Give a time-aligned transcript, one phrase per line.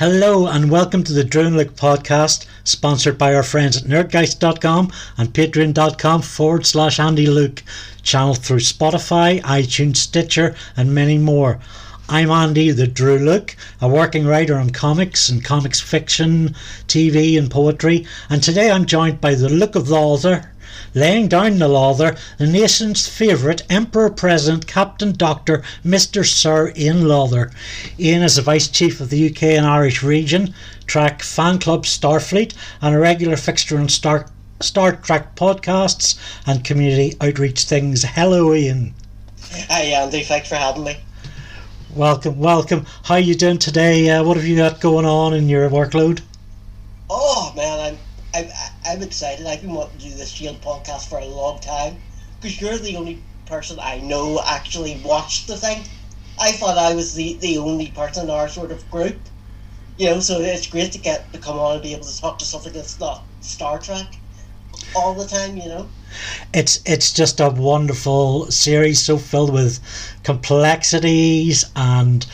[0.00, 5.34] Hello and welcome to the Drone Look podcast, sponsored by our friends at nerdgeist.com and
[5.34, 7.62] patreon.com forward slash Andy Luke,
[8.02, 11.60] channeled through Spotify, iTunes, Stitcher, and many more.
[12.08, 16.54] I'm Andy the Drew Look, a working writer on comics and comics fiction,
[16.88, 20.50] TV, and poetry, and today I'm joined by the Look of the author,
[20.94, 26.24] laying down the law there, the nation's favourite Emperor President, Captain Doctor, Mr.
[26.24, 27.50] Sir Ian Lawther.
[27.98, 30.54] Ian is the Vice Chief of the UK and Irish region,
[30.86, 34.26] track fan club Starfleet, and a regular fixture on Star,
[34.60, 38.02] Star Trek podcasts and community outreach things.
[38.04, 38.94] Hello, Ian.
[39.68, 40.22] Hi, Andy.
[40.22, 40.96] Thanks for having me.
[41.94, 42.86] Welcome, welcome.
[43.02, 44.08] How are you doing today?
[44.08, 46.20] Uh, what have you got going on in your workload?
[47.08, 47.98] Oh man, I'm
[48.34, 48.48] I'm,
[48.84, 49.46] I'm excited.
[49.46, 51.96] I've been wanting to do this Shield podcast for a long time
[52.36, 55.82] because you're the only person I know actually watched the thing.
[56.40, 59.16] I thought I was the, the only person in our sort of group.
[59.98, 62.38] You know, so it's great to get to come on and be able to talk
[62.38, 64.16] to something that's not Star Trek
[64.96, 65.88] all the time, you know.
[66.54, 69.78] It's it's just a wonderful series, so filled with
[70.24, 72.26] complexities and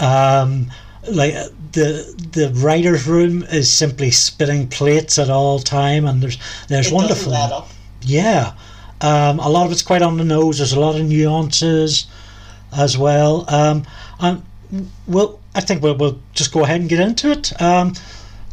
[0.00, 0.70] um,
[1.10, 1.34] like
[1.74, 6.94] the the writers' room is simply spinning plates at all time, and there's there's it
[6.94, 7.32] wonderful.
[8.02, 8.54] Yeah,
[9.00, 10.58] um, a lot of it's quite on the nose.
[10.58, 12.06] There's a lot of nuances
[12.76, 13.44] as well.
[13.48, 13.86] Um,
[14.20, 14.42] and
[15.06, 17.60] well, I think we'll, we'll just go ahead and get into it.
[17.60, 17.94] Um,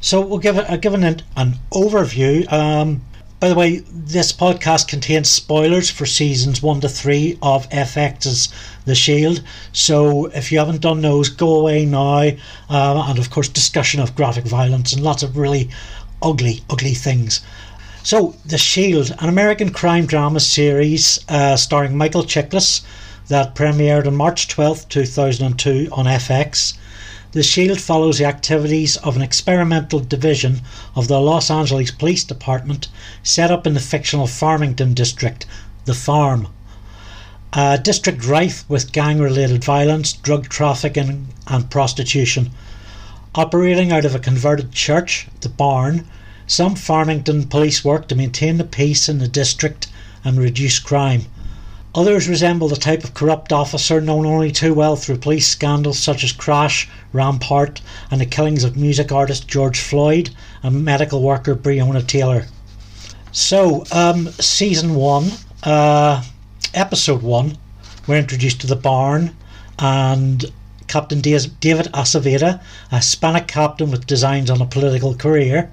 [0.02, 2.52] so we'll give it a give an, an overview.
[2.52, 3.02] Um,
[3.42, 8.50] by the way, this podcast contains spoilers for seasons one to three of FX's
[8.86, 9.42] The Shield.
[9.74, 12.34] So if you haven't done those, go away now.
[12.70, 15.72] Uh, and of course, discussion of graphic violence and lots of really
[16.22, 17.42] ugly, ugly things.
[18.04, 22.82] So, The Shield, an American crime drama series uh, starring Michael Chiklis
[23.30, 26.76] that premiered on March 12th, 2002 on FX.
[27.34, 30.64] The Shield follows the activities of an experimental division
[30.96, 32.90] of the Los Angeles Police Department
[33.24, 35.46] set up in the fictional Farmington district,
[35.86, 36.50] the Farm.
[37.54, 42.52] A district rife with gang related violence, drug trafficking, and prostitution.
[43.34, 46.10] Operating out of a converted church, the Barn,
[46.48, 49.88] some Farmington police work to maintain the peace in the district
[50.26, 51.28] and reduce crime.
[51.94, 56.24] Others resemble the type of corrupt officer known only too well through police scandals such
[56.24, 60.30] as Crash, Rampart, and the killings of music artist George Floyd
[60.64, 62.48] and medical worker Breonna Taylor.
[63.34, 66.24] So, um, season one, uh,
[66.74, 67.58] episode one,
[68.08, 69.36] we're introduced to the barn
[69.78, 70.46] and
[70.88, 71.52] Captain David
[71.94, 75.70] Aceveda, a Hispanic captain with designs on a political career.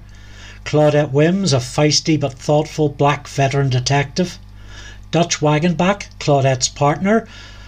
[0.65, 4.37] Claudette Wyms, a feisty but thoughtful black veteran detective.
[5.11, 7.27] Dutch Wagenbach, Claudette's partner,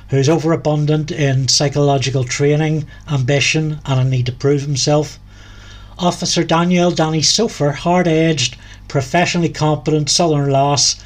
[0.09, 5.17] who's overabundant in psychological training, ambition, and a need to prove himself.
[5.97, 8.57] Officer Danielle Danny Sofer, hard edged,
[8.87, 10.97] professionally competent Southern lass,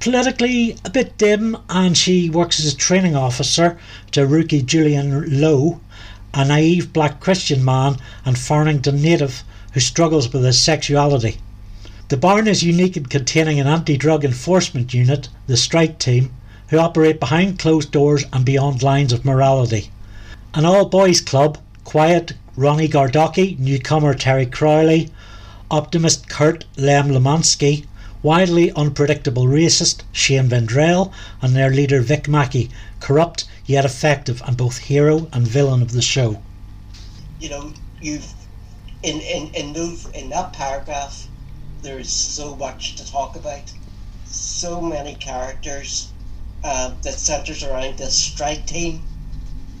[0.00, 3.76] politically a bit dim, and she works as a training officer
[4.12, 5.80] to rookie Julian Lowe,
[6.32, 11.38] a naive black Christian man and Farmington native who struggles with his sexuality.
[12.12, 16.30] The barn is unique in containing an anti drug enforcement unit, the Strike Team,
[16.68, 19.90] who operate behind closed doors and beyond lines of morality.
[20.52, 25.08] An all boys club, quiet Ronnie Gardocki, newcomer Terry Crowley,
[25.70, 27.86] optimist Kurt Lem Lemansky,
[28.22, 32.68] wildly unpredictable racist Shane Vendrell, and their leader Vic Mackey,
[33.00, 36.42] corrupt yet effective and both hero and villain of the show.
[37.40, 37.72] You know,
[38.02, 38.30] you've
[39.02, 41.26] in in in those in that paragraph
[41.82, 43.72] there's so much to talk about.
[44.24, 46.12] So many characters
[46.64, 49.02] um, that centers around this strike team.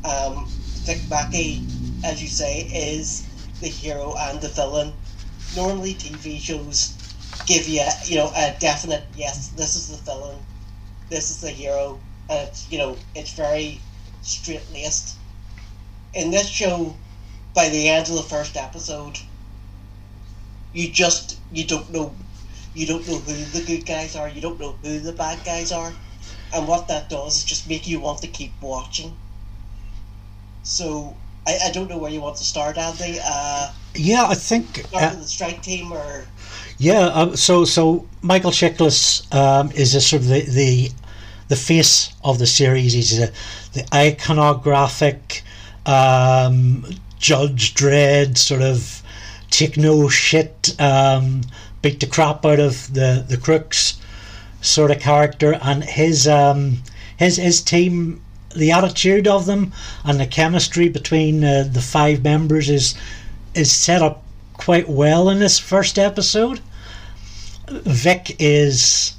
[0.04, 0.46] Um,
[0.84, 1.62] Vic Mackey,
[2.04, 3.24] as you say, is
[3.60, 4.92] the hero and the villain.
[5.54, 6.94] Normally, TV shows
[7.46, 9.48] give you, you know, a definite yes.
[9.48, 10.38] This is the villain.
[11.08, 13.80] This is the hero, and it's you know it's very
[14.22, 15.16] straight laced.
[16.14, 16.96] In this show,
[17.54, 19.18] by the end of the first episode,
[20.72, 22.14] you just you don't know
[22.74, 25.72] you don't know who the good guys are, you don't know who the bad guys
[25.72, 25.92] are.
[26.54, 29.16] And what that does is just make you want to keep watching.
[30.62, 31.16] So
[31.46, 33.18] I, I don't know where you want to start, Andy.
[33.22, 36.24] Uh, yeah, I think uh, with the strike team or
[36.78, 37.06] yeah.
[37.06, 40.90] Um, so so Michael Chiklis um, is a sort of the, the
[41.48, 42.92] the face of the series.
[42.92, 43.30] He's a,
[43.72, 45.42] the iconographic
[45.86, 46.86] um,
[47.18, 49.01] Judge Dredd sort of
[49.52, 51.42] take no shit, um,
[51.82, 53.98] beat the crap out of the the crooks
[54.60, 56.82] sort of character, and his um,
[57.16, 58.22] his his team,
[58.56, 59.72] the attitude of them,
[60.04, 62.94] and the chemistry between uh, the five members is
[63.54, 66.60] is set up quite well in this first episode.
[67.68, 69.14] Vic is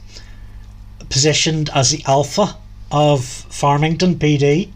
[1.09, 2.57] positioned as the alpha
[2.91, 4.69] of Farmington PD,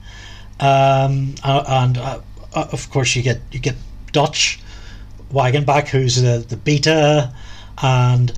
[0.59, 2.19] um, and uh,
[2.53, 3.75] uh, of course you get you get
[4.11, 4.59] Dutch
[5.31, 7.33] Wagenbach, who's the the beta,
[7.81, 8.31] and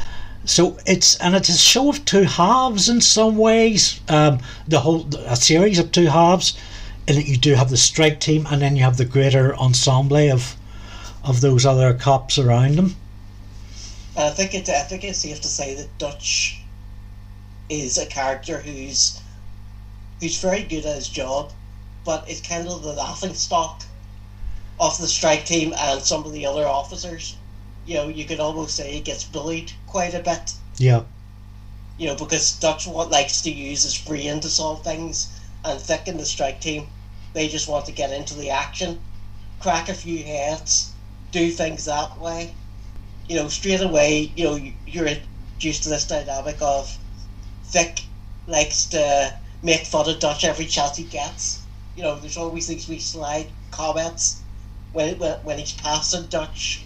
[0.45, 3.99] so it's and it's a show of two halves in some ways.
[4.09, 6.57] Um, the whole a series of two halves,
[7.05, 10.55] that you do have the strike team, and then you have the greater ensemble of
[11.23, 12.95] of those other cops around them.
[14.17, 14.69] I think it.
[14.69, 16.59] I think it's safe to say that Dutch
[17.69, 19.21] is a character who's
[20.19, 21.53] who's very good at his job,
[22.03, 23.83] but is kind of the laughing stock
[24.79, 27.35] of the strike team and some of the other officers.
[27.85, 30.53] You know, you could almost say he gets bullied quite a bit.
[30.77, 31.03] Yeah.
[31.97, 35.27] You know, because Dutch what likes to use his brain to solve things,
[35.65, 36.87] and Vic and the strike team,
[37.33, 38.99] they just want to get into the action,
[39.59, 40.93] crack a few heads,
[41.31, 42.53] do things that way.
[43.27, 46.97] You know, straight away, you know, you're introduced to this dynamic of
[47.65, 48.03] Vic
[48.47, 51.63] likes to make fun of Dutch every chance he gets.
[51.97, 54.41] You know, there's always these wee slide comments
[54.93, 56.83] when, when, he's passing Dutch,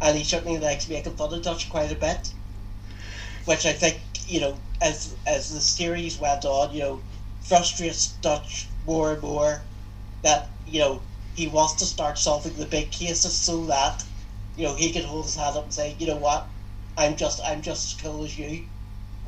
[0.00, 2.32] and he certainly likes making fun of Dutch quite a bit.
[3.44, 7.00] Which I think, you know, as as the series went on, you know,
[7.40, 9.62] frustrates Dutch more and more
[10.22, 11.02] that, you know,
[11.34, 14.04] he wants to start solving the big cases so that,
[14.56, 16.46] you know, he can hold his hand up and say, you know what,
[16.98, 18.64] I'm just I'm just as cool as you,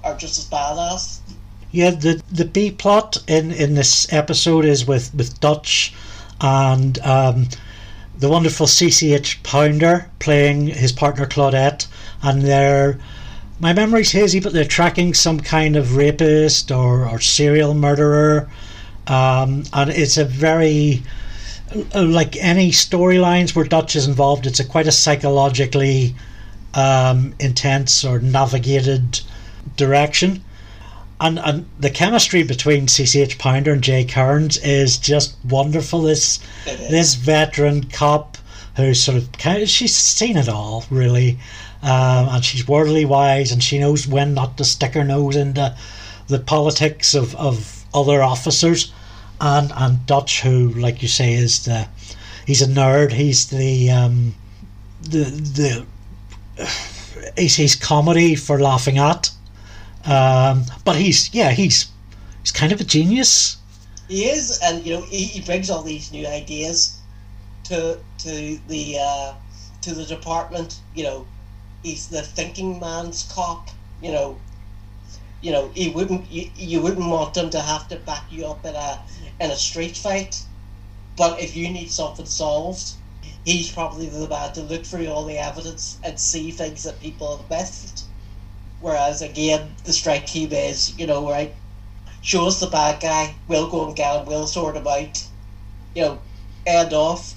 [0.05, 1.20] or just as badass.
[1.70, 5.94] Yeah, the the B plot in in this episode is with with Dutch
[6.40, 7.49] and um,
[8.20, 11.87] the wonderful CCH Pounder playing his partner Claudette,
[12.22, 12.99] and they're
[13.58, 18.49] my memory's hazy, but they're tracking some kind of rapist or, or serial murderer,
[19.06, 21.02] um, and it's a very
[21.94, 24.46] like any storylines where Dutch is involved.
[24.46, 26.14] It's a quite a psychologically
[26.75, 29.20] um, intense or navigated
[29.76, 30.43] direction
[31.20, 36.02] and and the chemistry between CCH Pounder and Jay Karnes is just wonderful.
[36.02, 38.38] This this veteran cop
[38.76, 41.38] who sort of she's seen it all really,
[41.82, 45.76] um, and she's worldly wise and she knows when not to stick her nose into
[46.28, 48.90] the politics of, of other officers,
[49.40, 51.87] and and Dutch who like you say is the
[52.46, 53.12] he's a nerd.
[53.12, 54.34] He's the um,
[55.02, 55.87] the the
[57.37, 59.31] he's, he's comedy for laughing at
[60.05, 61.91] um, but he's yeah he's
[62.43, 63.56] he's kind of a genius.
[64.08, 66.99] He is, and you know he, he brings all these new ideas
[67.64, 69.35] to to the uh,
[69.82, 70.81] to the department.
[70.94, 71.26] You know,
[71.82, 73.69] he's the thinking man's cop.
[74.02, 74.38] You know,
[75.43, 78.64] you know he wouldn't you, you wouldn't want him to have to back you up
[78.64, 79.00] in a
[79.41, 80.43] in a street fight,
[81.17, 82.93] but if you need something solved,
[83.44, 87.37] he's probably the man to look through all the evidence and see things that people
[87.37, 88.06] have missed.
[88.81, 91.55] Whereas again, the strike team is, you know, right,
[92.23, 95.25] show us the bad guy, we'll go and get him, we'll sort him out,
[95.94, 96.19] you know,
[96.67, 97.35] end off.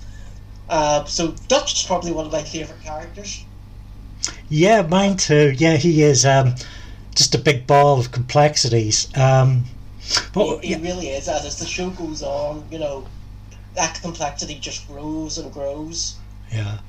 [0.69, 3.43] Uh, so Dutch is probably one of my favourite characters.
[4.49, 5.53] Yeah, mine too.
[5.57, 6.55] Yeah, he is um,
[7.15, 9.09] just a big ball of complexities.
[9.17, 9.65] Um,
[10.33, 10.81] but, he, he yeah.
[10.81, 11.27] really is.
[11.27, 13.05] And as the show goes on, you know,
[13.75, 16.15] that complexity just grows and grows.
[16.51, 16.79] Yeah.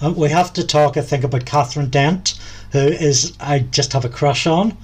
[0.00, 2.38] Um, we have to talk, I think, about Catherine Dent
[2.72, 4.76] who is I just have a crush on.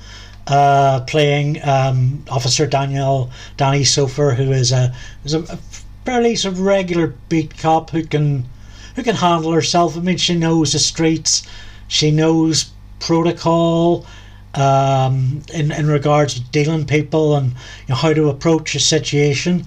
[0.46, 5.58] Uh, playing um, Officer Daniel Danny Sofer, who is a is a,
[6.04, 8.46] fairly sort of regular beat cop who can
[8.94, 9.96] who can handle herself.
[9.96, 11.46] I mean, she knows the streets,
[11.88, 14.06] she knows protocol
[14.54, 17.56] um, in in regards to dealing people and you
[17.90, 19.64] know, how to approach a situation.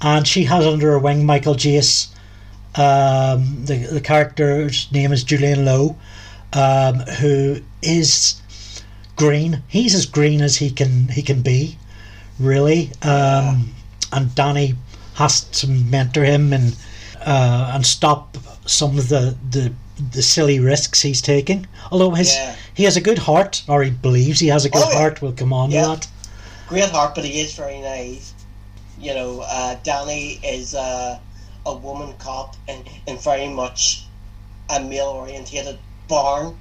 [0.00, 2.08] And she has under her wing Michael Jace.
[2.74, 5.96] Um, the the character's name is Julian Lowe,
[6.52, 8.40] um, who is
[9.16, 9.62] green.
[9.68, 11.78] He's as green as he can he can be,
[12.38, 12.90] really.
[13.02, 13.74] Um,
[14.12, 14.74] and Danny
[15.14, 16.76] has to mentor him and
[17.20, 18.36] uh, and stop
[18.66, 19.72] some of the, the
[20.12, 21.66] the silly risks he's taking.
[21.90, 22.56] Although his yeah.
[22.74, 25.20] he has a good heart, or he believes he has a good oh, heart.
[25.20, 25.82] We'll come on yeah.
[25.82, 26.08] to that.
[26.68, 28.26] Great heart, but he is very naive.
[29.00, 31.18] You know, uh, Danny is uh,
[31.66, 34.04] a woman cop and, and very much
[34.68, 35.78] a male orientated
[36.08, 36.56] barn.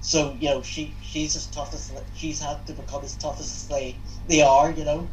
[0.00, 3.66] So you know she she's as tough as she's had to become as tough as
[3.68, 3.96] they
[4.28, 4.70] they are.
[4.70, 5.08] You know,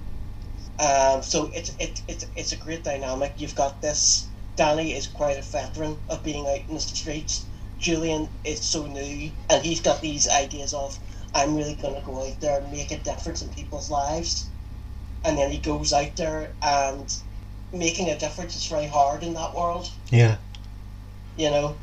[0.79, 3.33] um, so it's it, it's it's a great dynamic.
[3.37, 4.27] You've got this.
[4.57, 7.45] Danny is quite a veteran of being out in the streets.
[7.79, 10.99] Julian is so new, and he's got these ideas of
[11.33, 14.49] I'm really going to go out there and make a difference in people's lives.
[15.23, 17.15] And then he goes out there and
[17.71, 19.89] making a difference is very hard in that world.
[20.09, 20.37] Yeah
[21.35, 21.75] you know,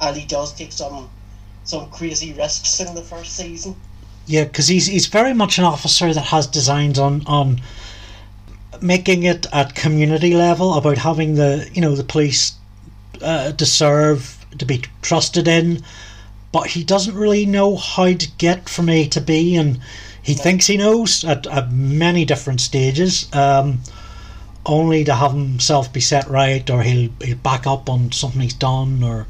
[0.00, 1.10] and he does take some
[1.64, 3.76] some crazy risks in the first season.
[4.26, 7.60] Yeah, because he's he's very much an officer that has designs on on
[8.80, 12.54] making it at community level about having the you know the police
[13.22, 15.82] uh, deserve to be trusted in,
[16.52, 19.80] but he doesn't really know how to get from A to B, and
[20.22, 20.42] he no.
[20.42, 23.28] thinks he knows at, at many different stages.
[23.34, 23.80] Um,
[24.66, 28.54] only to have himself be set right, or he'll he'll back up on something he's
[28.54, 29.26] done, or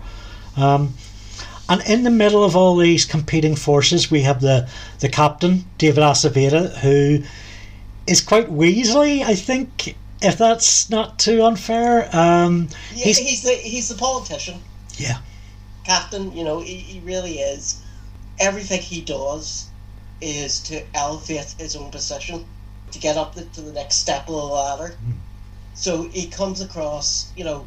[0.59, 0.95] um,
[1.69, 4.69] and in the middle of all these competing forces, we have the
[5.01, 7.23] the captain David Aceveda, who
[8.07, 9.97] is quite Weasley, I think.
[10.21, 14.61] If that's not too unfair, um, yeah, he's, he's the he's the politician.
[14.95, 15.19] Yeah,
[15.85, 16.37] captain.
[16.37, 17.81] You know, he, he really is.
[18.41, 19.69] Everything he does
[20.21, 22.45] is to elevate his own position,
[22.91, 24.95] to get up the, to the next step of the ladder.
[25.07, 25.19] Mm.
[25.75, 27.67] So he comes across, you know,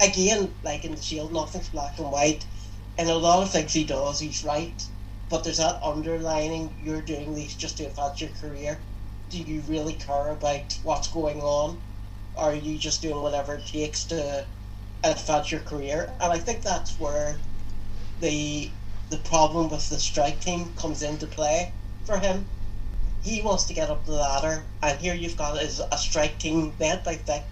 [0.00, 2.44] again, like in the Shield, nothing's black and white.
[2.98, 4.84] And a lot of things he does, he's right.
[5.28, 8.78] But there's that underlining, you're doing these just to advance your career.
[9.30, 11.80] Do you really care about what's going on?
[12.36, 14.46] Or are you just doing whatever it takes to
[15.02, 16.12] advance your career?
[16.20, 17.36] And I think that's where
[18.20, 18.70] the
[19.08, 21.72] the problem with the strike team comes into play
[22.04, 22.44] for him.
[23.22, 26.72] He wants to get up the ladder, and here you've got is a strike team
[26.78, 27.44] led by Vic,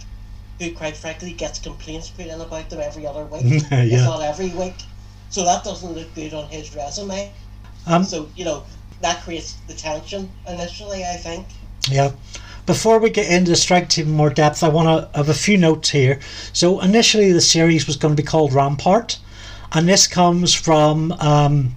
[0.61, 3.83] who quite frankly gets complaints put in about them every other week, yeah.
[3.83, 4.75] if not every week.
[5.31, 7.33] So that doesn't look good on his resume.
[7.87, 8.65] Um, so, you know,
[9.01, 11.47] that creates the tension initially, I think.
[11.89, 12.13] Yeah.
[12.67, 15.35] Before we get into the strike team in more depth, I want to have a
[15.35, 16.19] few notes here.
[16.53, 19.19] So, initially, the series was going to be called Rampart,
[19.73, 21.75] and this comes from um,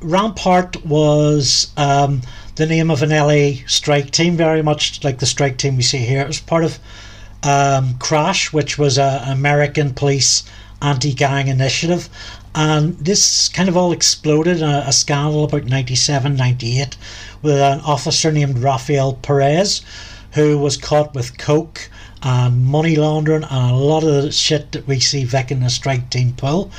[0.00, 2.22] Rampart was um,
[2.54, 5.98] the name of an LA strike team, very much like the strike team we see
[5.98, 6.20] here.
[6.20, 6.78] It was part of
[7.42, 10.44] um, Crash, which was an American police
[10.80, 12.08] anti gang initiative,
[12.54, 16.96] and this kind of all exploded a, a scandal about 97, 98
[17.42, 19.82] with an officer named Rafael Perez
[20.32, 21.88] who was caught with coke
[22.22, 25.70] and money laundering and a lot of the shit that we see Vic in the
[25.70, 26.70] strike team pull.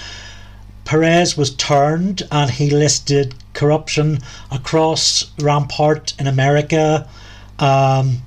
[0.85, 4.19] Perez was turned and he listed corruption
[4.51, 7.07] across Rampart in America.
[7.59, 8.21] Um,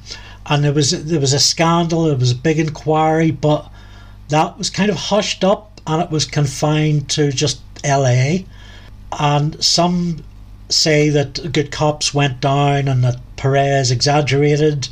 [0.53, 3.73] and there was there was a scandal, there was a big inquiry, but
[4.29, 8.41] that was kind of hushed up and it was confined to just LA.
[9.19, 10.23] And some
[10.69, 14.89] say that good cops went down and that Perez exaggerated,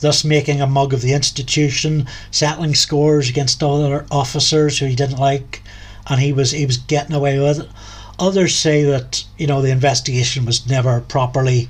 [0.00, 5.18] thus making a mug of the institution, settling scores against other officers who he didn't
[5.18, 5.62] like,
[6.08, 7.68] and he was he was getting away with it.
[8.18, 11.68] Others say that you know the investigation was never properly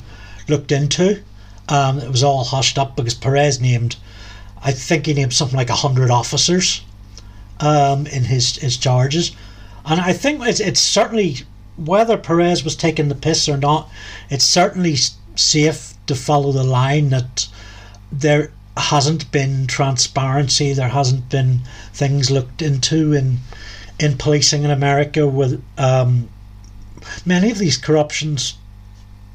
[0.48, 1.22] looked into.
[1.68, 3.96] Um, it was all hushed up because Perez named,
[4.62, 6.82] I think he named something like a hundred officers
[7.60, 9.32] um, in his his charges,
[9.86, 11.38] and I think it's it's certainly
[11.76, 13.90] whether Perez was taking the piss or not,
[14.30, 14.96] it's certainly
[15.34, 17.48] safe to follow the line that
[18.12, 21.60] there hasn't been transparency, there hasn't been
[21.92, 23.38] things looked into in
[23.98, 26.28] in policing in America with um,
[27.24, 28.54] many of these corruptions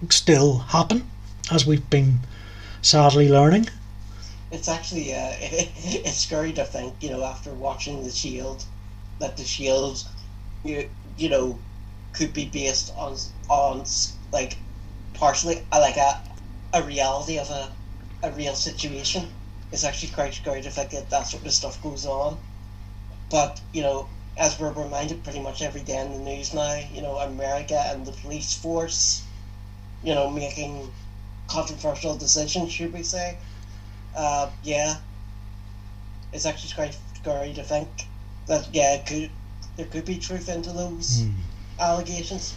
[0.09, 1.09] still happen,
[1.51, 2.19] as we've been
[2.81, 3.67] sadly learning
[4.51, 8.65] it's actually uh, it's scary to think, you know, after watching the Shield,
[9.19, 10.07] that the Shield,
[10.63, 11.59] you you know,
[12.13, 13.17] could be based on
[13.49, 13.85] on
[14.31, 14.57] like
[15.13, 16.21] partially uh, like a
[16.73, 17.71] a reality of a
[18.23, 19.29] a real situation.
[19.71, 22.39] It's actually quite scary to think that that sort of stuff goes on.
[23.29, 27.03] But you know, as we're reminded pretty much every day in the news now, you
[27.03, 29.23] know, America and the police force,
[30.03, 30.91] you know, making
[31.49, 33.37] controversial decision, should we say?
[34.15, 34.95] uh, yeah,
[36.33, 37.87] it's actually quite scary to think
[38.47, 39.29] that yeah, could
[39.77, 41.33] there could be truth into those mm.
[41.79, 42.53] allegations.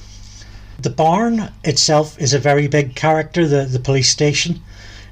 [0.81, 3.47] The barn itself is a very big character.
[3.47, 4.61] The the police station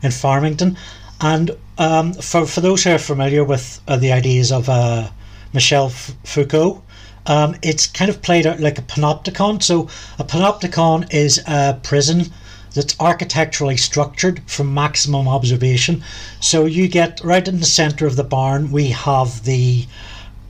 [0.02, 0.76] in Farmington,
[1.20, 5.10] and um, for for those who are familiar with uh, the ideas of uh,
[5.52, 6.82] Michel F- Foucault.
[7.26, 9.62] Um, it's kind of played out like a panopticon.
[9.62, 12.32] So, a panopticon is a prison
[12.74, 16.02] that's architecturally structured for maximum observation.
[16.40, 18.70] So you get right in the center of the barn.
[18.70, 19.86] We have the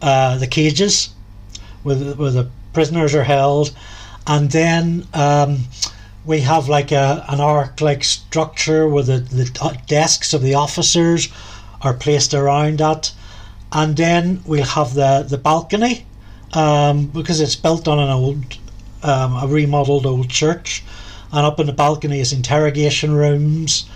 [0.02, 1.10] uh, the cages
[1.82, 3.72] where the, where the prisoners are held,
[4.26, 5.58] and then um,
[6.24, 11.28] we have like a an arc-like structure where the, the desks of the officers
[11.82, 13.12] are placed around that,
[13.72, 16.06] and then we'll have the the balcony
[16.52, 18.58] um, because it's built on an old
[19.02, 20.82] um, a remodeled old church
[21.32, 23.86] and up in the balcony is interrogation rooms,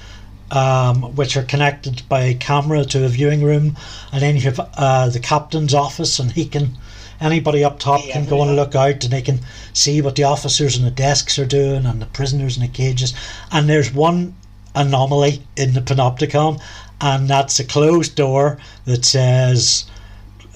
[0.51, 3.77] um, which are connected by a camera to a viewing room,
[4.13, 6.77] and then you have uh, the captain's office, and he can
[7.21, 9.41] anybody up top Yeah, can go and look out and they can
[9.73, 13.15] see what the officers and the desks are doing and the prisoners in the cages.
[13.51, 14.35] And there's one
[14.75, 16.61] anomaly in the panopticon,
[17.01, 19.85] and that's a closed door that says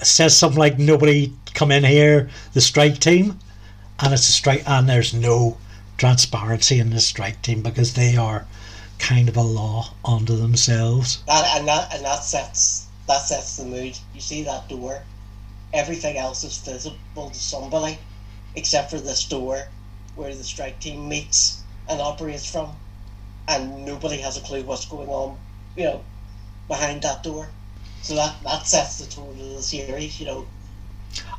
[0.01, 3.37] says something like nobody come in here, the strike team.
[4.01, 5.57] And it's a strike and there's no
[5.99, 8.47] transparency in the strike team because they are
[8.99, 11.21] kind of a law unto themselves.
[11.27, 13.97] That and that and that sets that sets the mood.
[14.13, 15.03] You see that door.
[15.73, 17.99] Everything else is visible to somebody,
[18.55, 19.67] except for this door,
[20.15, 22.75] where the strike team meets and operates from,
[23.47, 25.37] and nobody has a clue what's going on.
[25.75, 26.03] You know,
[26.67, 27.49] behind that door.
[28.01, 30.19] So that that sets the tone of the series.
[30.19, 30.47] You know,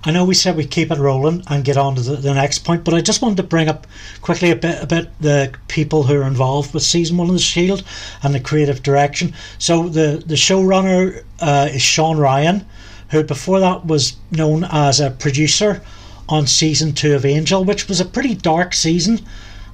[0.03, 2.61] I know we said we keep it rolling and get on to the, the next
[2.61, 3.87] point, but I just wanted to bring up
[4.23, 7.85] quickly a bit about the people who are involved with season one of the Shield
[8.23, 9.35] and the creative direction.
[9.59, 12.65] So the the showrunner uh, is Shawn Ryan,
[13.11, 15.83] who before that was known as a producer
[16.31, 19.21] on season two of Angel, which was a pretty dark season.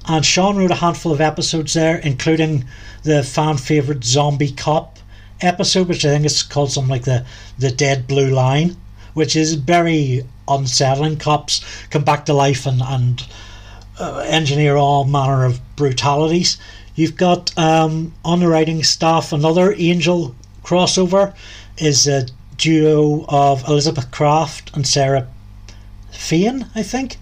[0.09, 2.65] And Shawn wrote a handful of episodes there, including
[3.05, 4.99] the fan favorite Zombie Cop
[5.41, 7.25] episode, which I think is called something like the
[7.57, 8.77] the Dead Blue Line
[9.17, 11.17] which is very unsettling.
[11.17, 13.27] Cops come back to life and, and
[13.99, 16.59] uh, engineer all manner of brutalities.
[16.95, 21.35] You've got um, on the writing staff another Angel crossover
[21.79, 22.27] is a
[22.59, 25.27] duo of Elizabeth Craft and Sarah
[26.11, 27.17] Fain, I think.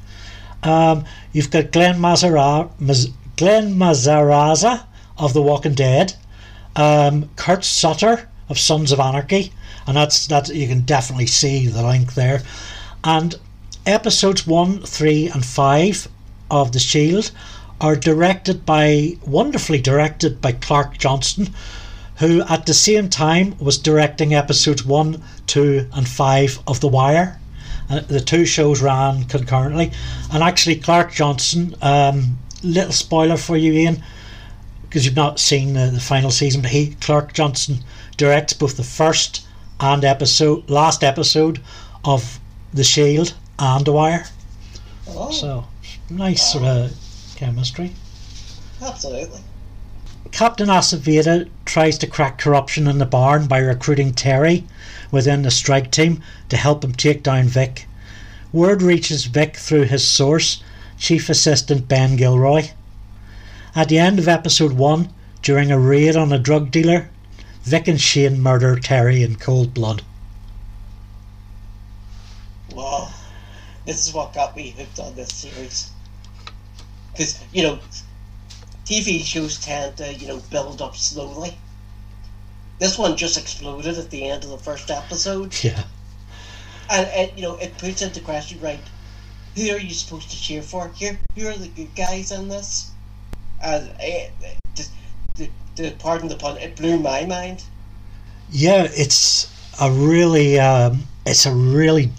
[0.65, 4.85] Um, you've got Glen Mazzara, Maz, Glen Mazaraza
[5.17, 6.15] of The Walking Dead,
[6.75, 9.53] um, Kurt Sutter of Sons of Anarchy,
[9.87, 12.43] and that's that you can definitely see the link there.
[13.03, 13.35] And
[13.87, 16.09] episodes one, three, and five
[16.51, 17.31] of The Shield
[17.81, 21.53] are directed by wonderfully directed by Clark Johnson,
[22.17, 27.39] who at the same time was directing episodes one, two, and five of The Wire.
[27.89, 29.93] And the two shows ran concurrently.
[30.33, 34.03] And actually, Clark Johnson, um, little spoiler for you, Ian,
[34.83, 37.81] because you've not seen the, the final season, but he, Clark Johnson,
[38.17, 39.45] directs both the first
[39.81, 41.61] and episode, last episode
[42.05, 42.39] of
[42.73, 44.27] The Shield and The Wire.
[45.09, 45.67] oh, So,
[46.11, 46.93] nice sort of
[47.37, 47.93] chemistry.
[48.83, 49.41] absolutely.
[50.31, 54.65] Captain Aceveda tries to crack corruption in the barn by recruiting Terry
[55.13, 57.87] within the strike team to help him take down Vic.
[58.53, 60.63] Word reaches Vic through his source,
[60.99, 62.71] Chief Assistant Ben Gilroy.
[63.77, 65.09] At the end of episode 1,
[65.43, 67.11] during a raid on a drug dealer,
[67.65, 70.03] Vic and Shane murder Terry in cold blood.
[72.75, 73.11] Wow,
[73.87, 75.91] this is what got me hooked on this series.
[77.13, 77.79] Because you know,
[78.85, 81.57] TV shows tend to you know build up slowly.
[82.79, 85.85] This one just exploded at the end of the first episode, Yeah.
[86.91, 88.83] and, and you know it puts into question right,
[89.57, 90.89] who are you supposed to cheer for?
[90.89, 92.91] Here, who are the good guys in this?
[93.63, 94.91] And eh, eh, it, it,
[95.37, 97.65] the, the pardon the pun, it blew my mind.
[98.51, 102.13] Yeah, it's a really um, it's a really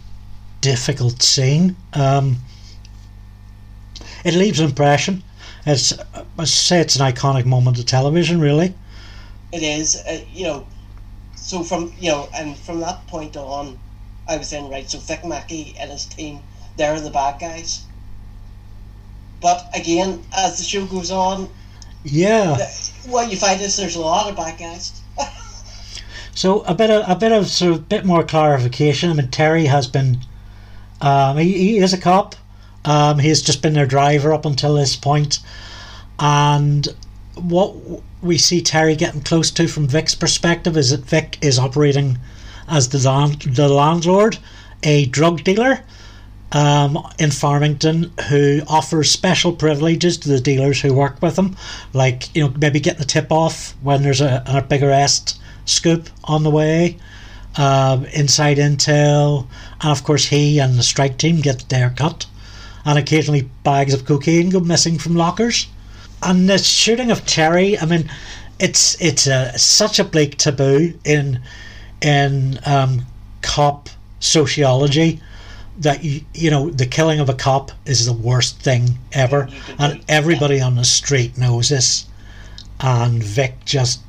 [0.62, 1.78] difficult scene.
[1.93, 2.38] Um,
[4.25, 5.23] it leaves an impression.
[5.65, 5.93] It's
[6.38, 8.73] I say it's an iconic moment of television, really.
[9.54, 10.67] it is uh, you know
[11.36, 13.80] so from you know and from that point on
[14.28, 16.39] i was saying right so Vic Mackey and his team
[16.78, 17.86] they're the bad guys
[19.41, 21.47] but again as the show goes on
[22.06, 22.58] Yeah.
[23.08, 25.02] what you find is there's a lot of bad guys
[26.36, 29.10] So a bit of a bit of sort of bit more clarification.
[29.10, 30.20] I mean, Terry has been
[31.00, 32.36] um, he, he is a cop.
[32.84, 35.39] Um, he's just been their driver up until this point,
[36.20, 36.88] and
[37.36, 37.74] what
[38.22, 42.18] we see Terry getting close to from Vic's perspective is that Vic is operating
[42.68, 44.38] as the land, the landlord,
[44.84, 45.84] a drug dealer
[46.52, 51.56] um, in Farmington who offers special privileges to the dealers who work with him,
[51.94, 56.44] like you know maybe getting the tip off when there's a, a arrest scoop on
[56.44, 56.98] the way,
[57.58, 59.48] um, inside intel,
[59.82, 62.26] and of course he and the strike team get their cut,
[62.86, 65.68] and occasionally bags of cocaine go missing from lockers.
[66.24, 68.10] And the shooting of Terry, I mean,
[68.60, 71.42] it's it's a such a bleak taboo in
[72.02, 73.06] in um,
[73.42, 75.22] cop sociology
[75.78, 80.04] that you, you know the killing of a cop is the worst thing ever, and
[80.08, 82.06] everybody on the street knows this.
[82.80, 84.02] And Vic just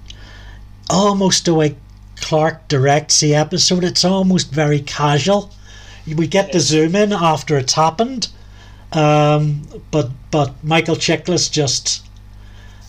[0.90, 1.76] almost the way
[2.16, 5.52] Clark directs the episode, it's almost very casual.
[6.06, 8.28] We get the zoom in after it's happened,
[8.92, 12.04] um, but but Michael Chiklis just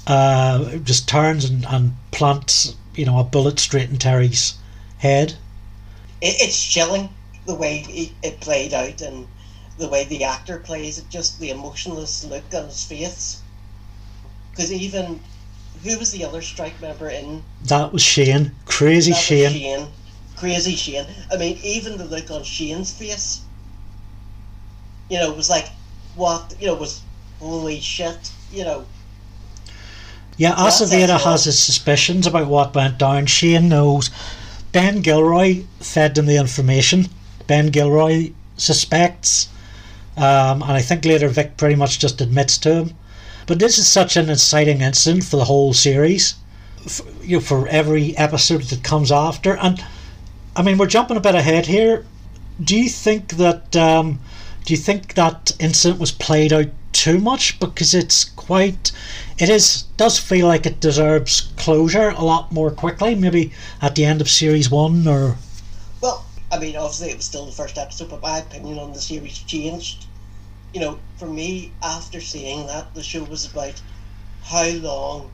[0.06, 4.56] uh, just turns and, and plants you know a bullet straight in Terry's
[5.00, 5.36] head.
[6.22, 7.10] it's chilling
[7.48, 9.26] the way it, it played out and
[9.80, 13.42] the way the actor plays it, just the emotionless look on his face.
[14.52, 15.20] Because even
[15.84, 17.44] who was the other strike member in?
[17.66, 18.52] That was Shane.
[18.66, 19.52] Crazy That was Shane.
[19.52, 19.88] Shane.
[20.36, 21.06] Crazy Shane.
[21.32, 23.42] I mean, even the look on Shane's face,
[25.10, 25.70] you know, was like,
[26.16, 26.56] what?
[26.60, 27.02] You know, was
[27.40, 28.32] holy shit.
[28.52, 28.86] You know,
[30.38, 30.94] Yeah, excellent.
[31.22, 33.26] has his suspicions about what went down.
[33.26, 34.10] Shane knows.
[34.72, 37.08] Ben Gilroy fed him the information.
[37.48, 39.50] Ben Gilroy suspects,
[40.16, 42.94] um, and I think later Vic pretty much just admits to him.
[43.46, 46.36] But this is such an exciting incident for the whole series,
[46.86, 49.56] f you know, for every episode that comes after.
[49.58, 49.84] And
[50.56, 52.06] I mean, we're jumping a bit ahead here.
[52.62, 53.76] Do you think that?
[53.76, 54.20] Um,
[54.66, 57.58] do you think that incident was played out too much?
[57.58, 58.92] Because it's quite,
[59.38, 63.16] it is does feel like it deserves closure a lot more quickly.
[63.16, 65.38] Maybe at the end of series one, or
[66.52, 69.40] I mean, obviously it was still the first episode, but my opinion on the series
[69.40, 70.08] changed.
[70.74, 73.82] You know, for me, after seeing that, the show was about
[74.42, 75.32] how long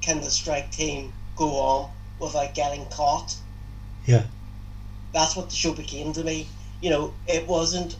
[0.00, 3.36] can the strike team go on without getting caught.
[4.06, 4.26] yeah,
[5.12, 6.48] that's what the show became to me.
[6.80, 7.96] You know, it wasn't.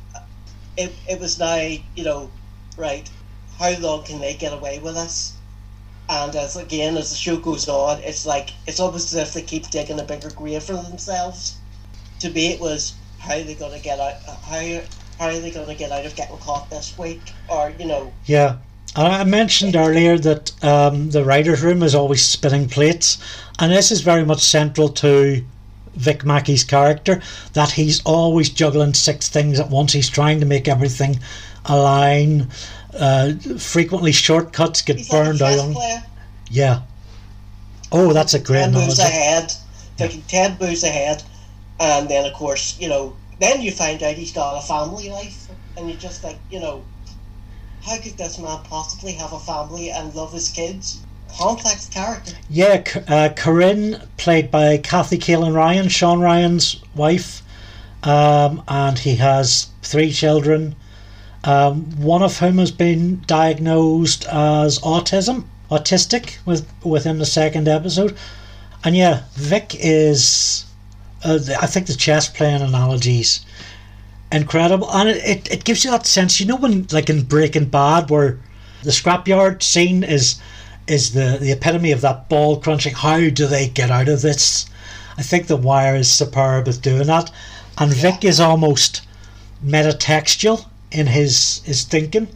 [0.77, 2.31] It, it was now, you know,
[2.77, 3.11] right.
[3.59, 5.35] How long can they get away with us?
[6.09, 9.43] And as again, as the show goes on, it's like it's almost as if they
[9.43, 11.57] keep digging a bigger grave for themselves.
[12.21, 14.15] To me, it was how are they going to get out?
[14.25, 14.81] How
[15.19, 17.21] how are they going to get out of getting caught this week?
[17.49, 18.59] Or you know, yeah.
[18.95, 23.19] And I mentioned earlier that um, the writers' room is always spinning plates,
[23.59, 25.45] and this is very much central to
[25.95, 27.21] Vic Mackey's character.
[27.53, 29.93] That he's always juggling six things at once.
[29.93, 31.21] He's trying to make everything
[31.67, 32.49] align.
[32.99, 35.75] Uh, frequently, shortcuts get he's like burned out on.
[35.75, 36.03] player.
[36.51, 36.83] Yeah.
[37.93, 39.53] Oh, that's a great ten moves ahead,
[39.97, 41.23] thinking ten moves ahead,
[41.81, 45.49] and then of course you know, then you find out he's got a family life,
[45.77, 46.85] and you just like, you know,
[47.83, 51.01] how could this man possibly have a family and love his kids?
[51.39, 52.33] Complex character.
[52.49, 57.43] Yeah, uh, Corinne, played by Cathy Cahlin Ryan, Shawn Ryan's wife,
[58.03, 60.77] um, and he has three children,
[61.45, 68.17] um, one of whom has been diagnosed as autism, autistic, with within the second episode.
[68.85, 70.65] And yeah, Vic is,
[71.27, 73.41] uh, the- I think the chess playing analogies
[74.33, 77.67] incredible, and it, it, it gives you that sense, you know, when like in Breaking
[77.67, 78.39] Bad, where
[78.83, 80.41] the scrapyard scene is
[80.87, 82.95] is the the epitome of that ball crunching.
[82.95, 84.67] How do they get out of this?
[85.19, 87.31] I think the Wire is superb at doing that,
[87.79, 89.03] and Vic is almost
[89.65, 92.29] metatextual in his his thinking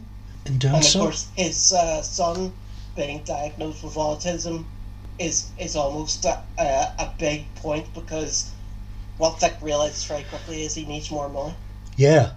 [0.45, 0.99] in doing And of so.
[1.01, 2.51] course, his uh, son
[2.95, 4.65] being diagnosed with autism
[5.19, 8.51] is is almost a, a, a big point because
[9.21, 11.53] what Vic realizes very quickly is he needs more money.
[11.95, 12.31] Yeah,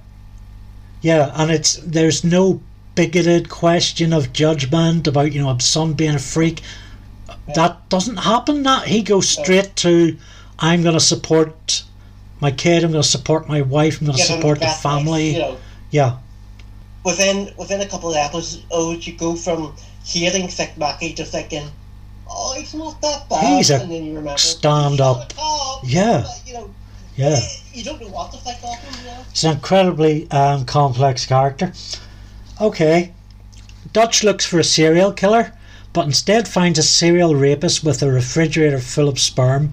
[1.00, 2.60] yeah, and it's there's no
[2.94, 6.60] bigoted question of judgment about you know a son being a freak.
[7.54, 8.62] That doesn't happen.
[8.64, 10.16] That he goes straight to,
[10.58, 11.84] I'm going to support
[12.40, 12.84] my kid.
[12.84, 14.00] I'm going to support my wife.
[14.00, 15.30] I'm going to Give him support the life, family.
[15.30, 15.56] You know,
[15.90, 16.18] Yeah,
[17.04, 21.70] within within a couple of episodes, oh, you go from hating Vic Mackey to thinking,
[22.28, 25.32] "Oh, he's not that bad," He's a and then you stand-up.
[25.38, 26.22] a Yeah.
[26.22, 26.70] but, you know,
[27.16, 27.40] yeah.
[27.72, 28.94] you don't know what to think of him.
[29.00, 29.24] You know?
[29.30, 31.72] It's an incredibly um, complex character.
[32.60, 33.12] Okay,
[33.92, 35.52] Dutch looks for a serial killer,
[35.92, 39.72] but instead finds a serial rapist with a refrigerator full of sperm.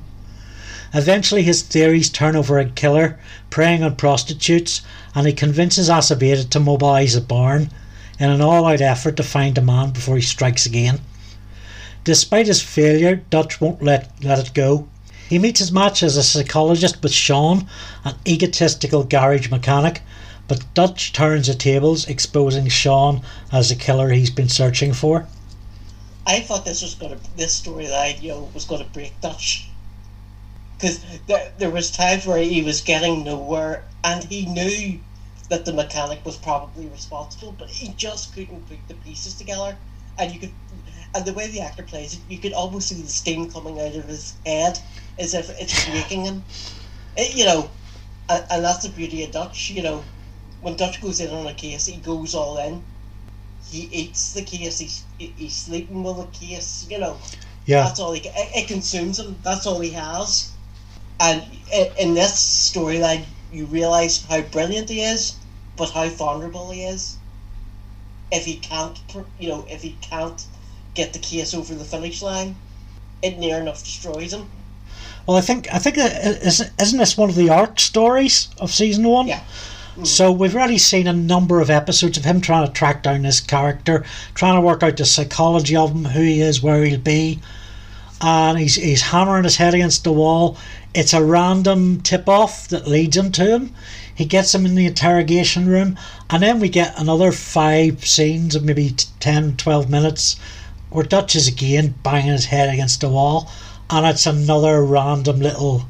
[0.94, 3.18] Eventually, his theories turn over a killer
[3.50, 4.82] preying on prostitutes,
[5.16, 7.72] and he convinces Aceveda to mobilise a barn
[8.20, 11.00] in an all out effort to find a man before he strikes again.
[12.04, 14.88] Despite his failure, Dutch won't let, let it go.
[15.30, 17.68] He meets his match as a psychologist with Sean,
[18.04, 20.02] an egotistical garage mechanic,
[20.48, 25.28] but Dutch turns the tables, exposing Sean as the killer he's been searching for.
[26.28, 29.68] I thought this was gonna this storyline, you know, was gonna break Dutch.
[30.78, 35.00] Because there, there was times where he was getting nowhere, and he knew
[35.50, 39.78] that the mechanic was probably responsible, but he just couldn't put the pieces together.
[40.18, 40.52] And you could,
[41.14, 43.96] and the way the actor plays it, you could almost see the steam coming out
[43.96, 44.80] of his head,
[45.20, 46.44] as if it's making him.
[47.18, 47.70] It- you know,
[48.30, 49.70] and, and that's the beauty of Dutch.
[49.70, 50.04] You know,
[50.62, 52.84] when Dutch goes in on a case, he goes all in.
[53.70, 54.80] He eats the case.
[54.80, 56.88] He's he's sleeping with the case.
[56.90, 57.18] You know,
[57.66, 58.22] Yeah, that's all he.
[58.28, 59.38] It, it consumes him.
[59.44, 60.52] That's all he has.
[61.20, 61.44] And
[61.74, 65.36] in, in this storyline, you realize how brilliant he is,
[65.78, 67.18] but how vulnerable he is.
[68.32, 69.00] If he can't,
[69.40, 70.46] you know, if he can't
[70.94, 72.56] get the case over the finish line,
[73.22, 74.50] it near enough destroys him.
[75.28, 76.10] Well, I think I think uh,
[76.44, 79.28] isn't isn't this one of the arc stories of season one?
[79.28, 79.44] Yeah.
[80.04, 83.40] So we've already seen a number of episodes of him trying to track down this
[83.40, 87.40] character, trying to work out the psychology of him, who he is, where he'll be,
[88.22, 90.58] and he's he's hammering his head against the wall.
[90.94, 93.76] It's a random tip off that leads him to him.
[94.14, 95.98] He gets him in the interrogation room,
[96.30, 100.36] and then we get another five scenes of maybe 10, 12 minutes
[100.92, 103.52] where Dutch is again banging his head against the wall,
[103.90, 105.86] and it's another random little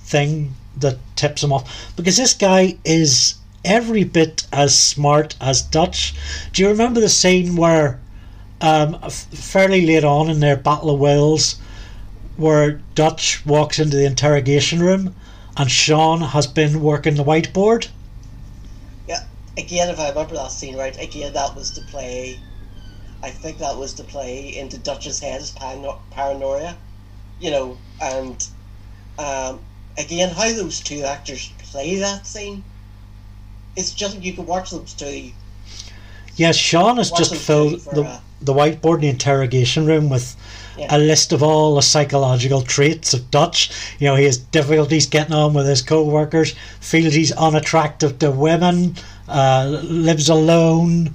[0.00, 6.14] thing that tips him off because this guy is every bit as smart as Dutch.
[6.52, 7.98] Do you remember the scene where,
[8.60, 11.56] um, fairly late on in their Battle of Wills,
[12.36, 15.14] where Dutch walks into the interrogation room
[15.56, 17.88] and Sean has been working the whiteboard?
[19.08, 19.24] Yeah.
[19.56, 22.38] Again, if I remember that scene right, again that was to play.
[23.22, 26.76] I think that was to play into Dutch's head's parano- paranoia,
[27.40, 28.46] you know, and
[29.18, 29.60] um,
[29.98, 32.62] again how those two actors play that scene.
[33.76, 35.30] It's just you can watch those two.
[36.36, 40.36] Yes, Sean has just filled the, a- the whiteboard in the interrogation room with
[40.78, 40.94] Yeah.
[40.94, 43.70] a list of all the psychological traits of Dutch.
[43.98, 48.30] You know, he has difficulties getting on with his co workers, feels he's unattractive to
[48.30, 48.96] women,
[49.28, 51.14] uh, lives alone,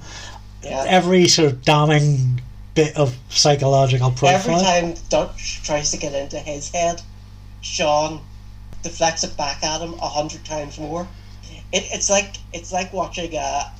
[0.62, 0.84] Yeah.
[0.86, 2.40] every sort of damning
[2.74, 4.34] bit of psychological profile.
[4.34, 7.02] Every time Dutch tries to get into his head,
[7.60, 8.20] Sean
[8.82, 11.06] deflects it back at him a hundred times more.
[11.72, 13.72] It, it's like it's like watching a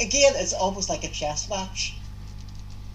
[0.00, 0.32] again.
[0.36, 1.94] It's almost like a chess match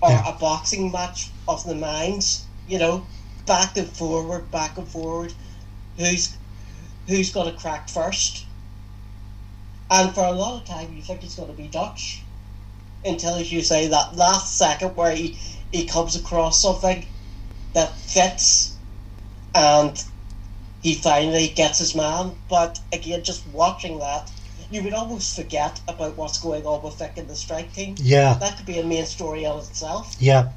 [0.02, 0.30] or Yeah.
[0.30, 2.46] a boxing match of the minds.
[2.68, 3.06] You know,
[3.46, 5.34] back and forward, back and forward.
[5.98, 6.36] Who's
[7.08, 8.46] who's going to crack first?
[9.92, 12.22] And for a lot of time, you think it's going to be Dutch
[13.06, 15.38] until, as you say, that last second where he,
[15.72, 17.06] he comes across something
[17.74, 18.76] that fits
[19.54, 20.04] and
[20.82, 22.32] he finally gets his man.
[22.50, 24.32] But again, just watching that,
[24.72, 27.96] you would almost forget about what's going on with Vic and the strike team.
[28.00, 30.16] Yeah, That could be a main story on itself.
[30.20, 30.50] yeah.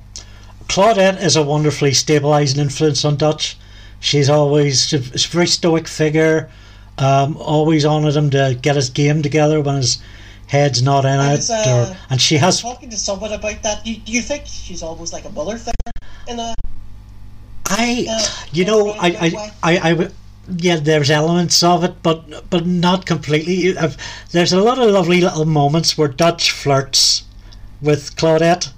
[0.66, 3.56] Claudette is a wonderfully stabilising influence on Dutch.
[4.00, 6.50] She's always she's a very stoic figure,
[6.98, 9.98] um, always honoured him to get his game together when his
[10.48, 11.36] head's not in I it.
[11.36, 14.22] was, uh, or, and she has Talking to someone about that, do you, do you
[14.22, 15.92] think she's almost like a mother figure
[16.26, 16.54] in a
[17.70, 19.90] I, Yeah, you know, I, I, I.
[19.90, 20.08] I,
[20.56, 23.76] yeah, there's elements of it, but but not completely.
[23.76, 23.98] I've,
[24.32, 27.24] there's a lot of lovely little moments where Dutch flirts
[27.82, 28.72] with Claudette,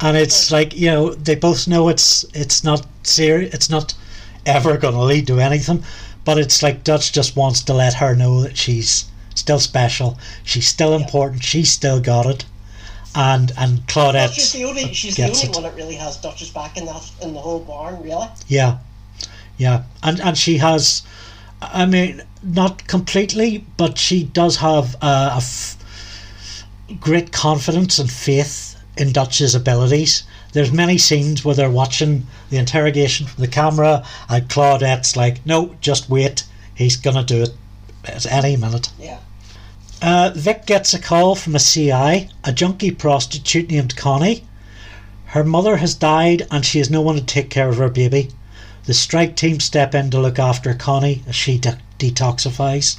[0.00, 3.94] and it's like you know they both know it's it's not serious, it's not
[4.44, 5.84] ever going to lead to anything,
[6.24, 10.66] but it's like Dutch just wants to let her know that she's still special, she's
[10.66, 11.04] still Yeah.
[11.04, 12.44] important, she's still got it,
[13.14, 15.50] and and Well, Claudette she's the only she's the only it.
[15.54, 18.28] one that really has Dutch's back in that in the whole barn, really.
[18.48, 18.78] Yeah,
[19.58, 21.02] yeah, and and she has,
[21.60, 25.76] I mean, not completely, but she does have uh, a f-
[27.00, 30.22] great confidence and faith in Dutch's abilities.
[30.52, 35.74] There's many scenes where they're watching the interrogation from the camera, and Claudette's like, "No,
[35.80, 36.44] just wait.
[36.74, 37.54] He's gonna do it
[38.04, 39.18] at any minute." Yeah.
[40.06, 44.44] Uh, Vic gets a call from a CI, a junkie prostitute named Connie.
[45.28, 48.28] Her mother has died and she has no one to take care of her baby.
[48.84, 52.98] The strike team step in to look after Connie as she de- detoxifies.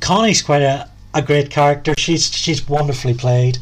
[0.00, 1.94] Connie's quite a, a great character.
[1.96, 3.58] She's she's wonderfully played.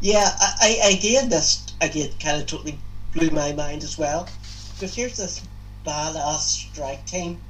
[0.00, 2.80] Yeah, I, I again this again kind of totally
[3.14, 4.28] blew my mind as well.
[4.74, 5.40] Because here's this
[5.86, 7.40] badass strike team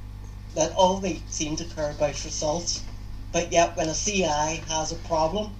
[0.53, 2.83] that they seem to care about results,
[3.31, 5.53] but yet when a CI has a problem,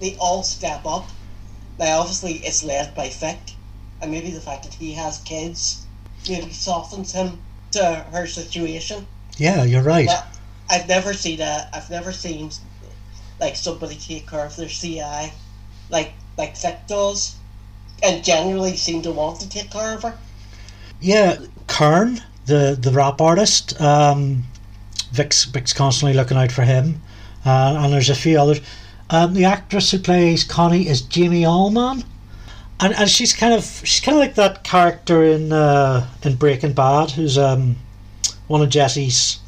[0.00, 1.08] they all step up.
[1.78, 3.38] Now obviously it's led by Vic,
[4.00, 5.86] and maybe the fact that he has kids
[6.28, 7.40] maybe softens him
[7.72, 9.06] to her situation.
[9.36, 10.06] Yeah, you're right.
[10.06, 10.26] But
[10.70, 12.50] I've never seen a I've never seen
[13.40, 15.32] like somebody take care of their CI
[15.90, 17.36] like like Vic does
[18.02, 20.18] and genuinely seem to want to take care of her.
[21.00, 24.44] Yeah, Kern, the the rap artist, um,
[25.14, 27.00] Vic's Vic's constantly looking out for him,
[27.46, 28.60] uh, and there's a few others.
[29.10, 32.02] Um, the actress who plays Connie is Jamie Allman,
[32.80, 36.72] and and she's kind of she's kind of like that character in uh, in Breaking
[36.72, 37.76] Bad, who's um,
[38.48, 39.38] one of Jesse's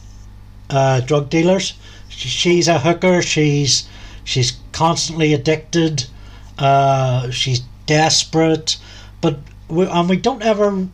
[0.70, 1.74] uh, drug dealers.
[2.08, 3.20] She, she's a hooker.
[3.20, 3.88] She's
[4.22, 6.06] she's constantly addicted.
[6.58, 8.76] Uh, she's desperate,
[9.20, 10.88] but we, and we don't ever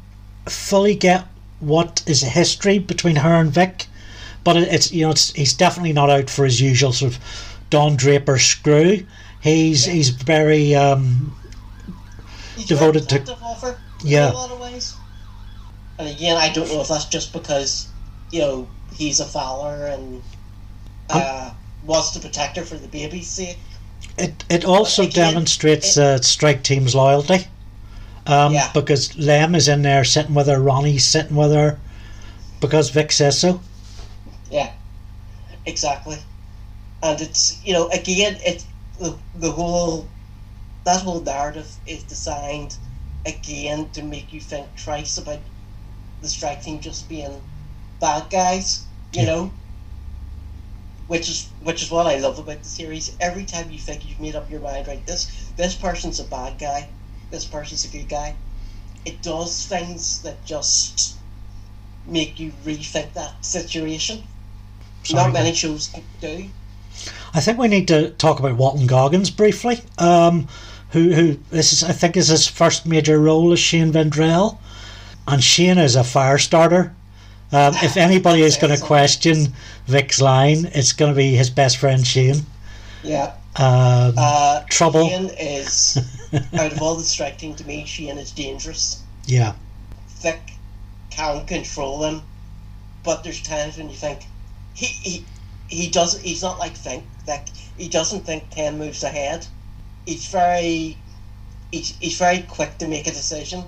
[0.47, 1.27] fully get
[1.61, 3.87] what is the history between her and Vic,
[4.44, 7.20] but it's you know it's he's definitely not out for his usual sort of
[7.70, 9.05] Don Draper screw.
[9.40, 11.35] He's he's very um,
[12.57, 14.28] He's Devoted to- very protective of her Yeah.
[14.28, 14.94] in a lot of ways.
[15.98, 17.88] And again, I don't know if that's just because
[18.31, 20.22] you know he's a Fowler and
[21.11, 21.50] uh,
[21.85, 23.59] wants to protect her for the baby's sake.
[24.18, 27.46] It it also again, demonstrates it- uh, strike team's loyalty.
[28.26, 28.70] Um, Yeah.
[28.72, 31.78] Because Lem is in there sitting with her, Ronnie's sitting with her,
[32.61, 33.61] because Vic says so.
[34.53, 34.73] Yeah,
[35.67, 36.19] exactly.
[37.03, 38.67] And it's you know again it
[38.99, 40.11] the, the whole
[40.85, 42.79] that whole narrative is designed
[43.27, 45.41] again to make you think twice about
[46.21, 47.43] the strike team just being
[48.01, 48.88] bad guys.
[49.12, 49.27] You Yeah.
[49.27, 49.53] know,
[51.07, 53.17] which is which is what I love about the series.
[53.21, 55.05] Every time you think you've made up your mind, right?
[55.07, 56.91] This this person's a bad guy.
[57.31, 58.38] This person's a good guy.
[59.05, 61.21] It does things that just
[62.05, 64.29] make you rethink that situation.
[65.05, 65.23] Sorry.
[65.25, 66.47] Not many shows do.
[67.35, 69.81] I think we need to talk about Walton Goggins briefly.
[69.99, 70.49] Um,
[70.91, 74.59] who who this is I think is his first major role as Shane Vendrell,
[75.27, 76.95] and Shane is a fire starter.
[77.51, 79.49] Um, if anybody is going to question
[79.87, 82.47] Vic's line, it's going to be his best friend Shane.
[83.03, 83.35] Yeah.
[83.57, 85.09] Um, Uh, Trouble.
[85.09, 85.99] Shane is
[86.55, 89.03] out of all the strike team to me, Shane is dangerous.
[89.27, 89.55] yeah,
[90.21, 90.41] Vic
[91.11, 92.23] can't control him,
[93.05, 94.21] but there's times when you think
[94.75, 95.25] he he,
[95.69, 96.23] he doesn't.
[96.23, 97.03] He's not like Vic.
[97.27, 99.47] Like he doesn't think ten moves ahead.
[100.07, 100.97] He's very
[101.71, 103.65] he's, he's very quick to make a decision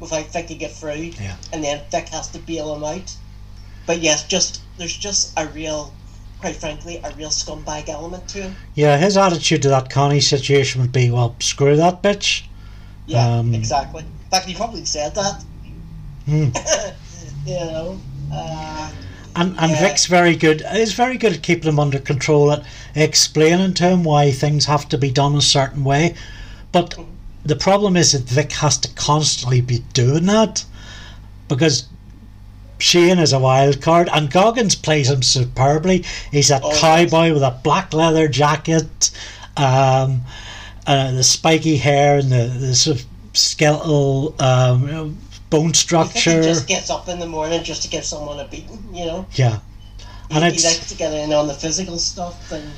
[0.00, 1.36] without thinking it through, Yeah.
[1.52, 3.14] and then Vic has to bail him out.
[3.86, 5.92] But yes, just there's just a real,
[6.40, 8.56] quite frankly, a real scumbag element to him.
[8.74, 8.96] yeah.
[8.96, 12.44] His attitude to that Connie situation would be, well, screw that bitch.
[13.06, 14.02] Yeah, Um, exactly.
[14.04, 15.42] In fact, he probably said that.
[16.26, 16.48] Hmm.
[17.46, 17.98] you know,
[18.32, 18.92] uh,
[19.40, 19.80] And and Yeah.
[19.80, 20.62] Vic's very good.
[20.74, 24.88] Is very good at keeping him under control, at explaining to him why things have
[24.88, 26.14] to be done a certain way.
[26.72, 26.94] But
[27.44, 30.64] the problem is that Vic has to constantly be doing that
[31.48, 31.84] because
[32.78, 36.04] Shane is a wild card, and Goggins plays him superbly.
[36.30, 39.10] He's a Oh, cowboy with a black leather jacket,
[39.56, 40.22] um,
[40.86, 45.16] uh, the spiky hair, and the, the sort of skeletal um,
[45.50, 46.42] bone he structure.
[46.42, 48.82] just gets up in the morning just to give someone a beating.
[48.92, 49.60] You know, Yeah,
[50.30, 52.70] and he it's likes to get in on the physical stuff, and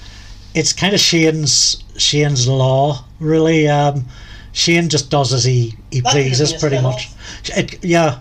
[0.54, 3.68] it's kind of Shane's Shane's law, really.
[3.68, 4.06] Um,
[4.52, 7.08] Shane just does as he, he That pleases, pretty much.
[7.44, 8.18] It, yeah,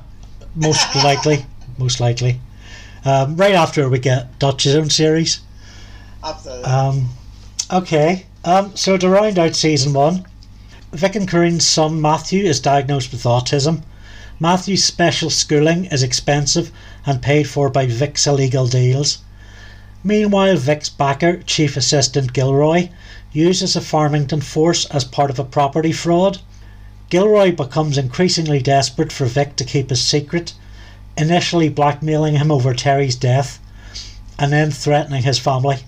[0.55, 1.45] most likely,
[1.77, 2.39] most likely.
[3.05, 5.39] Um, right after we get Dutch's own series.
[6.23, 6.65] absolutely.
[6.65, 7.09] Um,
[7.71, 10.25] okay, um, so to round out season one,
[10.91, 13.83] Vic and Corinne's son Matthew is diagnosed with autism.
[14.41, 16.71] Matthew's special schooling is expensive
[17.05, 19.17] and paid for by Vic's illegal deals.
[20.01, 22.87] Meanwhile, Vic's backer, Chief Assistant Gilroy,
[23.33, 26.39] uses a Farmington force as part of a property fraud.
[27.09, 30.53] Gilroy becomes increasingly desperate for Vic to keep his secret,
[31.17, 33.59] initially blackmailing him over Terry's death,
[34.37, 35.79] and then threatening his family.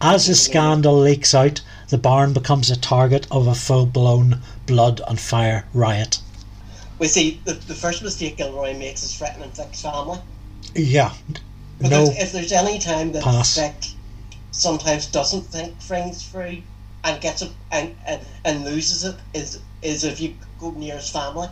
[0.00, 5.00] As the scandal leaks out, the barn becomes a target of a full blown blood
[5.08, 6.20] and fire riot.
[7.02, 10.20] We see the, the first mistake Gilroy makes is threatening Vic's family.
[10.76, 11.12] Yeah,
[11.78, 13.58] Because no, if there's any time that Pass.
[13.58, 13.74] Vic
[14.52, 16.58] sometimes doesn't think things through
[17.02, 21.10] and gets it and, and, and loses it is is if you go near his
[21.10, 21.48] family.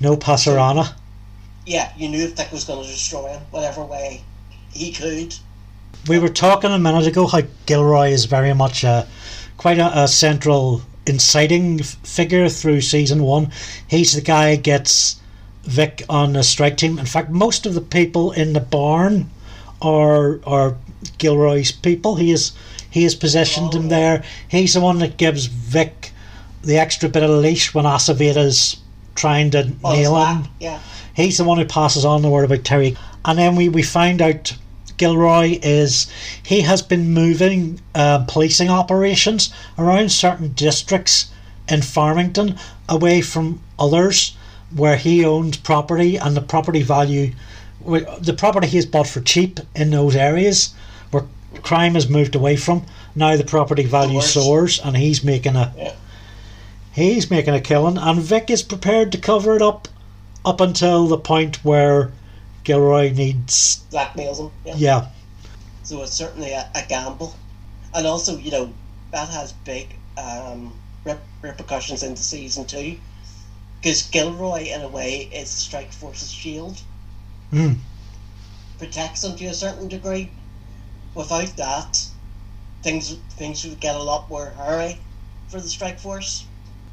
[0.00, 0.92] no Passerana.
[1.64, 4.24] Yeah, you knew Vic was going to destroy him whatever way
[4.72, 5.36] he could.
[6.08, 9.06] We were talking a minute ago how Gilroy is very much a
[9.56, 13.50] quite a, a central inciting figure through season one.
[13.86, 15.20] He's the guy who gets
[15.64, 16.98] Vic on the strike team.
[16.98, 19.30] In fact, most of the people in the barn
[19.82, 20.76] are are
[21.18, 22.16] Gilroy's people.
[22.16, 22.52] He is
[22.90, 24.24] he has positioned him there.
[24.48, 26.12] He's the one that gives Vic
[26.62, 28.78] the extra bit of leash when Aceveda's
[29.14, 30.48] trying to oh, On nail him.
[30.60, 30.80] Yeah.
[31.14, 32.96] He's the one who passes on the word about Terry.
[33.24, 34.56] And then we, we find out
[34.98, 36.06] Gilroy is
[36.42, 41.30] he has been moving um, policing operations around certain districts
[41.68, 42.56] in Farmington
[42.88, 44.36] away from others
[44.74, 47.32] where he owns property and the property value
[48.20, 50.74] the property he has bought for cheap in those areas
[51.10, 51.24] where
[51.62, 52.84] crime has moved away from
[53.14, 55.92] now the property value soars and he's making a Yeah.
[56.92, 59.88] he's making a killing and Vic is prepared to cover it up
[60.44, 62.10] up until the point where
[62.68, 64.50] Gilroy needs Blackmails him.
[64.66, 64.74] Yeah.
[64.76, 65.06] yeah
[65.84, 67.34] So it's certainly a, a gamble.
[67.94, 68.70] And also, you know,
[69.10, 72.98] that has big um, rep- repercussions into season two.
[73.80, 76.82] Because Gilroy, in a way, is Strike Force's shield.
[77.50, 77.76] Mm.
[78.76, 80.28] Protects them to a certain degree.
[81.14, 82.06] Without that,
[82.82, 84.98] things things would get a lot more hairy
[85.48, 86.44] for the Strike Force.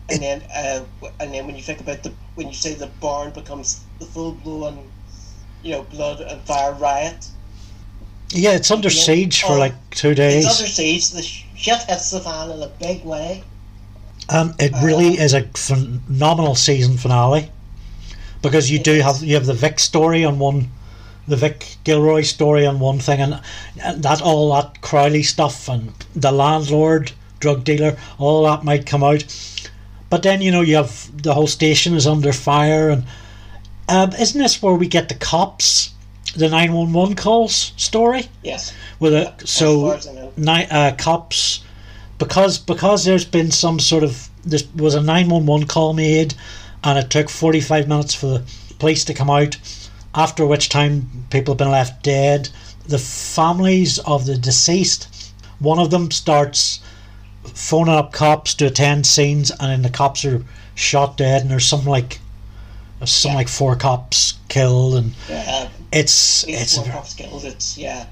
[0.08, 0.86] And then, uh,
[1.20, 4.32] and then when you think about the when you say the barn becomes the full
[4.32, 4.90] blown,
[5.66, 7.28] you know, blood and fire riot.
[8.30, 9.02] Yeah, it's under Yeah.
[9.02, 10.46] siege for Oh, like two days.
[10.46, 11.10] It's under siege.
[11.10, 13.44] The sh- shit hits the fan in a big way.
[14.30, 17.50] Um, it really is a phenomenal season finale
[18.42, 20.70] because you do have you have the Vic story on one,
[21.28, 23.40] the Vic Gilroy story on one thing, and,
[23.84, 29.04] and that all that Crowley stuff and the landlord, drug dealer, all that might come
[29.04, 29.24] out.
[30.10, 33.04] But then you know you have the whole station is under fire, and
[33.90, 35.92] um, isn't this where we get the cops,
[36.36, 38.74] the nine one one calls story Yes.
[39.00, 40.34] with a so far as I know.
[40.38, 41.64] ni- uh, cops
[42.18, 46.34] because because there's been some sort of there was a 911 call made
[46.84, 48.44] and it took 45 minutes for the
[48.80, 49.58] police to come out
[50.14, 52.50] after which time people have been left dead
[52.88, 56.80] the families of the deceased one of them starts
[57.44, 60.44] phoning up cops to attend scenes and then the cops are
[60.76, 62.20] shot dead and there's some like
[63.04, 63.38] some Yeah.
[63.38, 67.44] like four cops killed and Uh, it's it's it's a cops killed.
[67.46, 68.06] It's yeah,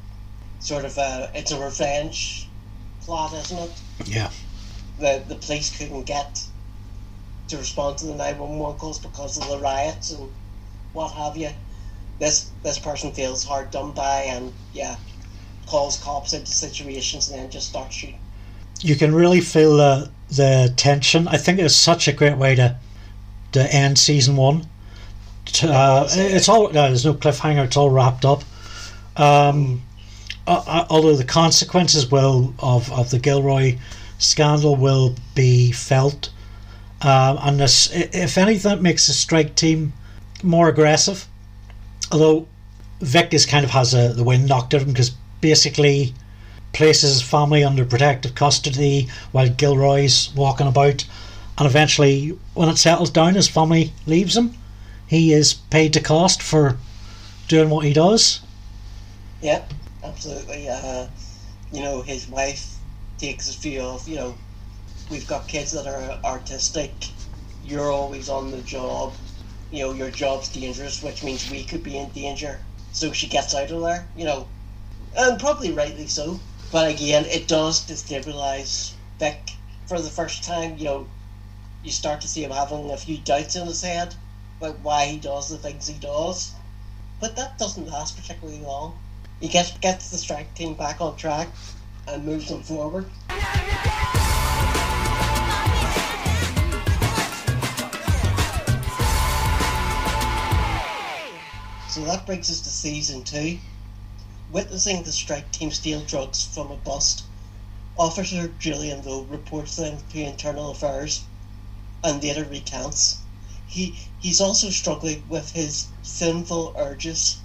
[0.59, 2.47] sort of a it's a revenge
[3.01, 3.71] plot, isn't it?
[4.05, 4.29] yeah
[4.99, 6.41] The the police couldn't get
[7.47, 10.29] to respond to the nine one one calls because of the riots and
[10.93, 11.49] what have you.
[12.19, 14.95] This this person feels hard done by and yeah,
[15.65, 18.19] calls cops into situations and then just starts shooting.
[18.81, 21.27] you can really feel the the tension.
[21.27, 22.75] I think it's such a great way to
[23.53, 24.67] to end season one.
[25.63, 27.65] Uh, it's all no, there's no cliffhanger.
[27.65, 28.43] It's all wrapped up.
[29.15, 29.81] Um,
[30.47, 33.77] uh, uh, although the consequences will of, of the Gilroy
[34.17, 36.29] scandal will be felt,
[37.01, 39.93] um, and this, if anything, makes the strike team
[40.41, 41.27] more aggressive.
[42.11, 42.47] Although
[43.01, 46.13] Vic is kind of has a, the wind knocked out of him because basically
[46.73, 51.05] places his family under protective custody while Gilroy's walking about,
[51.57, 54.55] and eventually, when it settles down, his family leaves him.
[55.14, 56.78] He is paid the cost for
[57.47, 58.39] doing what he does.
[59.43, 59.61] Yeah,
[60.03, 60.68] absolutely.
[60.68, 61.05] Uh,
[61.72, 62.80] you know, his wife
[63.20, 64.34] takes his view of, you know,
[65.11, 67.09] we've got kids that are artistic.
[67.64, 69.14] You're always on the job.
[69.70, 72.59] You know, your job's dangerous, which means we could be in danger.
[72.91, 74.47] So she gets out of there, you know,
[75.16, 76.39] and probably rightly so.
[76.72, 79.51] But again, it does destabilize Vic
[79.86, 80.80] for the first time.
[80.80, 81.07] You know,
[81.84, 84.16] you start to see him having a few doubts in his head
[84.64, 86.53] about why he does the things he does.
[87.20, 88.97] But that doesn't last particularly long.
[89.41, 91.49] He gets gets the strike team back on track
[92.07, 93.05] and moves them forward.
[101.89, 103.59] So that brings us to season two.
[104.51, 107.26] Witnessing the strike team steal drugs from a bust,
[107.97, 111.26] Officer Julian Lowe reports them to internal affairs
[112.03, 113.22] and later recants.
[113.74, 117.38] He he's also struggling with his sinful urges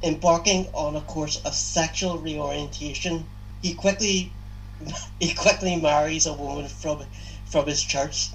[0.00, 3.26] embarking on a course of sexual reorientation.
[3.62, 4.32] He quickly
[5.18, 7.04] he quickly marries a woman from
[7.46, 8.30] from his church.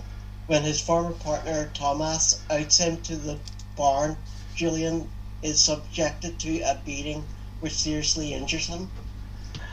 [0.47, 3.39] When his former partner Thomas outs him to the
[3.77, 4.17] barn,
[4.53, 5.09] Julian
[5.41, 7.23] is subjected to a beating
[7.61, 8.91] which seriously injures him.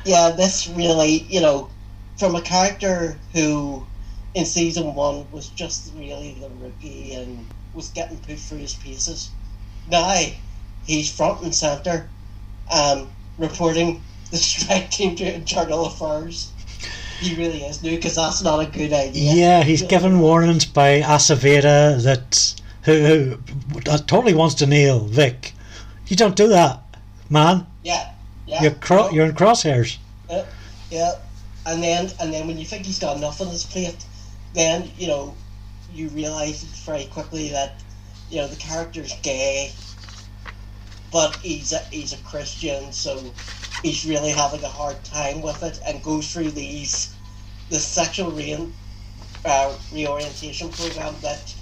[0.05, 1.71] Yeah, this really, you know,
[2.19, 3.85] from a character who
[4.35, 9.31] in season one was just really the rookie and was getting put through his paces.
[9.91, 10.15] Now
[10.87, 12.09] he's front and centre,
[12.73, 13.09] um,
[13.39, 16.51] reporting the strike team to internal affairs.
[17.21, 19.35] He really is new because that's not a good idea.
[19.35, 23.37] Yeah, he's given warnings by Aceveda that who,
[23.73, 25.53] who totally wants to nail Vic.
[26.09, 26.83] You don't do that,
[27.31, 27.67] man.
[27.83, 28.13] Yeah,
[28.47, 28.63] yeah.
[28.63, 29.99] You're cro- you're in crosshairs.
[30.91, 31.13] yeah.
[31.67, 34.05] And then and then when you think he's got enough on his plate,
[34.53, 35.35] then you know
[35.95, 37.83] you realise very quickly that
[38.29, 39.73] you know the character's gay,
[41.11, 43.37] but he's a, he's a Christian, so
[43.83, 47.17] he's really having a hard time with it, and goes through these
[47.71, 48.75] the sexual re-
[49.45, 51.55] uh, reorientation program that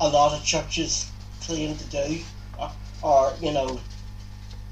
[0.00, 2.26] a lot of churches claim to do,
[2.58, 2.72] or,
[3.02, 3.80] or you know.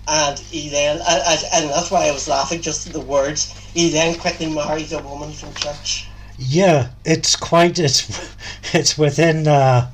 [0.08, 3.52] And he then, and- and that's why I was laughing just at the words.
[3.74, 6.15] He then quickly marries a woman from church.
[6.38, 8.06] Yeah, it's quite it's
[8.74, 9.90] it's within uh,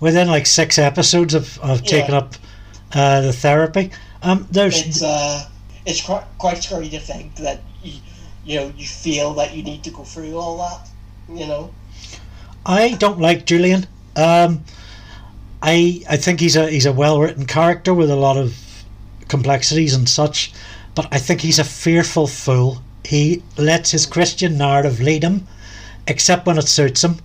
[0.00, 1.86] within like six episodes of, of Yeah.
[1.90, 2.34] taking up
[2.92, 3.90] uh, the therapy.
[4.22, 5.48] Um, there's It's uh,
[5.86, 7.92] it's quite, quite scary to think that you,
[8.44, 10.88] you know you feel that you need to go through all that.
[11.28, 11.74] You know,
[12.64, 13.86] I don't like Julian.
[14.16, 14.64] Um,
[15.62, 18.56] I I think he's a he's a well written character with a lot of
[19.28, 20.52] complexities and such,
[20.94, 22.82] but I think he's a fearful fool.
[23.08, 25.46] He lets his Christian narrative lead him,
[26.06, 27.20] except when it suits him.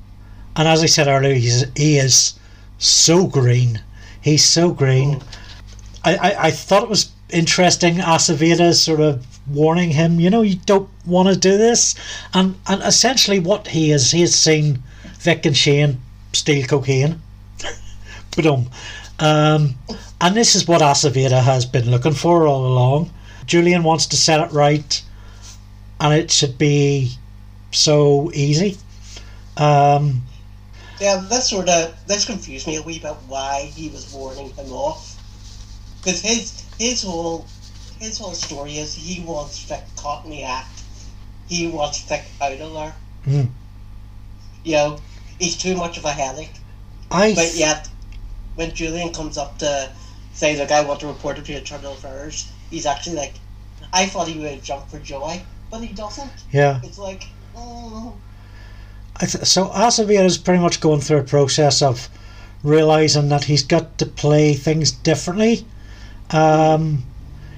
[0.55, 2.35] And as I said earlier, he's he is
[2.77, 3.81] so green.
[4.21, 5.21] He's so green.
[6.05, 7.95] I, I, I thought it was interesting.
[7.95, 11.95] Aceveda sort of warning him, you know, you don't want to do this,
[12.33, 14.81] and and essentially what he is, he has seen
[15.19, 15.99] Vic and Shane
[16.31, 17.21] steal cocaine.
[18.37, 18.69] but um,
[19.19, 19.75] um,
[20.21, 23.11] and this is what Aceveda has been looking for all along.
[23.45, 25.01] Julian wants to set it right,
[26.03, 27.15] and it should be
[27.71, 28.77] so easy.
[29.55, 30.23] Um,
[30.99, 34.71] Yeah, that sort of that's confused me a wee bit why he was warning him
[34.71, 35.17] off.
[36.03, 37.47] Because his his whole
[37.99, 40.81] his whole story is he wants Vic caught in the act.
[41.47, 42.95] He wants Vic out of there.
[43.25, 43.49] Mm.
[44.65, 44.99] You know,
[45.39, 46.55] he's too much of a headache.
[47.11, 47.87] I But yet,
[48.55, 49.89] when Julian comes up to
[50.33, 53.35] say, "Look, I want to report it to Internal Affairs," he's actually like,
[53.93, 55.41] "I thought he would jump for joy,
[55.73, 56.79] but he doesn't." yeah.
[56.83, 57.23] It's like,
[57.55, 58.13] oh,
[59.19, 62.09] th- so Aceveda is pretty much going through a process of
[62.63, 65.65] realizing that he's got to play things differently.
[66.29, 67.03] Um,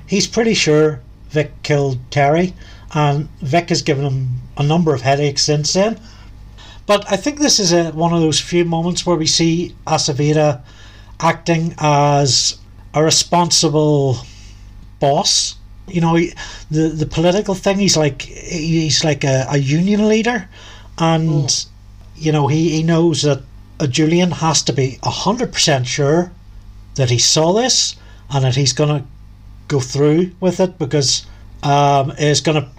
[0.07, 2.53] he's pretty sure Vic killed Terry,
[2.93, 5.99] and Vic has given him a number of headaches since then.
[6.85, 10.61] But I think this is a, one of those few moments where we see Aceveda
[11.19, 12.59] acting as
[12.93, 14.19] a responsible
[15.01, 15.55] boss.
[15.87, 16.33] You know, he,
[16.71, 17.77] the the political thing.
[17.77, 20.49] He's like he's like a, a union leader,
[20.97, 21.65] and
[22.15, 23.41] you know he, he knows that
[23.89, 26.31] Julian has to be hundred percent sure
[26.95, 27.95] that he saw this
[28.29, 29.05] and that he's gonna
[29.67, 31.25] go through with it because
[31.63, 32.69] um, it's gonna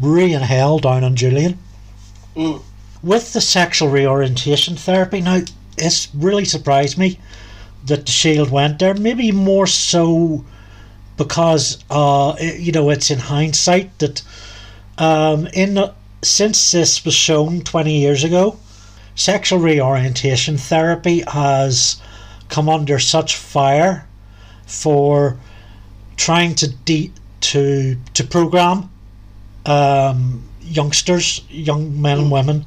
[0.00, 1.58] rain hell down on Julian
[2.34, 2.62] mm,
[3.02, 5.40] with the sexual reorientation therapy now
[5.78, 7.18] it's really surprised me
[7.84, 10.44] that the shield went there maybe more so
[11.16, 14.22] because uh it- you know it's in hindsight that
[14.98, 15.78] um in
[16.22, 18.56] since this was shown 20 years ago
[19.14, 21.96] sexual reorientation therapy has
[22.48, 24.06] come under such fire
[24.66, 25.36] for
[26.16, 28.90] trying to de- to to program
[29.66, 32.64] um, youngsters, young men and women,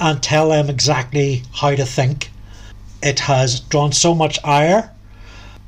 [0.00, 2.30] and tell them exactly how to think.
[3.02, 4.90] It has drawn so much ire,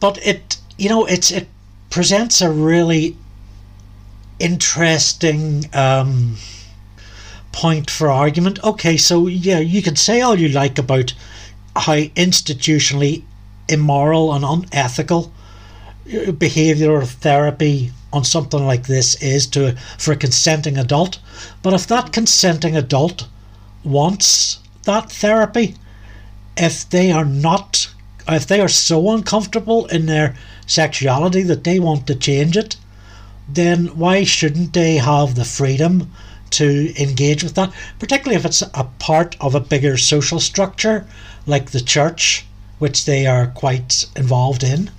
[0.01, 1.49] but it you know it's it
[1.97, 3.16] presents a really
[4.38, 6.36] interesting um,
[7.53, 8.62] point for argument.
[8.62, 11.14] Okay, so yeah, you can say all you like about
[11.74, 13.22] how institutionally
[13.66, 15.32] immoral and unethical
[16.09, 21.18] uh, behavioral therapy on something like this is to for a consenting adult.
[21.62, 23.26] But if that consenting adult
[23.84, 25.76] wants that therapy,
[26.59, 27.88] if they are not
[28.28, 30.34] if they are so uncomfortable in their
[30.66, 32.76] sexuality that they want to change it,
[33.48, 36.10] then why shouldn't they have the freedom
[36.50, 37.72] to engage with that?
[37.98, 41.06] Particularly if it's a part of a bigger social structure
[41.46, 42.44] like the church,
[42.78, 44.90] which they are quite involved in.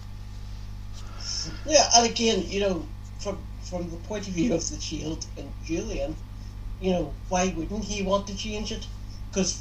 [1.65, 1.89] yeah.
[1.95, 2.86] And again, you know,
[3.19, 6.15] from from the point of view of the Shield and Julian,
[6.80, 8.88] you know, why wouldn't he want to change it?
[9.30, 9.59] Because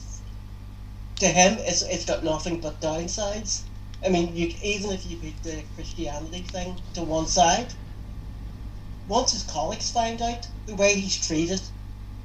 [1.16, 3.62] to him, it's it's got nothing but downsides.
[4.04, 7.72] I mean, you even if you put the Christianity thing to one side,
[9.08, 11.60] once his colleagues find out the way he's treated,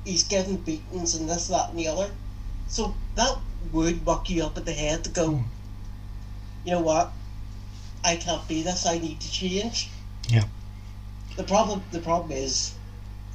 [0.04, 2.12] he's getting beatings and this, that, and the other.
[2.68, 3.38] So that
[3.72, 5.44] would buck you up at the head to go, hmm.
[6.66, 7.12] you know what?
[8.04, 8.86] I can't be this.
[8.86, 9.90] I need to change.
[10.28, 10.46] Yeah.
[11.38, 12.74] The problem, the problem is,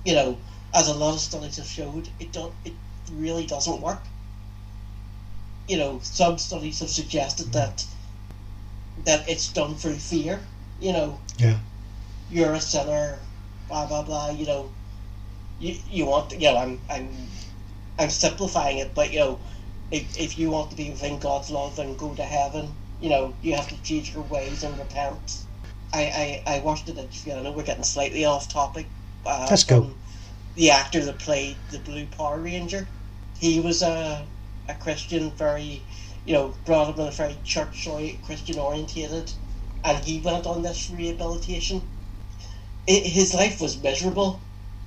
[0.04, 0.38] you know,
[0.74, 2.72] as a lot of studies have showed, it don't, it
[3.12, 4.00] really doesn't work.
[5.68, 7.84] You know, some studies have suggested that
[9.04, 10.40] that it's done through fear.
[10.80, 11.58] You know, Yeah.
[12.30, 13.18] you're a sinner,
[13.68, 14.30] blah blah blah.
[14.30, 14.70] You know,
[15.58, 17.10] you you want, you know, I'm I'm
[17.98, 19.38] I'm simplifying it, but you know,
[19.90, 22.68] if if you want to be within God's love and go to heaven,
[23.00, 25.44] you know, you have to change your ways and repent.
[25.92, 27.34] I I, I watched an interview.
[27.34, 28.86] I know we're getting slightly off topic.
[29.24, 29.90] Uh, Let's go.
[30.54, 32.88] The actor that played the Blue Power Ranger,
[33.38, 34.26] he was a
[34.68, 35.82] a Christian, very,
[36.24, 37.88] you know, brought up in a very church
[38.24, 39.32] Christian orientated,
[39.84, 41.82] and he went on this rehabilitation.
[42.86, 44.40] It, his life was miserable.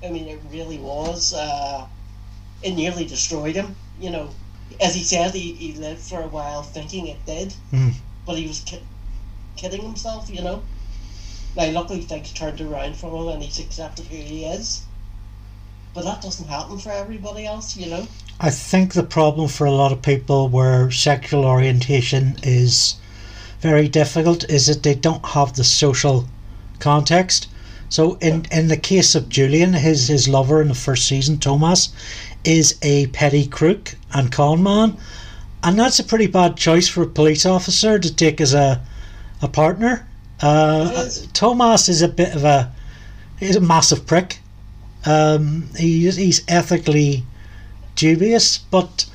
[0.04, 1.34] I mean, it really was.
[1.34, 1.86] Uh,
[2.62, 3.76] it nearly destroyed him.
[4.00, 4.30] You know,
[4.80, 7.94] as he said, he, he lived for a while thinking it did, Mm.
[8.26, 8.84] but he was ki-
[9.56, 10.30] kidding himself.
[10.30, 10.64] You know.
[11.56, 14.84] Now, luckily, things turned around for him, and he's accepted who he is.
[15.94, 18.08] But that doesn't happen for everybody else, you know.
[18.40, 22.96] I think the problem for a lot of people where sexual orientation is
[23.60, 26.26] very difficult is that they don't have the social
[26.80, 27.48] context.
[27.90, 31.90] So in in the case of Julian, his his lover in the first season, Thomas,
[32.44, 34.98] is a petty crook and con man,
[35.64, 38.82] and that's a pretty bad choice for a police officer to take as a
[39.42, 40.08] a partner.
[40.42, 41.28] Uh, is.
[41.34, 42.72] Tomas is a bit of a
[43.40, 44.39] he's a massive prick.
[45.06, 47.24] Um, he's he's ethically
[47.96, 49.06] dubious, but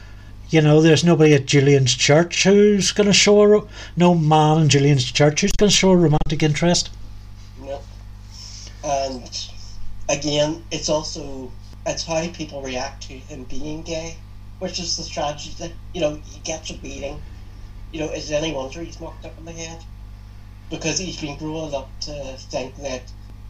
[0.50, 3.66] you know, there's nobody at Julian's church who's going to show a
[3.96, 6.90] no man in Julian's church who's going to show a romantic interest.
[7.60, 7.80] No.
[8.84, 9.48] And
[10.08, 11.50] again, it's also
[11.86, 14.16] it's how people react to him being gay,
[14.58, 15.74] which is the tragedy.
[15.92, 17.20] You know, he gets a beating.
[17.92, 19.84] You know, is it any wonder he's knocked up in the head?
[20.70, 23.02] Because he's been brought up to think that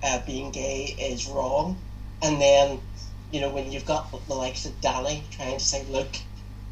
[0.02, 1.78] uh, being gay is wrong,
[2.22, 2.80] and then,
[3.30, 6.16] you know, when you've got the likes of Danny trying to say, "Look,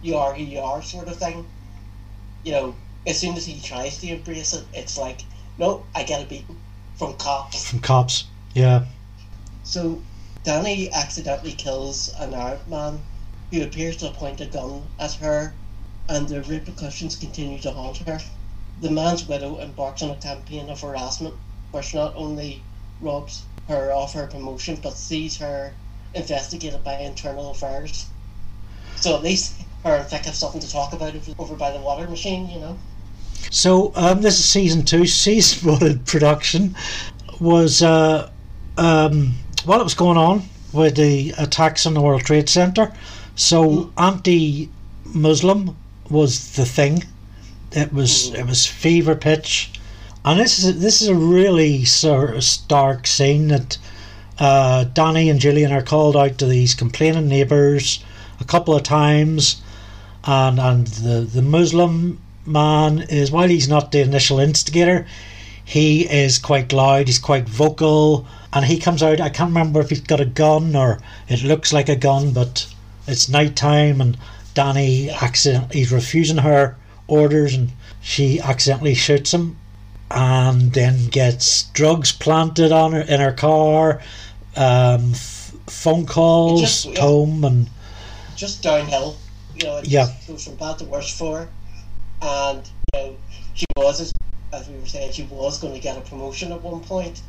[0.02, 1.46] you are who you are," sort of thing.
[2.44, 2.74] You know,
[3.06, 5.24] as soon as he tries to embrace it, it's like,
[5.58, 6.60] "No, I get a beating
[6.96, 8.24] from cops." From cops,
[8.54, 8.86] yeah.
[9.64, 10.00] So,
[10.44, 13.02] Danny accidentally kills an Arab man
[13.50, 15.54] who appears to point a gun at her,
[16.08, 18.20] and the repercussions continue to haunt her.
[18.80, 21.34] The man's widow embarks on a campaign of harassment,
[21.70, 22.62] which not only
[23.00, 25.72] robs her of her promotion but sees her
[26.14, 28.06] investigated by internal affairs.
[28.96, 29.54] So at least
[29.84, 32.60] her and Vic have something to talk about over, over by the water machine, you
[32.60, 32.78] know.
[33.50, 35.06] So um, this is season two.
[35.06, 36.76] Season one in production
[37.40, 38.30] was uh,
[38.76, 39.34] um,
[39.64, 40.42] while it was going on
[40.72, 42.92] with the attacks on the World Trade Center.
[43.34, 45.76] So anti-Muslim
[46.10, 47.04] was the thing.
[47.72, 49.72] It was it was fever pitch,
[50.24, 53.78] and this is this is a really sort of stark scene that
[54.38, 58.04] uh, Danny and Gillian are called out to these complaining neighbours
[58.40, 59.62] a couple of times,
[60.24, 65.06] and and the the Muslim man is while he's not the initial instigator,
[65.64, 67.06] he is quite loud.
[67.06, 69.20] He's quite vocal, and he comes out.
[69.20, 72.66] I can't remember if he's got a gun or it looks like a gun, but
[73.06, 74.16] it's night time, and
[74.54, 76.76] Danny accident he's refusing her
[77.08, 79.56] orders, and she accidentally shoots him,
[80.14, 84.00] and then gets drugs planted on her in her car,
[84.56, 87.00] um, f- phone calls just- yeah.
[87.00, 87.68] home, and
[88.36, 89.16] just downhill.
[89.56, 90.06] You know, it Yeah.
[90.06, 91.48] just goes from bad to worse for her.
[92.22, 92.62] And,
[92.94, 93.16] you know,
[93.54, 96.80] she was, as, we were saying, she was going to get a promotion at one
[96.80, 97.20] point.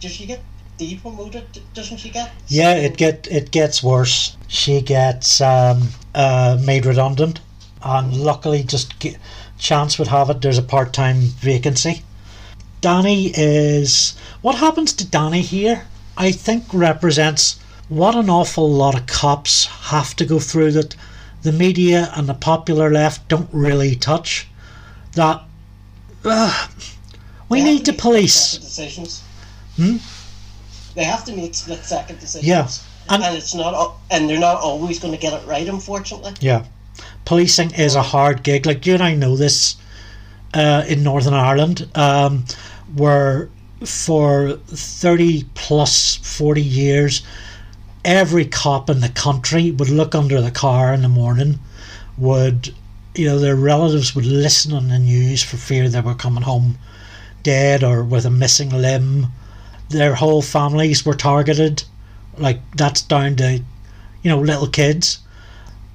[0.00, 0.40] Does she get
[0.78, 1.44] depromoted?
[1.74, 2.32] Doesn't she get?
[2.48, 4.36] Yeah, it get it gets worse.
[4.48, 7.40] She gets um, uh, made redundant,
[7.82, 9.16] and luckily, just ge-
[9.58, 10.40] chance would have it.
[10.40, 12.02] There's a part time vacancy.
[12.80, 15.86] Danny is what happens to Danny here.
[16.16, 20.94] I think represents what an awful lot of cops have to go through that
[21.42, 24.46] the media and the popular left don't really touch.
[25.12, 25.42] That
[26.24, 26.68] uh,
[27.48, 28.56] we They need to police.
[28.58, 29.22] Decisions.
[29.76, 29.96] Hmm?
[30.94, 32.46] They have to make split second decisions.
[32.48, 32.68] Yeah,
[33.14, 36.32] And, and- it's not, and they're not always going to get it right, unfortunately.
[36.40, 36.64] Yeah.
[37.24, 38.66] Policing is a hard gig.
[38.66, 39.76] Like you and I know this
[40.52, 42.44] uh, in Northern Ireland, um,
[42.94, 43.48] where
[43.84, 47.22] for 30 plus 40 years,
[48.04, 51.58] every cop in the country would look under the car in the morning,
[52.16, 52.74] would,
[53.14, 56.78] you know, their relatives would listen on the news for fear they were coming home
[57.42, 59.26] dead or with a missing limb.
[59.88, 61.84] Their whole families were targeted.
[62.38, 63.54] Like, that's down to,
[64.22, 65.18] you know, little kids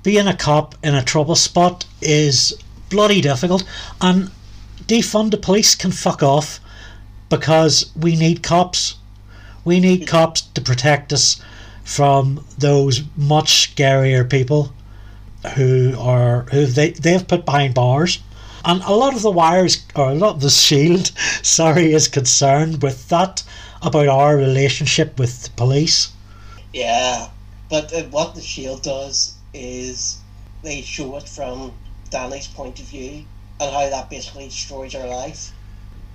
[0.04, 2.58] being a cop in a trouble spot is
[2.89, 3.64] bloody difficult
[4.02, 4.32] and
[4.88, 6.60] defund the police can fuck off
[7.30, 8.95] because we need cops.
[9.64, 11.41] We need cops to protect us
[11.84, 14.74] from those much scarier people
[15.56, 18.20] who are who they they've put behind bars.
[18.66, 21.12] And a lot of the wires or a lot of the shield
[21.43, 23.43] sorry is concerned with that
[23.82, 26.12] about our relationship with the police.
[26.74, 27.30] Yeah,
[27.70, 30.20] but uh, what the Shield does is
[30.64, 31.74] they show it from
[32.10, 33.26] Danny's point of view
[33.60, 35.54] and how that basically destroys her life.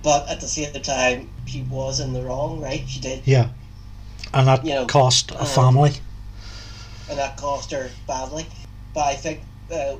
[0.03, 2.83] But at the same time, she was in the wrong, right?
[2.87, 3.49] She did, yeah
[4.35, 5.93] and that You know, cost a um, family
[7.09, 8.45] and that cost her badly.
[8.93, 9.95] But I think uh,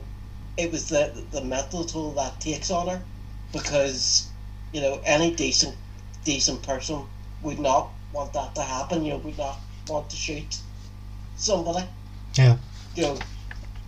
[0.57, 3.01] it was the the mental toll that takes on her
[3.53, 4.27] because
[4.73, 5.75] you know any decent
[6.23, 7.03] decent person
[7.41, 9.03] would not want that to happen.
[9.03, 10.59] You know, would not want to shoot
[11.37, 11.85] somebody.
[12.35, 12.57] yeah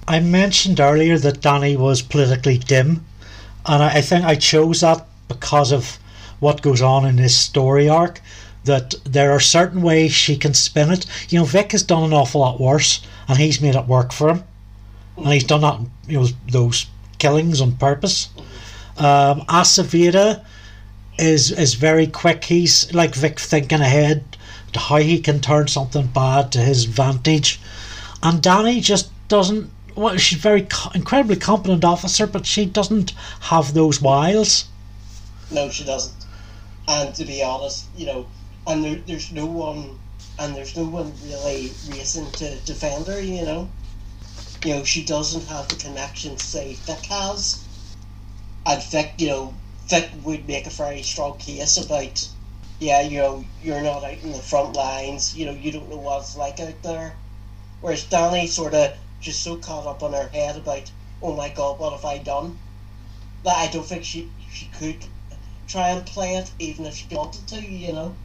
[0.08, 3.05] I mentioned earlier that Danny was politically dim,
[3.66, 5.97] and I, think I chose that because of
[6.39, 8.22] what goes on in this story arc.
[8.64, 11.05] That there are certain ways she can spin it.
[11.30, 14.30] You know, Vic has done an awful lot worse, and he's made it work for
[14.30, 14.43] him,
[15.18, 15.80] and he's done that.
[16.08, 16.88] You know, those
[17.18, 18.30] killings on purpose.
[18.97, 20.43] Um, Aceveda
[21.18, 22.43] is is very quick.
[22.45, 24.24] He's like Vic thinking ahead
[24.74, 27.60] to how he can turn something bad to his advantage,
[28.28, 29.71] and Danny just doesn't.
[29.95, 34.65] Well, she's very co- incredibly competent officer, but she doesn't have those wiles.
[35.49, 36.25] No, she doesn't.
[36.89, 38.28] And to be honest, you know,
[38.67, 39.97] and there, there's no one,
[40.39, 43.21] and there's no one really racing to defend her.
[43.21, 43.69] You know,
[44.65, 47.63] you know she doesn't have the connections say Vic has.
[48.65, 49.53] And Vic, you know,
[49.88, 52.28] Vic would make a very strong case about,
[52.80, 55.34] yeah, you know, you're not out in the front lines.
[55.34, 57.15] You know, you don't know what it's like out there.
[57.82, 61.80] Whereas Danny sort of just so caught up on her head about, oh my god,
[61.80, 62.57] what have I done?
[63.43, 65.05] That I don't think she she could
[65.67, 68.15] try and play it even if she wanted to, you know.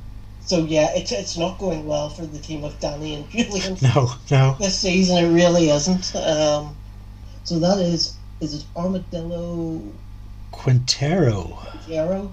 [0.44, 3.76] So yeah, it's it's not going well for the team of Danny and Julian.
[3.82, 4.57] No, no.
[4.59, 6.14] This season it really isn't.
[6.16, 6.76] Um,
[7.44, 9.82] so that is is it Armadillo
[10.50, 11.59] Quintero.
[11.84, 12.32] Quintero,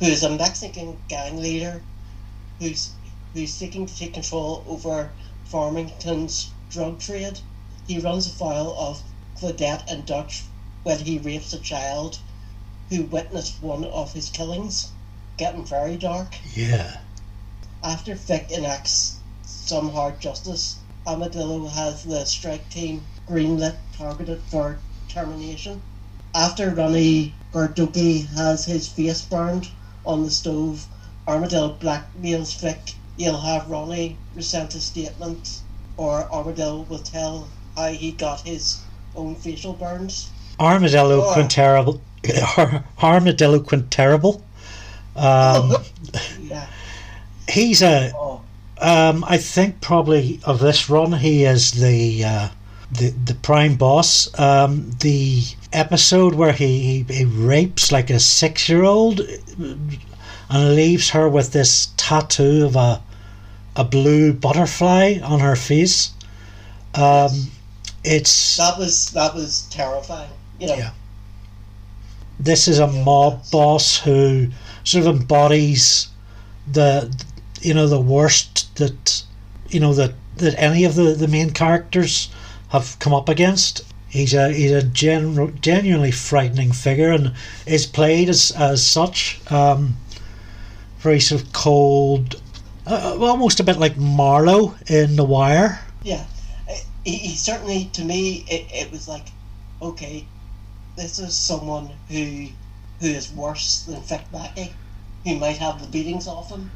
[0.00, 1.82] who is a Mexican gang leader,
[2.60, 2.92] who's
[3.34, 5.10] who's seeking to take control over
[5.48, 7.38] Farmington's drug trade.
[7.86, 9.04] He runs afoul of
[9.38, 10.42] Claudette and Dutch
[10.82, 12.18] when he rapes a child
[12.90, 14.88] who witnessed one of his killings.
[15.36, 16.34] Getting very dark.
[16.54, 16.96] Yeah.
[17.82, 25.80] After Vic enacts some hard justice, Armadillo has the strike team greenlit targeted for termination.
[26.34, 29.68] After Ronnie Gardocki has his face burned
[30.04, 30.88] on the stove,
[31.28, 32.96] Armadillo blackmails Vic.
[33.16, 35.60] He'll have Ronnie resent a statement,
[35.96, 38.80] or Armadillo will tell how he got his
[39.14, 40.30] own facial burns.
[40.60, 41.32] Armadillo.
[41.32, 42.00] Quintero.
[43.02, 44.42] Armadillo Quintero.
[45.14, 45.76] Um,
[46.40, 46.66] Yeah.
[47.48, 48.12] he's a.
[48.14, 48.40] Oh,
[48.78, 52.48] Um, I think probably of this run, he is the uh,
[52.92, 54.28] the the prime boss.
[54.38, 55.42] Um, the
[55.72, 59.20] episode where he, he, he rapes like a six year old
[59.58, 63.02] and leaves her with this tattoo of a
[63.76, 66.12] a blue butterfly on her face.
[66.94, 67.50] Um,
[68.04, 70.30] it's that was that was terrifying.
[70.58, 70.74] You know.
[70.76, 70.90] Yeah.
[72.40, 74.48] this is a mob boss who
[74.84, 76.08] sort of embodies
[76.70, 77.14] the
[77.60, 79.22] you know the worst that
[79.68, 82.28] you know that that any of the the main characters
[82.68, 87.32] have come up against he's a he's a gen, genuinely frightening figure and
[87.66, 89.96] is played as as such um
[90.98, 92.40] very sort of cold
[92.86, 96.24] uh, almost a bit like Marlo in The Wire Yeah,
[97.04, 99.26] he, he certainly to me it, it was like,
[99.80, 100.26] okay,
[100.96, 102.48] this is someone who
[103.00, 104.74] who is worse than Vic Mackey,
[105.24, 106.70] who might have the beatings off him.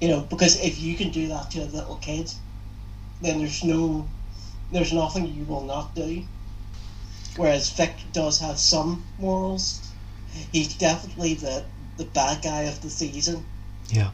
[0.00, 2.32] You know, because if you can do that to a little kid,
[3.20, 4.08] then there's no,
[4.72, 6.24] there's nothing you will not do.
[7.36, 9.92] Whereas Vic does have some morals.
[10.52, 11.64] He's definitely the
[11.96, 13.44] the bad guy of the season
[13.90, 14.10] yeah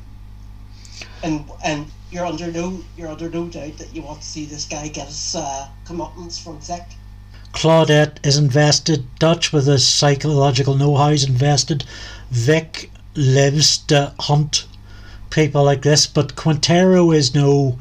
[1.22, 4.64] and and you're under no you're under no doubt that you want to see this
[4.64, 6.82] guy get his uh, comeuppance from Vic.
[7.52, 9.06] Claudette is invested.
[9.18, 11.84] Dutch with his psychological know-how is invested.
[12.30, 14.66] Vic lives to hunt
[15.30, 17.78] people like this, but Quintero is no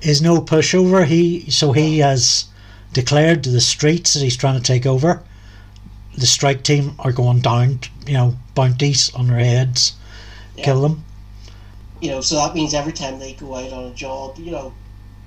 [0.00, 1.06] is no pushover.
[1.06, 2.46] He so he has
[2.92, 5.22] declared to the streets that he's trying to take over.
[6.16, 9.94] The strike team are going down, you know, bounties on their heads,
[10.56, 11.04] kill them.
[12.04, 14.74] You know, so that means every time they go out on a job, you know,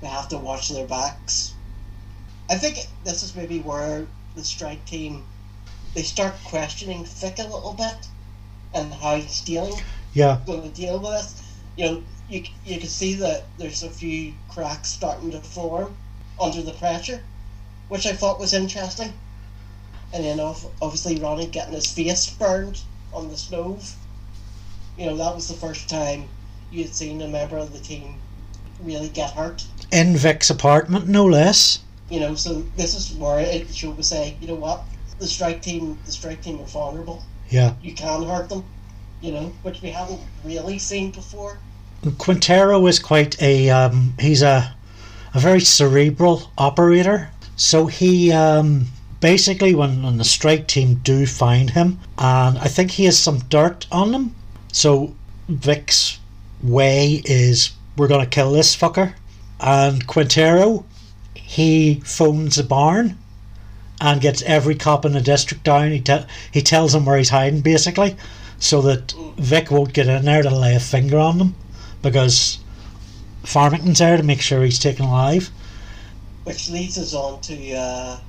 [0.00, 1.54] they have to watch their backs.
[2.48, 4.06] I think this is maybe where
[4.36, 5.26] the strike team
[5.94, 8.06] they start questioning Vic a little bit
[8.72, 11.80] and how he's stealing Yeah, going to deal with it.
[11.80, 15.96] You know, you you can see that there's a few cracks starting to form
[16.40, 17.24] under the pressure,
[17.88, 19.14] which I thought was interesting.
[20.12, 23.96] And then ob- obviously Ronnie getting his face burned on the stove.
[24.96, 26.28] You know, that was the first time
[26.70, 28.14] you had seen a member of the team
[28.82, 29.64] really get hurt.
[29.90, 31.80] in Vic's apartment, no less.
[32.10, 34.82] You know, so this is where it should be saying, you know what,
[35.18, 37.22] the strike team, the strike team are vulnerable.
[37.50, 37.74] Yeah.
[37.82, 38.64] You can hurt them.
[39.20, 41.58] You know, which we haven't really seen before.
[42.18, 44.76] Quintero is quite a um, he's a
[45.34, 47.30] a very cerebral operator.
[47.56, 48.86] So he um,
[49.20, 53.40] basically when, when the strike team do find him, and I think he has some
[53.48, 54.34] dirt on him.
[54.72, 55.16] So
[55.48, 56.17] Vic's
[56.62, 59.14] way is we're gonna kill this fucker,
[59.60, 60.84] and Quintero
[61.34, 63.18] he phones the barn
[64.00, 65.90] and gets every cop in the district down.
[65.90, 68.16] He te- he tells them where he's hiding basically,
[68.58, 71.54] so that Vic won't get in there to lay a finger on them
[72.02, 72.58] because
[73.44, 75.50] Farmington's there to make sure he's taken alive.
[76.44, 78.20] which leads us on to uh,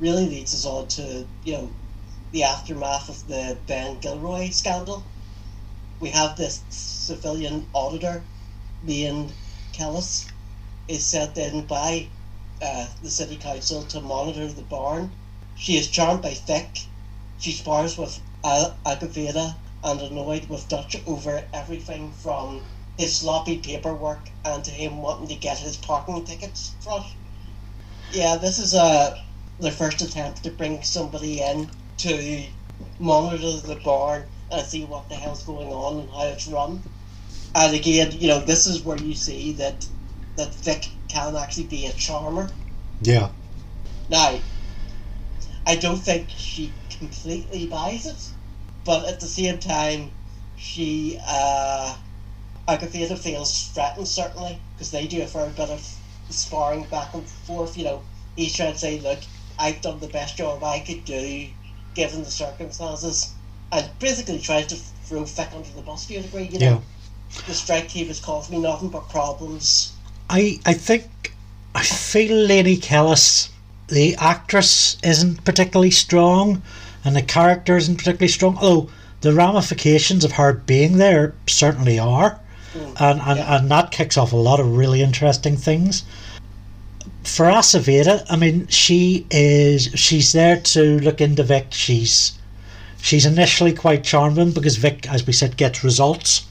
[0.00, 1.70] really leads us on to you know
[2.32, 5.04] the aftermath of the Ben Gilroy scandal.
[6.00, 6.62] We have this
[7.06, 8.22] civilian auditor,
[8.88, 9.32] Ian
[9.72, 10.28] Kellis,
[10.88, 12.08] is sent in by
[12.60, 15.10] uh, the city council to monitor the barn.
[15.56, 16.86] She is charmed by Vic.
[17.38, 19.54] She spars with uh, Aceveda
[19.84, 22.62] and annoyed with Dutch over everything from
[22.98, 27.02] his sloppy paperwork and to him wanting to get his parking tickets it.
[28.10, 29.18] Yeah, this is uh,
[29.60, 32.44] the first attempt to bring somebody in to
[32.98, 36.82] monitor the barn and see what the hell's going on and how it's run.
[37.56, 39.88] And again, you know, this is where you see that
[40.36, 42.50] that Vic can actually be a charmer.
[43.00, 43.30] Yeah.
[44.10, 44.38] Now,
[45.66, 48.30] I don't think she completely buys it,
[48.84, 50.10] but at the same time,
[50.58, 51.96] she, uh,
[52.68, 55.80] Aceveda feels threatened certainly because they do a fair bit of
[56.28, 57.78] sparring back and forth.
[57.78, 58.02] You know,
[58.36, 59.20] he's trying to say, look,
[59.58, 61.46] I've done the best job I could do
[61.94, 63.32] given the circumstances,
[63.72, 66.50] and basically tries to throw Vic under the bus to a degree.
[66.52, 66.82] You know,
[67.46, 69.92] The strike team has caused me nothing but problems.
[70.28, 71.32] I I think
[71.74, 73.50] I feel Lady Kellis,
[73.88, 76.62] the actress, isn't particularly strong,
[77.04, 78.56] and the character isn't particularly strong.
[78.58, 78.88] Although
[79.20, 82.40] the ramifications of her being there certainly are,
[82.72, 82.92] hmm.
[82.98, 83.56] and and, Yeah.
[83.56, 86.02] and that kicks off a lot of really interesting things.
[87.24, 91.66] For Aceveda, I mean, she is she's there to look into Vic.
[91.70, 92.32] She's
[93.02, 96.44] she's initially quite charming because Vic, as we said, gets results.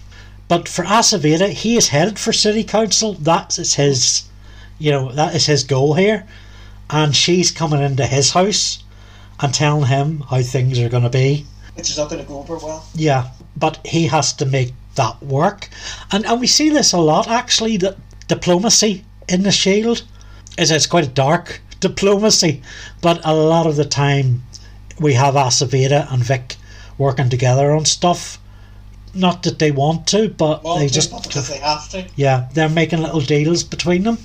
[0.47, 3.13] But for Aceveda, he is headed for city council.
[3.13, 4.23] That is it's his,
[4.77, 6.25] you know, that is his goal here.
[6.89, 8.83] And she's coming into his house
[9.39, 11.45] and telling him how things are going to be.
[11.73, 12.87] Which is not going to go over well.
[12.93, 15.69] Yeah, but he has to make that work.
[16.11, 20.03] And, and we see this a lot actually that diplomacy in the Shield
[20.57, 22.61] is it's quite a dark diplomacy,
[23.01, 24.43] but a lot of the time
[24.99, 26.55] we have Aceveda and Vic
[26.97, 28.39] working together on stuff.
[29.15, 32.05] Not that they want to, but Well, they just just because they have to.
[32.15, 34.17] yeah, they're making little deals between them.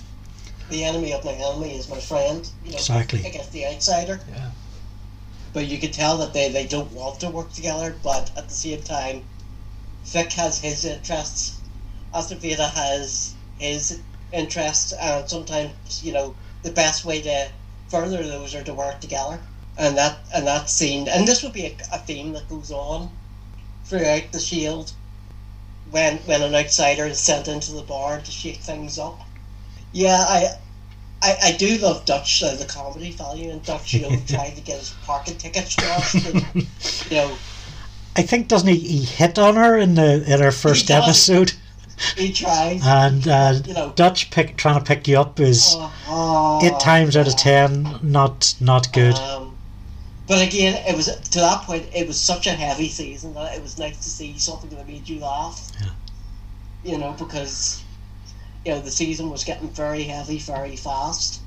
[0.69, 2.49] The enemy of my enemy is my friend.
[2.65, 3.25] You know, Exactly.
[3.25, 4.21] Against the outsider.
[4.29, 4.51] Yeah.
[5.53, 8.55] But you can tell that they, they don't want to work together, but at the
[8.55, 9.23] same time,
[10.05, 11.59] Vic has his interests,
[12.13, 14.01] Aceveda has his
[14.33, 17.49] interests, and sometimes, you know, the best way to
[17.89, 19.41] further those are to work together.
[19.79, 23.11] And that and that scene, and this would be a, a theme that goes on
[23.91, 24.93] throughout the Shield
[25.91, 29.21] when when an outsider is sent into the bar to shake things up.
[29.93, 30.55] Yeah, I
[31.23, 34.61] I, I do love Dutch, uh, the comedy value in Dutch, you know, trying to
[34.63, 37.37] get his parking tickets washed and, you know,
[38.17, 41.03] I think doesn't he, he hit on her in the in her first does.
[41.05, 41.53] episode,
[42.17, 42.81] he tries.
[42.87, 43.93] and uh, You know.
[43.97, 45.77] Dutch pick trying to pick you up is
[46.63, 49.15] eight times out of ten not not good.
[49.17, 49.50] Um,
[50.31, 51.87] but again, it was to that point.
[51.93, 55.09] It was such a heavy season that it was nice to see something that made
[55.09, 55.73] you laugh.
[55.81, 55.89] Yeah.
[56.85, 57.83] You know, because
[58.65, 61.41] you know the season was getting very heavy very fast.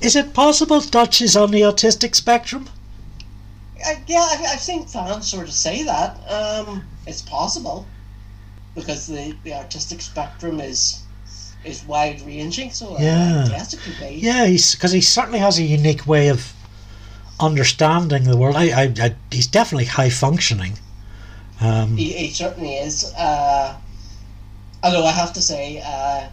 [0.00, 2.70] Is it possible Dutch is on the autistic spectrum?
[3.84, 6.16] I, yeah, I've, I've seen fans sort of say that.
[6.30, 7.88] Um, it's possible
[8.76, 11.02] because the, the autistic spectrum is
[11.64, 12.70] is wide ranging.
[12.70, 13.46] So Yeah.
[13.46, 14.14] I guess it could be.
[14.14, 16.52] Yeah, he's because he certainly has a unique way of
[17.40, 18.56] understanding the world.
[18.56, 20.78] I, I, I he's definitely high functioning.
[21.60, 23.12] Um, He, he certainly is.
[23.14, 23.76] Uh,
[24.82, 26.28] although I have to say, uh,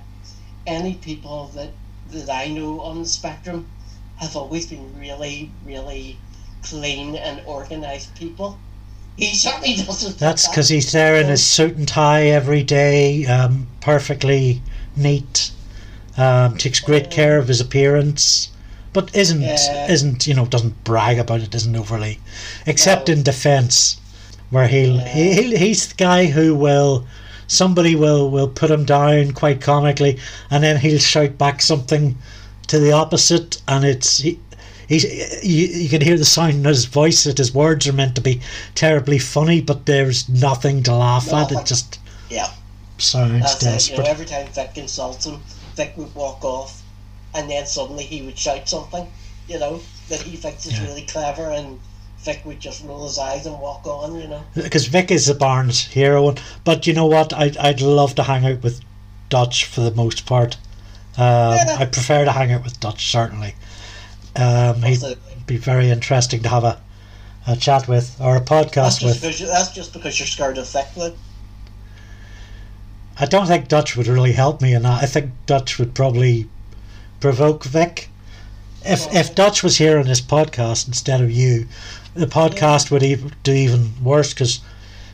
[0.68, 1.70] any people that
[2.12, 3.68] that I know on the spectrum
[4.18, 6.18] have always been really, really
[6.62, 8.58] clean and organized people.
[9.18, 10.18] He certainly doesn't.
[10.18, 14.62] that's because he's there in his suit and tie every day, um, perfectly
[14.96, 15.52] neat.
[16.16, 18.50] Um, takes great care of his appearance,
[18.94, 19.88] but isn't Yeah.
[19.92, 21.54] isn't you know doesn't brag about it.
[21.56, 22.20] Isn't overly,
[22.66, 23.14] except No.
[23.16, 23.98] in defence,
[24.50, 25.08] where he'll Yeah.
[25.14, 27.06] he, he'll- he's the guy who will
[27.48, 30.18] somebody will will put him down quite comically,
[30.50, 32.18] and then he'll shout back something
[32.68, 34.40] to the opposite, and it's he,
[34.88, 35.04] he's
[35.44, 38.22] you, you can hear the sound in his voice that his words are meant to
[38.22, 38.40] be
[38.76, 41.52] terribly funny, but there's nothing to laugh at.
[41.52, 42.50] It just Yeah,
[42.98, 43.62] sounds that's it.
[43.92, 44.08] You know, desperate.
[44.08, 45.42] every time Vic insults him,
[45.76, 46.82] Vic would walk off,
[47.36, 49.08] and then suddenly he would shout something.
[49.48, 50.86] You know that he thinks is Yeah.
[50.86, 51.80] really clever, and
[52.20, 54.20] Vic would just roll his eyes and walk on.
[54.20, 54.44] You know.
[54.56, 57.34] Because Vic is the barn's hero, but you know what?
[57.34, 58.80] I'd I'd love to hang out with
[59.30, 60.56] Dutch for the most part.
[61.18, 61.76] Um, Yeah.
[61.80, 63.56] I prefer to hang out with Dutch certainly.
[64.36, 65.00] Um, he'd
[65.46, 66.82] be very interesting to have a,
[67.46, 69.40] a chat with or a That's podcast just, with.
[69.48, 71.16] that's just because you're scared of Vic, Luke.
[73.20, 75.04] I don't think Dutch would really help me in that.
[75.04, 76.50] I think Dutch would probably
[77.24, 78.10] provoke Vic.
[78.84, 81.70] If if Dutch was here on this podcast instead of you,
[82.16, 84.60] the podcast would even do even worse because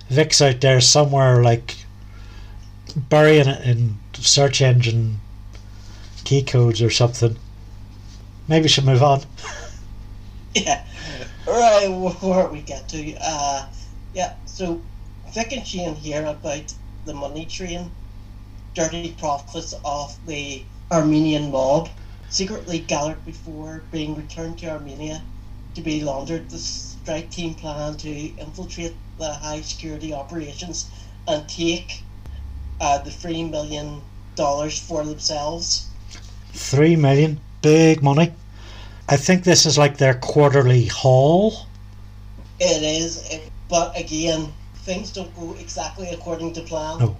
[0.09, 1.75] Vic's out there somewhere like
[2.95, 5.19] burying it in search engine
[6.23, 7.37] key codes or something.
[8.47, 9.21] Maybe we should move on.
[10.55, 10.83] Yeah.
[11.47, 13.15] Right, wh- where we get to?
[13.21, 13.67] Uh,
[14.15, 14.81] Yeah, so
[15.31, 16.73] Vic and Shane hear about
[17.05, 17.91] the money train,
[18.73, 21.89] dirty profits of the Armenian mob,
[22.29, 25.21] secretly gathered before being returned to Armenia
[25.75, 26.49] to be laundered.
[26.49, 30.89] The strike team plan to infiltrate the high security operations
[31.27, 32.03] and take
[32.79, 34.01] uh, the three million
[34.35, 35.87] dollars for themselves.
[36.53, 38.33] Three million, big money.
[39.07, 41.65] I think this is like their quarterly haul.
[42.59, 46.99] It is, it, but again, things don't go exactly according to plan.
[46.99, 47.17] No.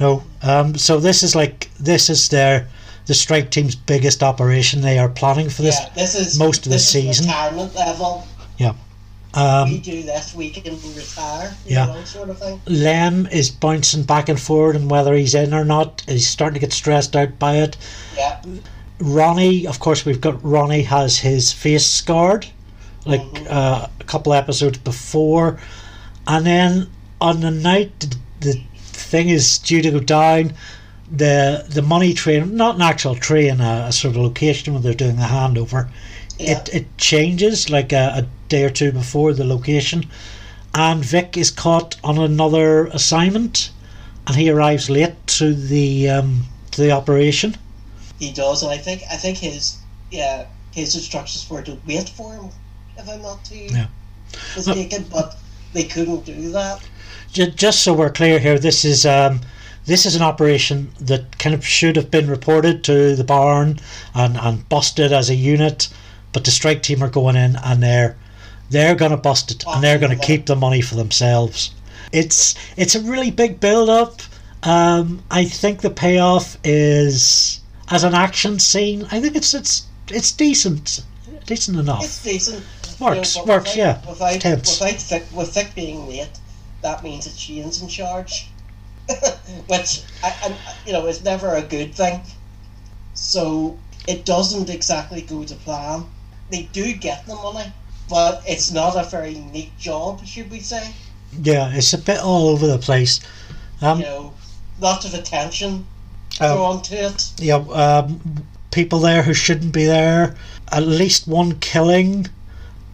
[0.00, 0.22] No.
[0.42, 2.68] Um, so this is like this is their
[3.08, 4.80] the strike team's biggest operation.
[4.80, 5.78] They are planning for this.
[5.80, 7.26] yeah, this is most of the this is season.
[7.26, 8.24] retirement level.
[8.58, 8.74] Yeah.
[9.34, 11.54] we Um, do this, we can retire.
[11.66, 11.86] Yeah.
[11.86, 12.60] know, sort of thing.
[12.66, 16.02] Lem is bouncing back and forward and whether he's in or not.
[16.06, 17.76] He's starting to get stressed out by it.
[18.16, 18.40] Yeah,
[19.00, 22.46] Ronnie, of course, we've got Ronnie has his face scarred,
[23.06, 23.46] like Mhm.
[23.50, 25.58] uh, a couple episodes before,
[26.26, 26.88] and then
[27.20, 28.60] on the night the, the
[28.92, 30.52] thing is due to go down,
[31.10, 34.94] the the money train, not an actual train, a, a sort of location where they're
[34.94, 35.88] doing the handover,
[36.38, 36.58] yeah.
[36.60, 40.04] it it changes like a, a day or two before the location,
[40.74, 43.70] and Vic is caught on another assignment,
[44.26, 47.56] and he arrives late to the um, to the operation.
[48.18, 49.78] he does, and I think I think his
[50.10, 52.50] yeah his instructions were to wait for him,
[52.96, 53.86] if I'm not too Yeah.
[54.54, 55.36] mistaken, but
[55.72, 56.80] they couldn't do that.
[57.32, 59.40] Ju- just so we're clear here, this is um,
[59.86, 63.80] this is an operation that kind of should have been reported to the barn
[64.14, 65.88] and, and busted as a unit,
[66.32, 68.16] but the strike team are going in and they're
[68.70, 71.70] they're going to bust it and they're going to keep the money for themselves.
[72.12, 74.20] It's it's a really big build up.
[74.62, 77.60] Um, I think the payoff is
[77.90, 79.06] as an action scene.
[79.10, 81.02] I think it's it's it's decent,
[81.46, 82.04] decent enough.
[82.04, 82.64] It's decent.
[83.00, 84.10] Works, but works, without, yeah.
[84.10, 86.30] Without, without Vic, with Vic being late,
[86.82, 88.48] that means that Shane's in charge,
[89.66, 90.56] which I, I,
[90.86, 92.20] you know is never a good thing.
[93.14, 96.04] So it doesn't exactly go to plan.
[96.50, 97.72] They do get the money,
[98.08, 100.94] but it's not a very neat job, should we say?
[101.42, 103.20] Yeah, it's a bit all over the place.
[103.82, 104.32] Um, You know,
[104.80, 105.86] lots of attention
[106.40, 107.32] um, drawn to it.
[107.38, 108.20] yeah, um,
[108.70, 110.36] people there who shouldn't be there.
[110.72, 112.28] At least one killing.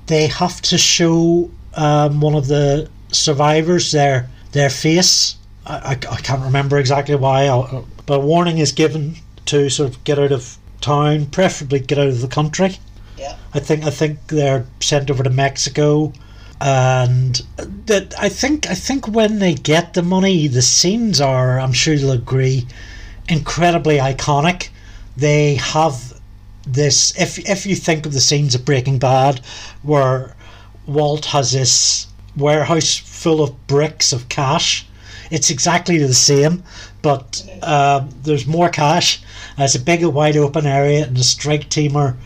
[0.07, 5.37] They have to show um, one of the survivors their their face.
[5.67, 9.89] I, I, I can't remember exactly why, I'll- but a warning is given to sort
[9.91, 12.77] of get out of town, preferably get out of the country.
[13.19, 13.37] Yeah.
[13.55, 16.13] I think I think they're sent over to Mexico,
[16.61, 17.41] and
[17.87, 21.95] that I think I think when they get the money, the scenes are I'm sure
[21.95, 22.67] you'll agree,
[23.29, 24.69] incredibly iconic.
[25.17, 26.21] They have
[26.67, 27.19] this.
[27.19, 29.41] If if you think of the scenes of Breaking Bad,
[29.83, 30.35] where
[30.87, 32.07] Walt has this
[32.37, 34.87] warehouse full of bricks of cash.
[35.31, 36.63] It's exactly the same,
[37.03, 39.23] but um, there's more cash.
[39.59, 42.17] It's a big, wide open area, and the strike team are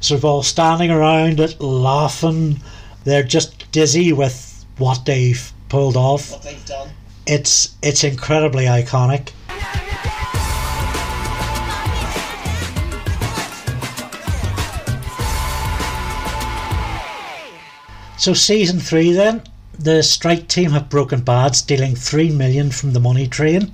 [0.00, 2.60] sort of all standing around it, laughing.
[3.04, 6.32] They're just dizzy with what they've pulled off.
[6.32, 6.90] What they've done.
[7.26, 9.30] It's it's incredibly iconic.
[18.18, 19.42] So season three then,
[19.78, 23.72] the strike team have broken bad, stealing three million from the money train.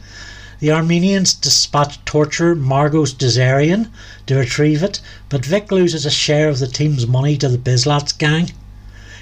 [0.61, 3.89] The Armenians dispatch torture Margos Dezerian
[4.27, 8.17] to retrieve it, but Vic loses a share of the team's money to the Byz-Lats
[8.17, 8.53] gang.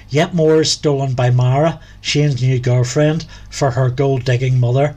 [0.09, 4.95] Yet more is stolen by Mara, Shane's new girlfriend, for her gold digging mother.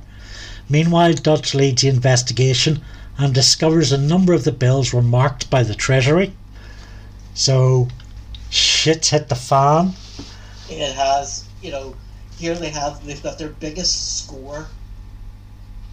[0.68, 2.82] Meanwhile, Dutch leads the investigation
[3.16, 6.32] and discovers a number of the bills were marked by the Treasury.
[7.34, 7.88] So,
[8.50, 9.94] shit's hit the fan.
[10.68, 11.96] It has, you know,
[12.38, 14.68] here they have, they've got their biggest score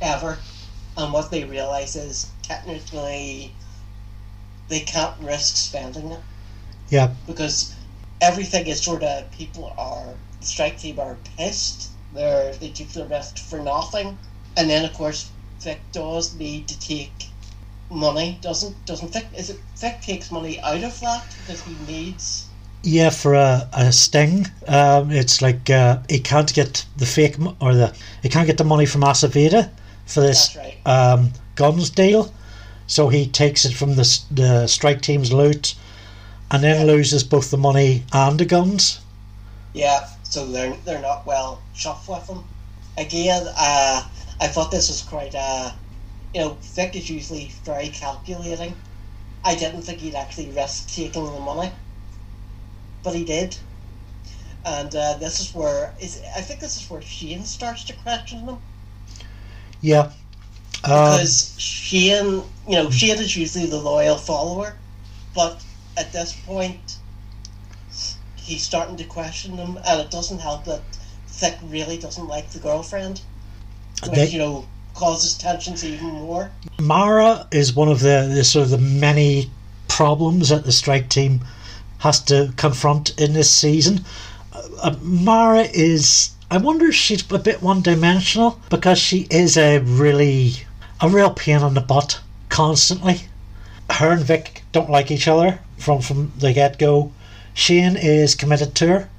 [0.02, 0.38] ever,
[0.98, 3.56] and what they realize is technically
[4.70, 6.22] they can't risk spending it
[6.90, 7.76] Yeah, because
[8.22, 11.92] everything is sort of people are the strike team are pissed.
[12.14, 14.20] They're they took the risk for nothing,
[14.58, 17.30] and then of course Vic does need to take
[17.90, 18.40] money.
[18.42, 22.51] Doesn't doesn't Vic is it Vic takes money out of that because he needs
[22.84, 24.48] yeah, for a, a sting.
[24.68, 28.64] Um, it's like uh, he can't get the fake or the he can't get the
[28.64, 29.70] money from Aceveda
[30.06, 30.78] for this right.
[30.86, 32.34] um, guns deal.
[32.88, 35.76] So he takes it from the the strike team's loot,
[36.52, 36.94] and then Yeah.
[36.94, 39.00] loses both the money and the guns.
[39.74, 42.44] Yeah, so they're they're not well chuffed with them.
[42.98, 44.04] Again, uh,
[44.42, 45.72] I thought this was quite uh,
[46.34, 48.76] you know, Vic is usually very calculating.
[49.44, 51.72] I didn't think he'd actually risk taking the money,
[53.04, 53.58] but he did.
[54.66, 58.46] and uh, this is where is I think this is where Shane starts to question
[58.46, 58.58] them
[59.82, 60.12] Yeah.
[60.84, 64.76] Um, because Shane, you know, Shane is usually the loyal follower,
[65.36, 65.64] but
[65.98, 66.98] at this point,
[68.36, 70.82] he's starting to question them, and it doesn't help that
[71.28, 73.22] Vic really doesn't like the girlfriend,
[74.04, 76.52] which They- you know causes tensions even more.
[76.80, 79.50] Mara is one of the, the sort of the many
[79.88, 81.46] problems that the strike team
[82.02, 84.04] has to confront in this season.
[84.54, 89.58] Uh, uh, Mara is, I wonder if she's a bit one dimensional because she is
[89.58, 90.54] a really,
[91.00, 93.22] a real pain in the butt constantly.
[93.90, 97.12] Her and Vic don't like each other from, from the get go.
[97.54, 99.10] Shane is committed to her.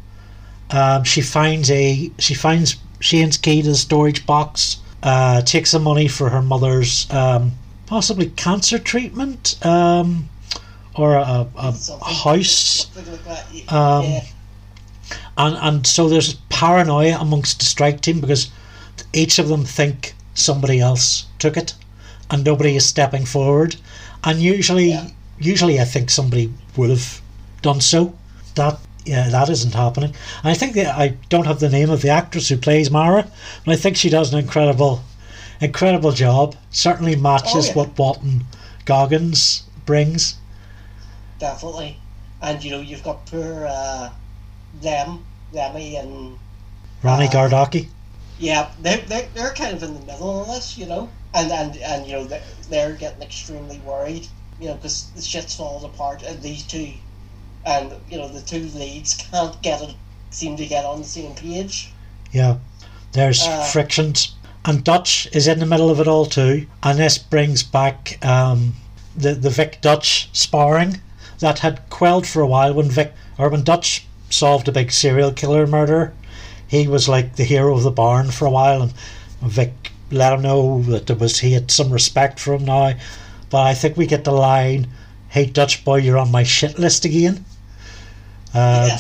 [0.71, 4.79] Um, she finds a she finds Shane's key to the storage box.
[5.03, 7.53] Uh, takes the money for her mother's um,
[7.87, 10.29] possibly cancer treatment um,
[10.95, 12.87] or a, a Something- house.
[13.27, 14.25] like Um, yeah.
[15.37, 18.51] And and so there's paranoia amongst the strike team because
[19.13, 21.75] each of them think somebody else took it,
[22.31, 23.77] and nobody is stepping forward.
[24.25, 25.09] And usually, Yeah.
[25.39, 27.21] usually I think somebody would have
[27.63, 28.15] done so.
[28.55, 30.15] That yeah, that isn't happening.
[30.45, 33.27] And I think that I don't have the name of the actress who plays Mara,
[33.65, 35.03] but I think she does an incredible,
[35.61, 36.55] incredible job.
[36.71, 37.73] Certainly matches Oh, yeah.
[37.75, 38.45] what Walton
[38.85, 40.35] Goggins brings.
[41.43, 41.99] Definitely.
[42.41, 44.11] And you know, you've got poor uh,
[44.81, 46.39] them, Lemmy, and
[47.03, 47.89] Ronnie Uh, Gardocki.
[48.39, 51.77] yeah, they're, they're they're kind of in the middle of this, you know, and and
[51.79, 54.29] and you know they're, they're getting extremely worried,
[54.61, 56.93] you know, because the shit's falling apart, and these two,
[57.67, 59.97] and you know the two leads can't get it,
[60.31, 61.91] seem to get on the same page.
[62.31, 62.59] Yeah,
[63.15, 66.69] there's Uh, frictions, and Dutch is in the middle of it all too.
[66.85, 68.75] And this brings back um,
[69.17, 71.01] the the Vic Dutch sparring
[71.43, 75.33] that had quelled for a while when Vic or when Dutch solved a big serial
[75.33, 76.15] killer murder.
[76.67, 78.93] He was like the hero of the barn for a while, and
[79.43, 82.95] Vic let him know that there was he had some respect for him now.
[83.51, 84.89] But I think we get the line,
[85.29, 87.45] "Hey Dutch boy, you're on my shit list again."
[88.55, 88.99] Uh, yeah,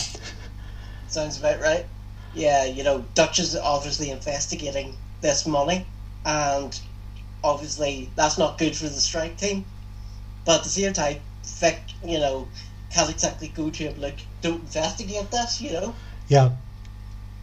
[1.08, 1.86] sounds about right.
[2.34, 5.86] Yeah, you know, Dutch is obviously investigating this money,
[6.26, 6.78] and
[7.44, 9.64] obviously that's not good for the strike team.
[10.44, 12.48] But at the same time, Vic, you know,
[12.90, 15.94] can't exactly go to him like, don't investigate this, you know.
[16.28, 16.50] Yeah.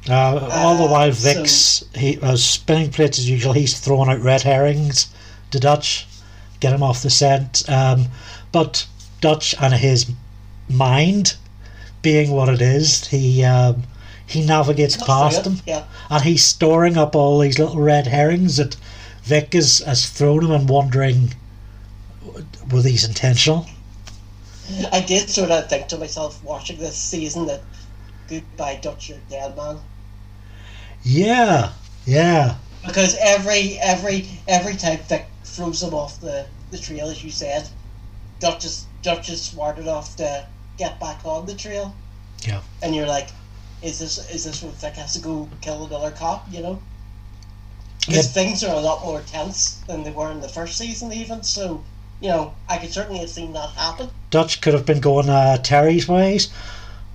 [0.10, 3.54] Uh, all the Uh, while, so- Vic's he uh, spinning plates as usual.
[3.54, 5.08] He's throwing out red herrings
[5.52, 6.08] to Dutch,
[6.60, 7.64] get him off the scent.
[7.68, 8.08] Um,
[8.52, 8.86] but
[9.22, 10.10] Dutch and his
[10.70, 11.36] mind,
[12.02, 13.84] being what it is, he um,
[14.26, 18.76] he navigates past them, Yeah, and he's storing up all these little red herrings that
[19.24, 21.34] Vic is, has thrown him, and wondering
[22.72, 23.66] were these intentional?
[24.92, 27.64] I did sort of think to myself watching this season that
[28.28, 29.80] goodbye Dutch, you're dead man.
[31.04, 31.74] Yeah,
[32.06, 37.32] yeah, Because every every every time Vic throws him off the, the trail, as you
[37.32, 37.70] said,
[38.40, 40.48] Dutch is Dutch is smart enough to
[40.78, 41.96] get back on the trail.
[42.46, 42.62] Yeah.
[42.82, 43.30] And you're like,
[43.82, 46.48] is this is this when Vic has to go kill another cop?
[46.52, 46.84] You know.
[48.08, 48.44] Because Yeah.
[48.44, 51.44] things are a lot more tense than they were in the first season, even.
[51.44, 51.84] So,
[52.20, 54.10] you know, I could certainly have seen that happen.
[54.32, 56.50] Dutch could have been going uh, Terry's ways.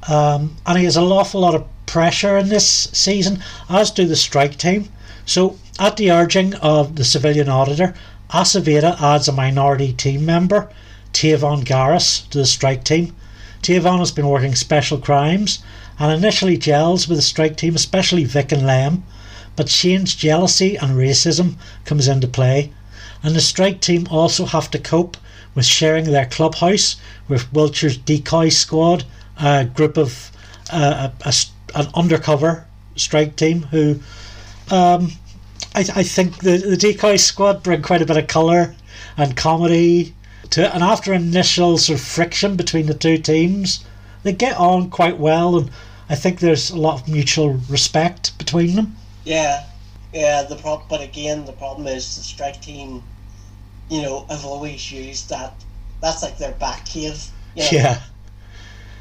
[0.09, 4.17] Um, and he has an awful lot of pressure in this season, as do the
[4.17, 4.89] strike team.
[5.25, 7.95] So, at the urging of the civilian auditor,
[8.31, 10.69] Aceveda adds a minority team member,
[11.13, 13.15] Tavon Garris, to the strike team.
[13.63, 15.61] Tavon has been working special crimes
[15.99, 19.05] and initially gels with the strike team, especially Vic and Lem.
[19.57, 22.73] But Shane's jealousy and racism comes into play,
[23.23, 25.17] and the strike team also have to cope
[25.55, 26.97] with sharing their clubhouse
[27.29, 29.05] with Wiltshire's decoy squad,
[29.41, 30.31] a group of
[30.73, 31.33] uh, a, a
[31.75, 32.67] an undercover
[32.97, 33.99] strike team who
[34.71, 35.11] um,
[35.75, 38.75] I, I think the, the decoy squad bring quite a bit of colour
[39.17, 40.15] and comedy
[40.51, 40.75] to it.
[40.75, 43.85] And after initial sort of friction between the two teams,
[44.23, 45.71] they get on quite well, and
[46.09, 48.97] I think there's a lot of mutual respect between them.
[49.25, 49.65] Yeah,
[50.13, 50.43] yeah.
[50.43, 53.03] The problem, but again, the problem is the strike team.
[53.91, 55.53] You know, have always used that.
[56.01, 57.23] That's like their back cave.
[57.55, 57.69] You know?
[57.73, 58.01] Yeah,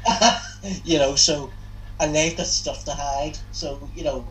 [0.84, 1.50] you know, so
[2.00, 3.38] and they've got stuff to hide.
[3.52, 4.26] So you know,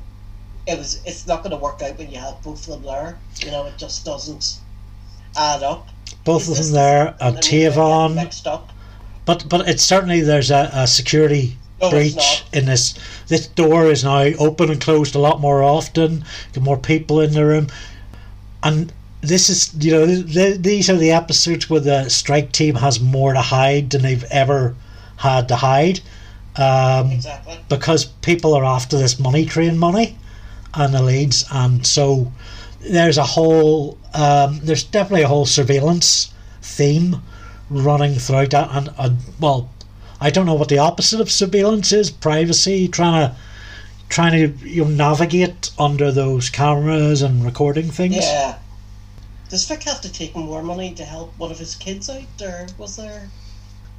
[0.67, 1.01] it was.
[1.05, 3.17] It's not going to work out when you have both of them there.
[3.39, 4.59] You know, it just doesn't
[5.35, 5.87] add up.
[6.23, 8.15] both of them there, the- and I mean, they get Tavon.
[8.15, 8.69] mixed up.
[9.25, 12.93] But but it's certainly there's a, a security No, breach in this.
[13.27, 16.25] This door is now open and closed a lot more often.
[16.53, 17.67] Get more people in the room,
[18.61, 18.91] and
[19.23, 23.33] this is you know th- these are the episodes where the strike team has more
[23.33, 24.75] to hide than they've ever
[25.17, 26.01] had to hide.
[26.55, 27.59] Um, Exactly.
[27.67, 30.17] because people are after this money train money
[30.75, 32.31] and the leads and so
[32.79, 36.31] there's a whole um, there's definitely a whole surveillance
[36.61, 37.21] theme
[37.71, 39.71] running throughout that and, and well
[40.21, 43.35] I don't know what the opposite of surveillance is privacy trying to
[44.09, 48.59] trying to you know, navigate under those cameras and recording things Yeah.
[49.53, 52.65] Does Vic have to take more money to help one of his kids out, or
[52.79, 53.29] was there?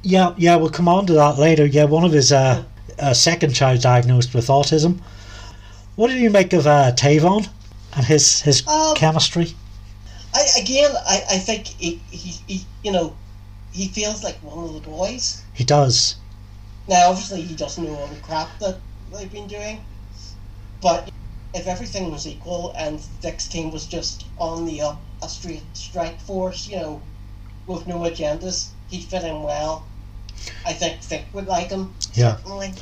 [0.03, 2.61] yeah yeah we'll come on to that later yeah one of his uh,
[2.99, 4.99] uh, second child diagnosed with autism
[5.95, 7.47] what did you make of uh, Tavon
[7.95, 9.55] and his his Um, chemistry
[10.33, 13.15] I again, I, I think he, he, he, you know,
[13.71, 15.41] he feels like one of the boys.
[15.53, 16.17] He does.
[16.89, 18.79] Now, obviously, he doesn't know all the crap that
[19.13, 19.85] they've been doing,
[20.81, 21.09] but
[21.53, 26.19] if everything was equal and Vic's team was just on the up, a straight strike
[26.21, 27.01] force, you know,
[27.67, 29.85] with no agendas, he'd fit in well.
[30.65, 31.93] I think Vic would like him.
[32.13, 32.37] Yeah.
[32.37, 32.73] Certainly.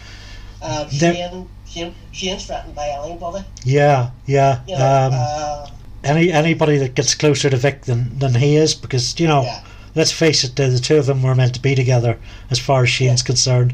[0.62, 3.46] Uh, There- Shane, Shane, Shane's threatened by anybody.
[3.64, 4.62] Yeah, yeah.
[4.68, 5.68] You know, um, uh,
[6.04, 9.64] any anybody that gets closer to Vic than, than he is, because you know, yeah.
[9.96, 12.18] let's face it, the, the two of them were meant to be together,
[12.50, 13.26] as far as Shane's Yeah.
[13.26, 13.74] concerned.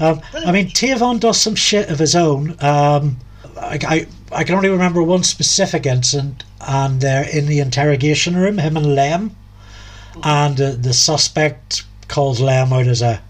[0.00, 2.56] Um, I mean, Tavon does some shit of his own.
[2.60, 3.18] Um,
[3.60, 8.58] I, I I can only remember one specific incident, and they're in the interrogation room,
[8.58, 9.36] him and Lem,
[10.22, 13.20] and uh, the suspect calls Lem out as a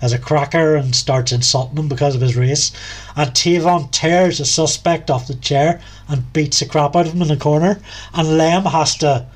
[0.00, 2.70] as a cracker and starts insulting him because of his race.
[3.16, 7.22] And Tavon tears the suspect off the chair and beats the crap out of him
[7.22, 7.80] in the corner.
[8.14, 9.26] And Lem has to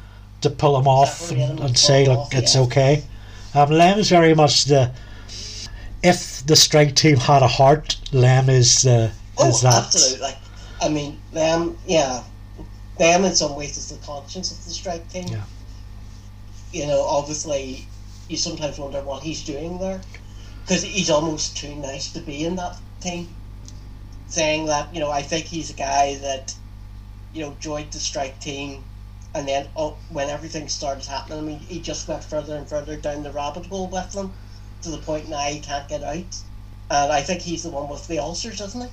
[0.43, 2.60] to pull him off and, and say, look, off, it's yeah.
[2.62, 3.02] okay.
[3.55, 4.93] Um, Lem is very much the.
[6.02, 9.12] If the strike team had a heart, Lem is the.
[9.39, 9.85] Oh, is that.
[9.85, 10.35] absolutely.
[10.81, 12.24] I mean, Lem, yeah,
[12.98, 15.28] Lem in some ways is the conscience of the strike team.
[15.28, 15.44] Yeah.
[16.73, 17.86] You know, obviously,
[18.28, 20.01] you sometimes wonder what he's doing there
[20.62, 23.28] because he's almost too nice to be in that team.
[24.28, 26.55] Saying that, you know, I think he's a guy that,
[27.35, 28.82] you know, joined the strike team,
[29.35, 32.97] and then oh, when everything started happening, I mean, he just went further and further
[32.97, 34.32] down the rabbit hole with them
[34.82, 36.36] to the point now he can't get out.
[36.90, 38.89] And I think he's the one with the ulcers, isn't he?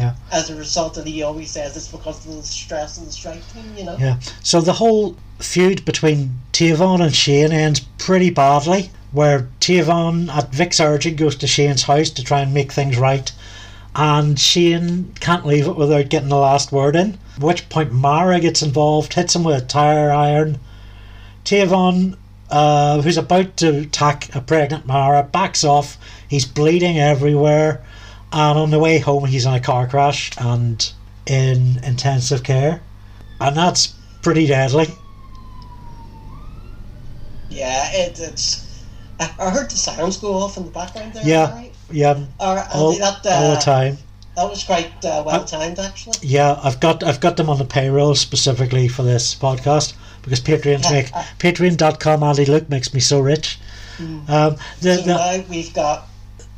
[0.00, 0.14] Yeah.
[0.32, 3.76] As a result of he always says it's because of the stress and the team,
[3.76, 3.98] you know?
[3.98, 4.18] Yeah.
[4.42, 10.80] So the whole feud between Tavon and Shane ends pretty badly, where Tavon, at Vic's
[10.80, 13.30] urging, goes to Shane's house to try and make things right,
[13.94, 17.18] and Shane can't leave it without getting the last word in.
[17.36, 20.58] At which point Mara gets involved, hits him with a tire iron.
[21.44, 22.16] Tavon,
[22.50, 25.98] uh, who's about to attack a pregnant Mara, backs off.
[26.26, 27.82] He's bleeding everywhere,
[28.32, 30.92] and on the way home, he's in a car crash and
[31.26, 32.80] in intensive care,
[33.40, 34.86] and that's pretty deadly.
[37.48, 38.66] Yeah, it, it's.
[39.18, 41.26] I, heard the sirens go off in the background there.
[41.26, 41.52] Yeah.
[41.52, 41.72] Right?
[41.90, 43.98] Yeah, Or, all, that, uh, all the time.
[44.36, 46.14] That was quite uh, well timed, actually.
[46.22, 50.90] Yeah, I've got I've got them on the payroll specifically for this podcast because Patreon's
[50.92, 51.08] make
[51.38, 53.58] Patreon.com Andy Luke makes me so rich.
[53.98, 56.08] Um, the, So the, now we've got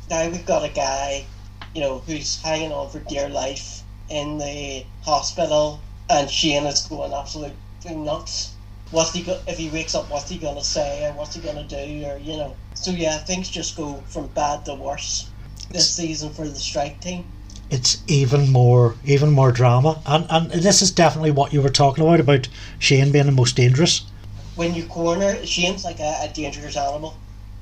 [0.09, 1.25] now we've got a guy,
[1.73, 7.13] you know, who's hanging on for dear life in the hospital, and Shane is going
[7.13, 7.55] absolutely
[7.95, 8.53] nuts.
[8.91, 10.09] What's he go- if he wakes up?
[10.09, 12.55] What's he gonna say, or what's he gonna do, or you know?
[12.75, 15.29] So yeah, things just go from bad to worse
[15.71, 17.25] this season for the strike team.
[17.69, 22.03] it's even more even more drama, and and this is definitely what you were talking
[22.03, 22.47] about about
[22.79, 24.05] Shane being the most dangerous.
[24.55, 27.17] When you corner, Shane's like a, a dangerous animal,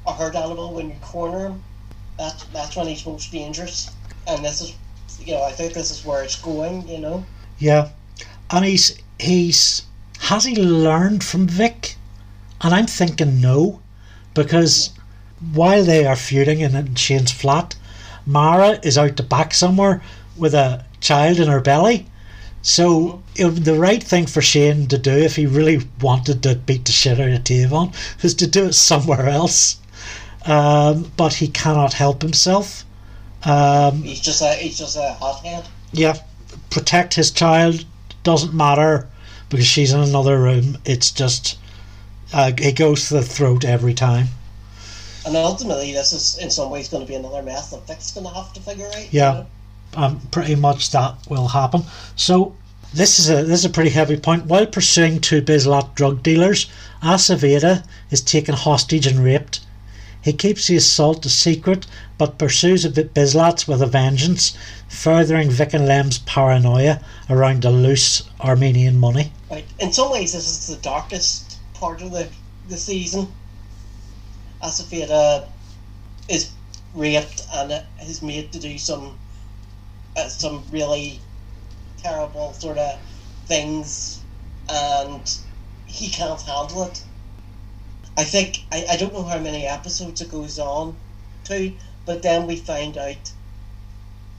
[0.05, 0.73] a herd animal.
[0.73, 1.63] When you corner him,
[2.17, 3.89] that's that's when he's most dangerous.
[4.27, 4.76] And this is,
[5.19, 6.88] you know, I think this is where it's going.
[6.88, 7.26] You know.
[7.60, 7.89] Yeah,
[8.49, 9.84] and he's he's
[10.22, 11.95] has he learned from Vic?
[12.61, 13.81] And I'm thinking no,
[14.35, 14.91] because
[15.53, 17.76] while they are feuding in, Shane's flat,
[18.26, 20.02] Mara is out the back somewhere
[20.38, 22.06] with a child in her belly.
[22.61, 26.85] So it, the right thing for Shane to do if he really wanted to beat
[26.85, 27.93] the shit out of Tavon
[28.23, 29.80] is to do it somewhere else.
[30.45, 32.85] Um, but he cannot help himself.
[33.43, 35.65] Um, He's just a he's just a hothead.
[35.93, 36.18] yeah,
[36.69, 37.85] protect his child
[38.23, 39.07] doesn't matter
[39.49, 40.77] because she's in another room.
[40.85, 41.57] It's just
[42.34, 44.27] uh, it goes to the throat every time.
[45.26, 48.26] And ultimately, this is in some ways going to be another mess that Vic's going
[48.27, 48.95] to have to figure out.
[48.97, 49.31] you Yeah.
[49.34, 49.45] know?
[49.93, 51.84] Um, pretty much that will happen.
[52.15, 52.55] So
[52.93, 54.45] this is a this is a pretty heavy point.
[54.45, 56.68] While pursuing two Byz-Lat drug dealers,
[57.03, 59.59] Aceveda is taken hostage and raped.
[60.22, 61.88] He keeps the assault a secret,
[62.18, 64.56] but pursues the Byz-Lats with a vengeance,
[64.88, 69.31] furthering Vic and Lem's paranoia around the loose Armenian money.
[69.49, 69.65] Right.
[69.80, 72.27] In some ways, this is the darkest part of the
[72.69, 73.27] the season.
[74.64, 75.48] Aceveda
[76.30, 76.52] is
[76.93, 79.18] raped and is made to do some
[80.15, 81.19] uh, some really
[81.98, 82.99] terrible sort of
[83.45, 84.22] things,
[84.69, 85.38] and
[85.85, 87.03] he can't handle it.
[88.17, 90.95] I think I, I don't know how many episodes it goes on
[91.45, 91.71] to,
[92.05, 93.31] but then we find out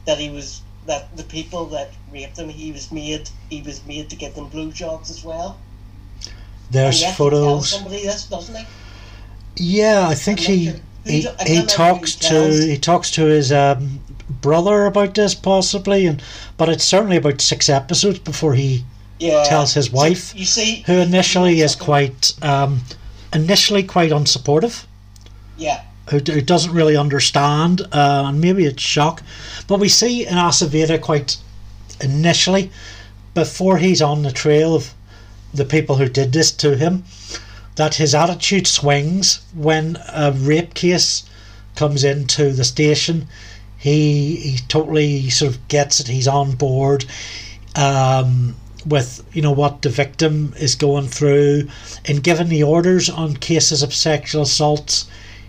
[0.07, 4.11] that he was that the people that raped him he was made he was made
[4.11, 5.59] to give them blue blowjobs as well.
[6.71, 7.71] There's tells photos.
[7.71, 8.65] somebody this, doesn't he?
[9.57, 10.81] Yeah, I think he sure.
[11.05, 16.23] He, he talks to he talks to his um, brother about this possibly, and
[16.57, 18.85] but it's certainly about six episodes before he
[19.19, 19.43] Yeah.
[19.45, 22.81] tells his So wife, you see, who initially is quite um,
[23.35, 24.85] initially quite unsupportive,
[25.57, 25.83] Yeah.
[26.11, 29.23] who, who doesn't really understand, uh, and maybe it's shock.
[29.67, 31.37] But we see in Aceveda quite
[32.01, 32.71] initially,
[33.35, 34.93] before he's on the trail of
[35.55, 37.05] the people who did this to him,
[37.77, 41.25] that his attitude swings when a rape case
[41.75, 43.27] comes into the station.
[43.79, 46.09] He he totally sort of gets it.
[46.09, 47.05] He's on board
[47.75, 48.55] um,
[48.87, 51.69] with you know what the victim is going through,
[52.05, 55.07] and given the orders on cases of sexual assaults,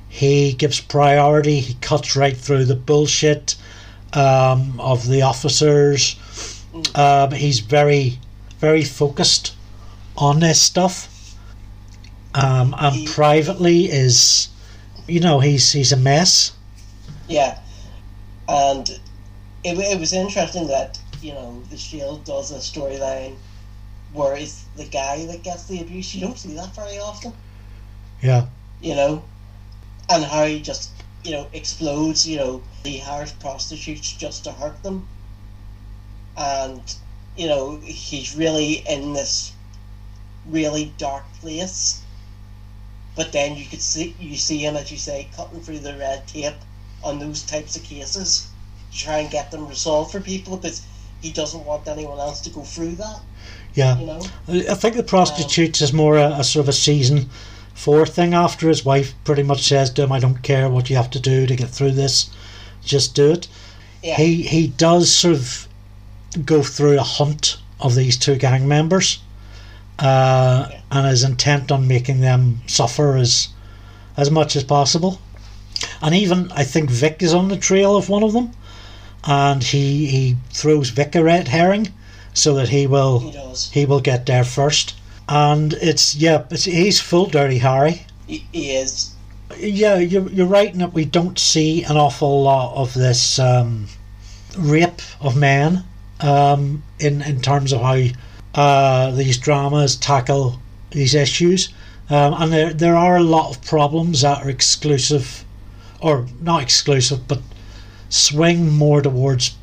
[0.10, 1.60] he gives priority.
[1.60, 3.56] He cuts right through the bullshit
[4.14, 6.16] um, of the officers.
[6.96, 8.20] Um, he's very
[8.60, 9.54] very focused
[10.18, 11.10] on this stuff.
[12.36, 14.48] Um, and He- privately is,
[15.08, 16.52] you know, he's he's a mess.
[17.28, 17.60] Yeah,
[18.48, 18.90] and
[19.64, 23.38] it, it was interesting that you know the Shield does a storyline
[24.14, 26.14] where it's the guy that gets the abuse.
[26.16, 27.34] You don't see that very often,
[28.22, 28.48] Yeah,
[28.82, 29.24] you know,
[30.10, 30.92] and how he just
[31.24, 32.28] you know explodes.
[32.28, 35.08] You know, he hires prostitutes just to hurt them,
[36.38, 36.96] and
[37.38, 39.54] you know he's really in this
[40.46, 42.02] really dark place.
[43.16, 46.28] But then you could see you see him, as you say, cutting through the red
[46.28, 46.54] tape
[47.04, 48.48] on those types of cases
[48.92, 50.82] to try and get them resolved for people because
[51.24, 53.20] he doesn't want anyone else to go through that.
[53.74, 53.98] yeah.
[53.98, 54.22] You know,
[54.70, 57.30] I think the prostitutes is more a, a sort of a season
[57.74, 60.96] four thing after his wife pretty much says to him, I don't care what you
[60.98, 62.30] have to do to get through this,
[62.84, 63.48] just do it.
[64.04, 65.68] yeah, He he does sort of
[66.46, 69.20] go through a hunt of these two gang members
[70.00, 70.82] uh, Yeah.
[70.92, 73.48] and is intent on making them suffer as
[74.18, 75.20] as much as possible.
[76.02, 78.52] And even I think Vic is on the trail of one of them
[79.26, 81.94] and he, he throws Vic a red herring
[82.34, 84.96] so that he will he he will get there first.
[85.30, 88.06] And it's yeah, it's, he's full dirty Harry.
[88.28, 89.14] He, he is.
[89.58, 93.88] Yeah, you're you're right in that we don't see an awful lot of this um,
[94.58, 95.84] rape of men
[96.20, 98.04] um, in in terms of how
[98.56, 100.60] uh, these dramas tackle
[100.92, 101.70] these issues.
[102.10, 105.46] Um, and there there are a lot of problems that are exclusive,
[106.02, 107.42] or not exclusive, but
[108.14, 109.58] swing more towards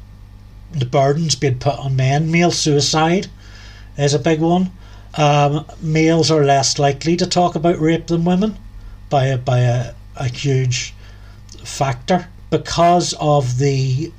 [0.72, 2.30] the burdens being put on men.
[2.32, 3.28] Male suicide
[3.96, 4.72] is a big one.
[5.14, 8.56] Um, males are less likely to talk about rape than women
[9.08, 10.94] by a, by a, a huge
[11.62, 14.12] factor because of the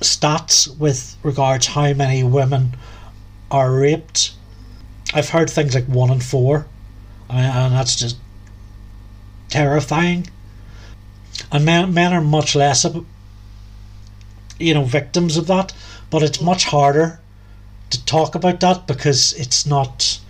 [0.00, 2.74] stats with regards how many women
[3.50, 4.32] are raped.
[5.12, 6.66] I've heard things like one in four,
[7.28, 8.16] and, that's just
[9.50, 10.28] terrifying.
[11.52, 12.86] And men, men are much less,
[14.58, 15.72] you know, victims of that.
[16.10, 17.20] But it's much harder
[17.90, 20.20] to talk about that because it's not.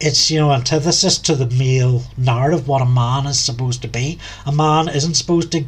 [0.00, 2.66] It's you know antithesis to the male narrative.
[2.66, 4.18] What a man is supposed to be.
[4.44, 5.64] A man isn't supposed to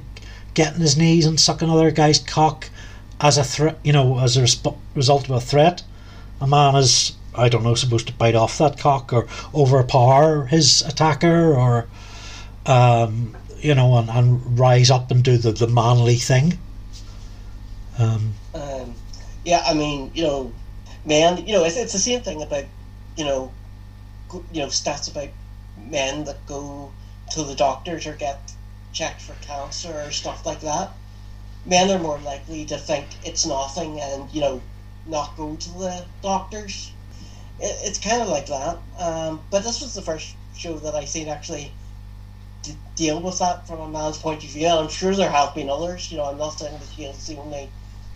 [0.55, 2.71] get on his knees and suck another guy's cock
[3.21, 3.79] as a threat.
[3.85, 5.83] You know, as a resp- result of a threat.
[6.41, 10.83] A man is I don't know supposed to bite off that cock or overpower his
[10.83, 11.87] attacker or
[12.67, 16.59] um, you know and, and rise up and do the, the manly thing.
[17.99, 18.95] Um, Um,
[19.45, 20.53] yeah, I mean, you know,
[21.05, 22.65] man, you know, it's, it's the same thing about,
[23.17, 23.53] you know,
[24.53, 25.29] you know, stats about
[25.77, 26.93] men that go
[27.33, 28.39] to the doctors or get
[28.93, 30.91] checked for cancer or stuff like that.
[31.67, 34.61] Men are more likely to think it's nothing and, you know,
[35.07, 36.93] not go to the doctors.
[37.61, 38.79] It, it's kind of like that.
[38.99, 41.73] Um, but this was the first show that I seen actually
[42.97, 44.69] deal with that from a man's point of view.
[44.69, 46.11] I'm sure there have been others.
[46.11, 47.69] You know, I'm not saying that Shield's the only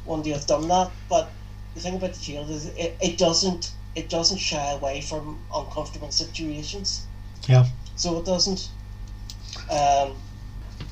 [0.08, 0.90] one to have done that.
[1.08, 1.30] But
[1.74, 6.10] the thing about the Shield is it, it doesn't it doesn't shy away from uncomfortable
[6.10, 7.04] situations.
[7.48, 7.66] Yeah.
[7.96, 8.68] So it doesn't.
[9.70, 10.16] Um,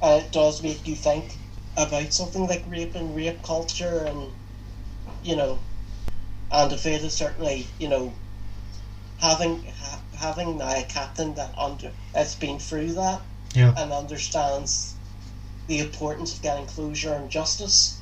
[0.02, 1.36] and it does make you think
[1.76, 4.32] about something like rape and rape culture and
[5.22, 5.58] you know
[6.50, 8.12] and the fate is certainly you know
[9.20, 13.20] having ha- having now a captain that under that's been through that
[13.54, 13.74] Yeah.
[13.76, 14.94] and understands
[15.66, 17.98] the importance of getting closure and justice,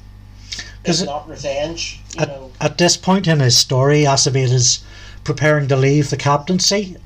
[0.84, 2.00] Is it- not revenge.
[2.14, 4.80] You At, know, at this point in his story, Aceveda is
[5.24, 6.96] preparing to leave the captaincy.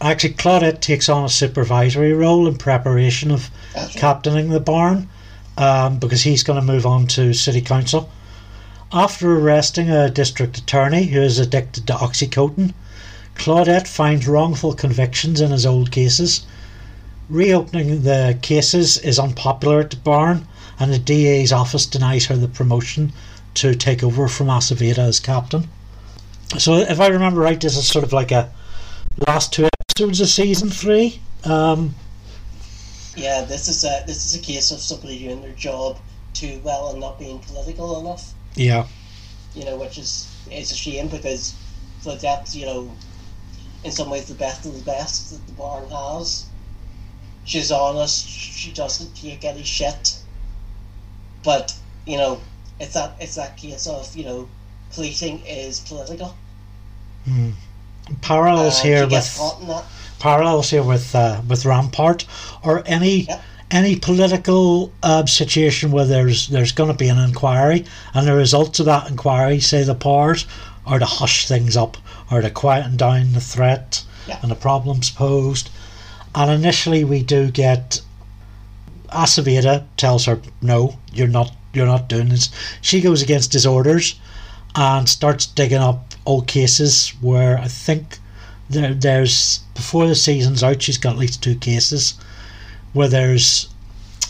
[0.00, 3.88] Actually, Claudette takes on a supervisory role in preparation of right.
[3.90, 5.08] captaining the barn
[5.56, 8.10] um, because he's going to move on to city council.
[8.92, 12.72] After arresting a district attorney who is addicted to Oxycontin,
[13.34, 16.42] Claudette finds wrongful convictions in his old cases.
[17.28, 20.46] Reopening the cases is unpopular at the barn,
[20.78, 23.12] and the DA's office denies her the promotion
[23.54, 25.68] to take over from Aceveda as captain.
[26.58, 28.52] So, if I remember right, this is sort of like a
[29.26, 31.20] last two episodes of season three.
[31.44, 31.94] Um,
[33.16, 35.98] yeah, this is a this is a case of somebody doing their job
[36.32, 38.34] too well and not being political enough.
[38.56, 38.86] yeah,
[39.54, 41.54] You know, which is it's a shame because
[42.02, 42.90] Claudette's you know,
[43.84, 46.46] in some ways the best of the best that the barn has.
[47.44, 48.26] She's honest.
[48.26, 50.13] She doesn't take any shit.
[51.44, 51.74] But
[52.06, 52.40] you know,
[52.80, 54.48] it's that it's that case of you know,
[54.92, 56.34] policing is political.
[58.20, 59.84] parallels and here with caught in that.
[60.18, 62.24] parallels here with uh, with Rampart
[62.62, 63.42] or any Yep.
[63.70, 68.78] any political uh, situation where there's there's going to be an inquiry and the results
[68.80, 70.46] of that inquiry, say the powers,
[70.86, 71.96] are to hush things up
[72.30, 74.38] or to quieten down the threat Yeah.
[74.42, 75.70] and the problems posed.
[76.34, 78.00] And initially, we do get
[79.14, 81.54] Aceveda tells her, "No, you're not.
[81.72, 82.50] You're not doing this."
[82.80, 84.14] She goes against his orders
[84.74, 88.18] and starts digging up old cases where I think
[88.68, 92.14] there, there's before the season's out, she's got at least two cases
[92.92, 93.68] where there's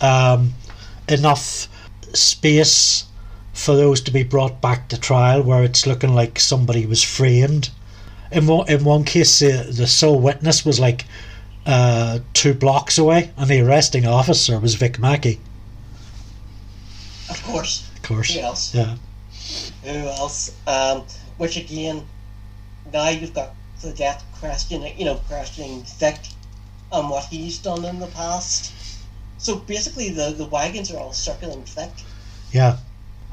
[0.00, 0.54] um,
[1.08, 1.68] enough
[2.12, 3.04] space
[3.52, 7.70] for those to be brought back to trial, where it's looking like somebody was framed.
[8.32, 11.04] In one, in one case, the, the sole witness was like
[11.66, 15.40] uh, two blocks away, and the arresting officer was Vic Mackey,
[17.30, 17.88] Of course.
[17.96, 18.34] of course.
[18.34, 18.74] Who else?
[18.74, 18.96] Yeah,
[19.84, 20.52] Who else?
[20.66, 21.04] Um,
[21.38, 22.06] which again,
[22.92, 26.16] now you've got Claudette questioning, you know, questioning Vic
[26.92, 28.72] on what he's done in the past.
[29.38, 31.90] So basically, the the wagons are all circling Vic,
[32.52, 32.78] yeah,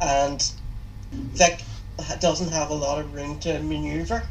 [0.01, 0.51] and
[1.11, 1.61] Vic
[2.19, 4.23] doesn't have a lot of room to maneuver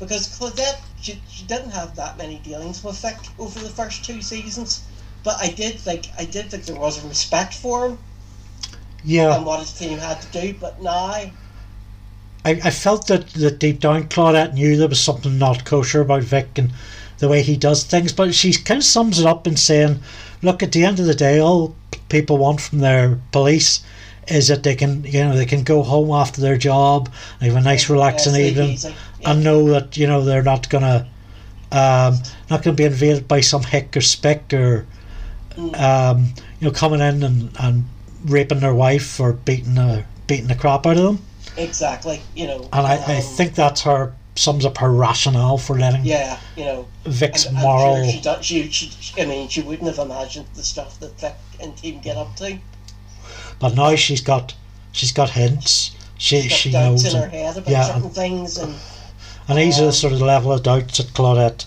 [0.00, 4.22] because Claudette she, she didn't have that many dealings with Vic over the first two
[4.22, 4.84] seasons.
[5.24, 7.98] But I did think I did think there was a respect for him
[9.04, 9.36] yeah.
[9.36, 10.54] and what his team had to do.
[10.58, 11.32] But now I,
[12.44, 16.58] I felt that, that deep down Claudette knew there was something not kosher about Vic
[16.58, 16.72] and
[17.18, 20.00] the way he does things, but she kind of sums it up in saying,
[20.42, 21.74] look, at the end of the day, all
[22.08, 23.80] people want from their police
[24.26, 27.08] is that they can, you know, they can go home after their job,
[27.40, 28.94] have a nice relaxing evening, easy.
[29.24, 31.08] And know that, you know, they're not gonna,
[31.70, 32.18] um,
[32.50, 34.86] not gonna be invaded by some hick or spick or,
[35.56, 35.78] Mm.
[35.78, 37.84] um, you know, coming in and, and
[38.24, 41.22] raping their wife or beating the, beating the crap out of them.
[41.58, 42.68] Exactly, you know.
[42.72, 46.64] And I, I um, think that's her sums up her rationale for letting Yeah, you
[46.64, 46.88] know.
[47.04, 48.10] Vic's I'm, I'm moral.
[48.10, 51.76] Sure she, she, she, I mean, she wouldn't have imagined the stuff that Vic and
[51.76, 52.56] team get up to.
[53.58, 54.54] But now she's got
[54.92, 55.94] she's got hints.
[56.16, 58.74] She She's got she knows, in her and, head about yeah, certain and- things, and
[59.52, 61.66] and these are the sort of level of doubts that Claudette,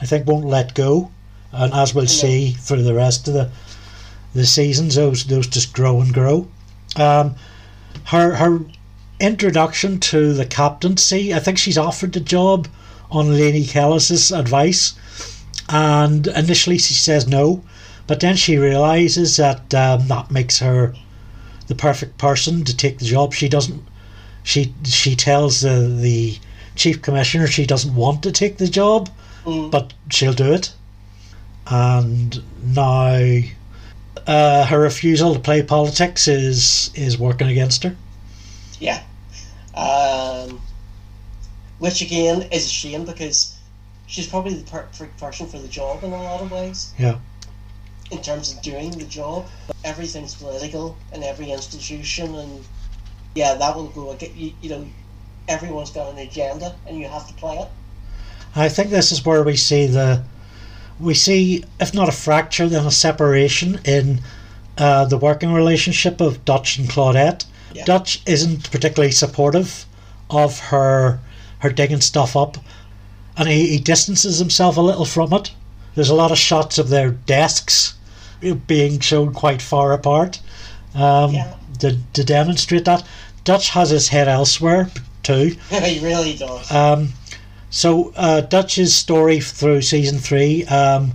[0.00, 1.12] I think, won't let go.
[1.52, 3.52] And as we'll see through the rest of the
[4.34, 6.48] the seasons, those those just grow and grow.
[6.96, 7.36] Um,
[8.06, 8.62] her her
[9.20, 12.66] introduction to the captaincy, I think she's offered the job
[13.12, 14.94] on Laney Kellis's advice,
[15.68, 17.62] and initially she says no,
[18.08, 20.94] but then she realizes that um, that makes her
[21.68, 23.34] the perfect person to take the job.
[23.34, 23.84] She doesn't.
[24.42, 26.40] She she tells the the
[26.80, 29.10] chief commissioner she doesn't want to take the job,
[29.44, 30.72] mm, but she'll do it.
[31.66, 33.40] And now,
[34.26, 37.94] uh, her refusal to play politics is is working against her.
[38.80, 39.02] yeah.
[39.74, 40.60] Um,
[41.78, 43.56] which again is a shame because
[44.06, 46.92] she's probably the perfect person for the job in a lot of ways.
[46.98, 47.18] Yeah.
[48.10, 49.46] In terms of doing the job,
[49.84, 52.64] everything's political in every institution, and
[53.34, 54.16] yeah, that will go.
[54.34, 54.84] You, you know,
[55.50, 57.68] everyone's got an agenda, and you have to play it.
[58.56, 60.22] I think this is where we see the
[60.98, 64.20] we see if not a fracture then a separation in
[64.78, 67.44] uh, the working relationship of Dutch and Claudette.
[67.72, 67.84] Yeah.
[67.84, 69.86] Dutch isn't particularly supportive
[70.28, 71.20] of her
[71.60, 72.56] her digging stuff up,
[73.36, 75.52] and he, he distances himself a little from it.
[75.94, 77.94] There's a lot of shots of their desks
[78.66, 80.40] being shown quite far apart
[80.94, 81.54] um, Yeah.
[81.80, 83.04] to, to demonstrate that.
[83.44, 84.90] Dutch has his head elsewhere
[85.22, 85.56] too.
[85.70, 86.70] he really does.
[86.70, 87.10] Um,
[87.70, 91.12] so uh, Dutch's story through season three um,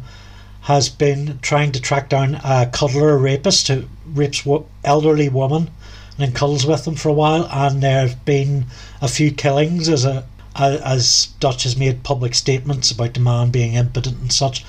[0.62, 5.70] has been trying to track down a cuddler rapist who rapes wo- elderly woman
[6.18, 7.48] and then cuddles with them for a while.
[7.52, 8.66] And there have been
[9.02, 10.26] a few killings as a
[10.58, 14.64] as Dutch has made public statements about the man being impotent and such.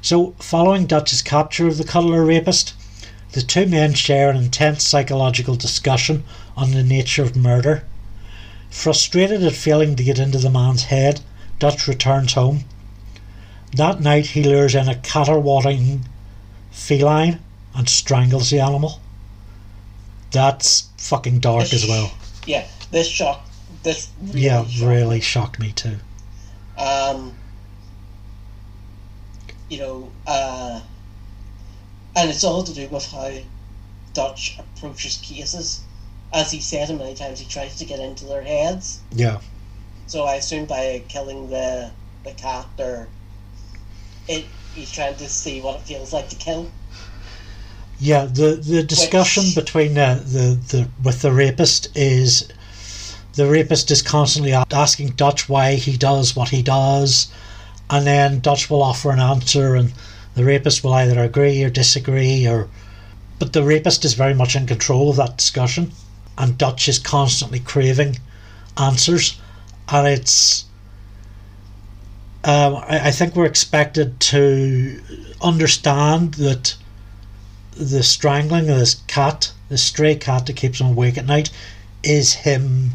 [0.00, 2.74] So, following Dutch's capture of the cuddler rapist,
[3.32, 6.22] the two men share an intense psychological discussion
[6.56, 7.84] on the nature of murder.
[8.72, 11.20] Frustrated at failing to get into the man's head,
[11.58, 12.64] Dutch returns home.
[13.76, 16.08] That night, he lures in a caterwauling
[16.70, 17.40] feline
[17.74, 18.98] and strangles the animal.
[20.30, 22.12] That's fucking dark This- as well.
[22.46, 23.50] Yeah, this shocked.
[23.82, 25.98] This really Yeah, shocked really shocked me too.
[26.78, 27.34] Um,
[29.68, 30.80] you know, uh,
[32.16, 33.32] and it's all to do with how
[34.14, 35.80] Dutch approaches cases.
[36.32, 39.00] As he said many times, he tries to get into their heads.
[39.14, 39.40] Yeah.
[40.06, 41.90] So I assume by killing the
[42.24, 43.08] the cat, or
[44.28, 44.44] it,
[44.74, 46.70] he's trying to see what it feels like to kill.
[47.98, 52.48] Yeah, the the discussion Which- between the, the, the with the rapist is
[53.34, 57.28] the rapist is constantly asking Dutch why he does what he does,
[57.88, 59.92] and then Dutch will offer an answer, and
[60.34, 62.68] the rapist will either agree or disagree, or
[63.38, 65.92] but the rapist is very much in control of that discussion,
[66.42, 68.18] and Dutch is constantly craving
[68.76, 69.40] answers,
[69.88, 70.64] and it's.
[72.42, 75.00] Um, I, I think we're expected to
[75.40, 76.74] understand that
[77.76, 81.50] the strangling of this cat, this stray cat that keeps him awake at night,
[82.02, 82.94] is him.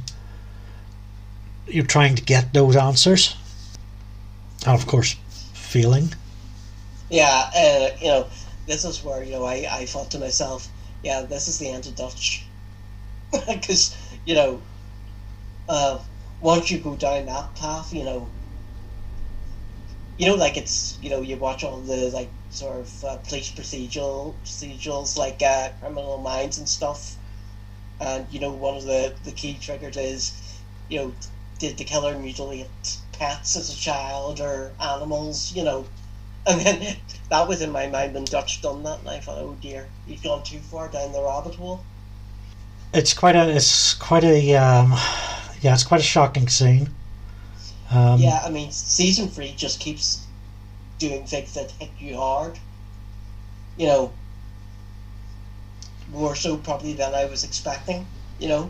[1.68, 3.38] You're trying to get those answers,
[4.65, 5.15] and of course,
[5.53, 6.14] feeling.
[7.10, 8.28] Yeah, uh, you know,
[8.65, 10.68] this is where you know I, I thought to myself,
[11.02, 12.44] yeah, this is the end of Dutch,
[13.47, 13.95] because
[14.25, 14.61] you know,
[15.67, 15.99] uh,
[16.41, 18.29] once you go down that path, you know,
[20.17, 23.51] you know, like it's you know you watch all the like sort of uh, police
[23.51, 27.15] procedural procedurals like uh, Criminal Minds and stuff,
[27.99, 30.59] and you know one of the the key triggers is,
[30.89, 31.13] you know,
[31.59, 35.85] did the killer mutilate pets as a child or animals, you know.
[36.49, 36.95] And then
[37.29, 40.21] that was in my mind when Dutch done that, and I thought, oh dear, he's
[40.21, 41.83] gone too far down the rabbit hole.
[42.93, 43.49] It's quite a.
[43.49, 44.55] It's quite a.
[44.55, 44.91] Um,
[45.61, 46.89] yeah, it's quite a shocking scene.
[47.91, 50.26] Um, yeah, I mean, season three just keeps
[50.99, 52.59] doing things that hit you hard.
[53.77, 54.14] You know,
[56.11, 58.05] more so probably than I was expecting.
[58.39, 58.69] You know,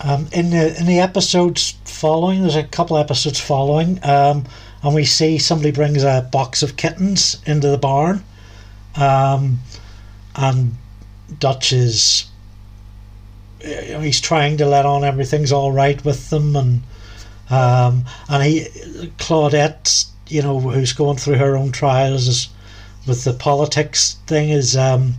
[0.00, 4.44] Um, in the in the episodes following, there's a couple episodes following, um,
[4.82, 8.24] and we see somebody brings a box of kittens into the barn,
[8.94, 9.58] um,
[10.36, 10.76] and
[11.40, 12.26] Dutch is
[13.60, 16.82] he's trying to let on everything's all right with them, and
[17.50, 18.60] um, and he
[19.18, 22.48] Claudette, you know, who's going through her own trials is,
[23.06, 25.14] with the politics thing, is um,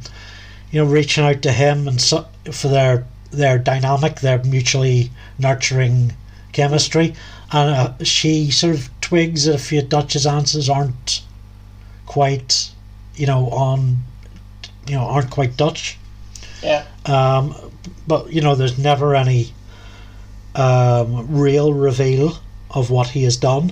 [0.72, 6.14] you know reaching out to him and so, for their their dynamic, their mutually nurturing
[6.52, 7.14] chemistry,
[7.52, 11.22] and uh, she sort of twigs that a few Dutch's answers aren't
[12.06, 12.72] quite,
[13.16, 13.98] you know, on,
[14.88, 15.98] you know, aren't quite Dutch.
[16.64, 17.56] yeah, Um,
[18.10, 19.54] but you know, there's never any
[20.56, 22.40] um, real reveal
[22.72, 23.72] of what he has done.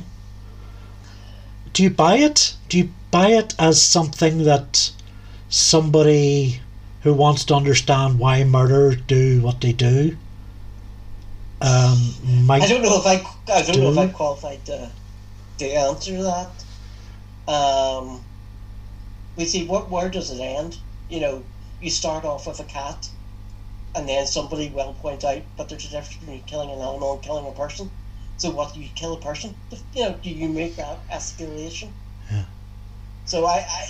[1.73, 2.55] Do you buy it?
[2.69, 4.91] Do you buy it as something that
[5.49, 6.61] somebody
[7.01, 10.15] who wants to understand why murderers do what they do
[11.61, 12.14] um,
[12.45, 12.61] might?
[12.61, 13.15] I don't know if I
[13.51, 14.89] I don't know if I'm qualified to
[15.57, 16.51] to answer that.
[17.51, 18.23] Um,
[19.35, 20.77] we see what where does it end?
[21.09, 21.43] You know,
[21.81, 23.09] you start off with a cat,
[23.98, 27.22] and then somebody will point out, but there's a difference between killing an animal and
[27.24, 27.90] killing a person.
[28.38, 29.56] So what do you kill a person?
[29.95, 31.90] You know, do you make that escalation?
[32.32, 32.44] Yeah.
[33.26, 33.88] So I, I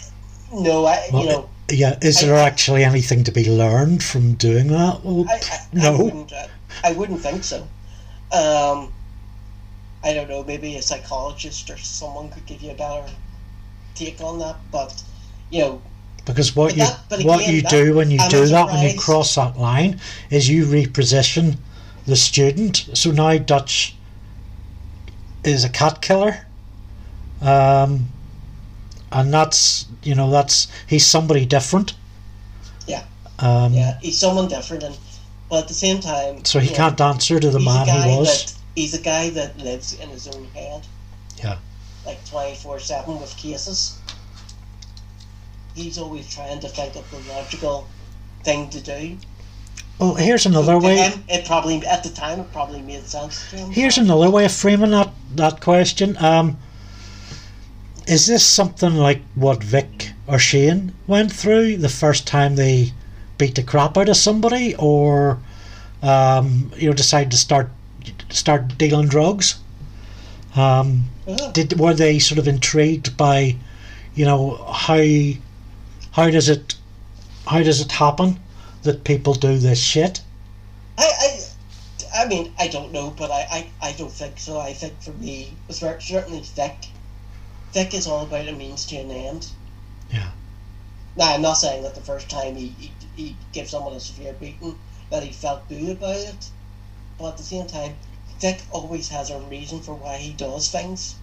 [0.53, 4.35] no, I Well, you know, Yeah, is I- there actually anything to be learned from
[4.35, 5.03] doing that?
[5.03, 5.93] Well, I, I, no.
[5.93, 6.47] I wouldn't, uh,
[6.85, 7.67] I wouldn't think so.
[8.31, 8.93] Um,
[10.03, 10.43] I don't know.
[10.43, 13.11] Maybe a psychologist or someone could give you a better
[13.95, 14.55] take on that.
[14.71, 15.03] But
[15.49, 15.81] you know,
[16.27, 18.67] Because what But you that- what again, you that- do when you I'm do that
[18.67, 19.99] when you cross that line
[20.29, 21.57] is you reposition
[22.05, 22.89] the student.
[22.93, 23.95] So now Dutch
[25.43, 26.45] is a cat killer,
[27.41, 28.09] um,
[29.11, 31.93] and that's you know that's he's somebody different.
[32.87, 33.03] Yeah.
[33.39, 34.97] Um, yeah, he's someone different, and
[35.49, 38.27] but at the same time, So he can't answer to the man he was.
[38.27, 40.85] That, he's a guy that lives in his own head.
[41.41, 41.57] Yeah.
[42.05, 43.93] Like twenty four seven with cases.
[45.77, 47.87] He's always trying to think of the logical
[48.43, 49.17] thing to do.
[49.99, 50.97] Well, here's another way.
[50.97, 53.71] him, it probably at the time it probably made sense to him.
[53.71, 56.17] Here's another way of framing that that question.
[56.17, 56.57] Um,
[58.07, 62.93] is this something like what Vic or Shane went through the first time they
[63.37, 65.37] beat the crap out of somebody, or
[66.01, 67.69] um, you know decide to start
[68.29, 69.59] start dealing drugs?
[70.55, 71.51] Um, Yeah.
[71.53, 73.57] did were they sort of intrigued by,
[74.15, 75.03] you know, how
[76.17, 76.75] how does it
[77.45, 78.39] how does it happen
[78.81, 80.21] that people do this shit?
[80.97, 84.59] I, I, I mean, I don't know, but I, I, I don't think so.
[84.59, 86.87] I think for me, certainly Vic.
[87.71, 89.51] Vic is all about a means to an end.
[90.11, 90.31] Yeah.
[91.15, 94.33] Now, I'm not saying that the first time he, he, he gave someone a severe
[94.33, 94.77] beating
[95.11, 96.49] that he felt good about it,
[97.19, 97.95] but at the same time,
[98.39, 101.15] Vic always has a reason for why he does things.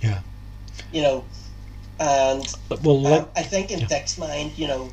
[0.00, 0.20] Yeah.
[0.92, 1.24] You know,
[2.00, 2.44] and
[2.82, 3.86] Well, um, I think in yeah.
[3.86, 4.90] Vic's mind, you know,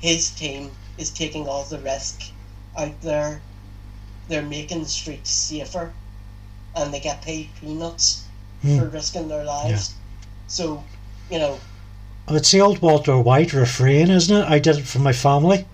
[0.00, 2.22] his team is taking all the risk
[2.76, 3.40] out there.
[4.28, 5.92] They're making the streets safer,
[6.74, 8.24] and they get paid peanuts
[8.62, 8.78] Hmm.
[8.78, 9.94] for risking their lives.
[10.48, 10.84] So,
[11.30, 11.58] you know,
[12.28, 14.48] it's the old Walter White refrain, isn't it?
[14.48, 15.66] I did it for my family.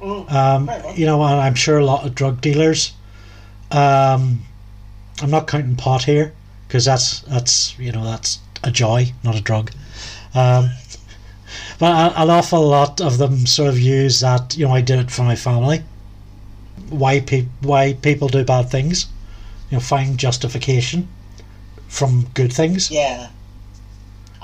[0.00, 2.92] mm, Um, you know, and I'm sure a lot of drug dealers.
[3.70, 4.42] Um,
[5.20, 6.32] I'm not counting pot here
[6.66, 9.70] because that's that's you know that's a joy, not a drug.
[10.34, 10.70] Um,
[11.78, 14.56] but a, an awful lot of them sort of use that.
[14.56, 15.82] You know, I did it for my family.
[16.88, 19.06] Why pe- why people do bad things?
[19.70, 21.08] You know, find justification
[21.88, 22.90] from good things.
[22.90, 23.28] yeah.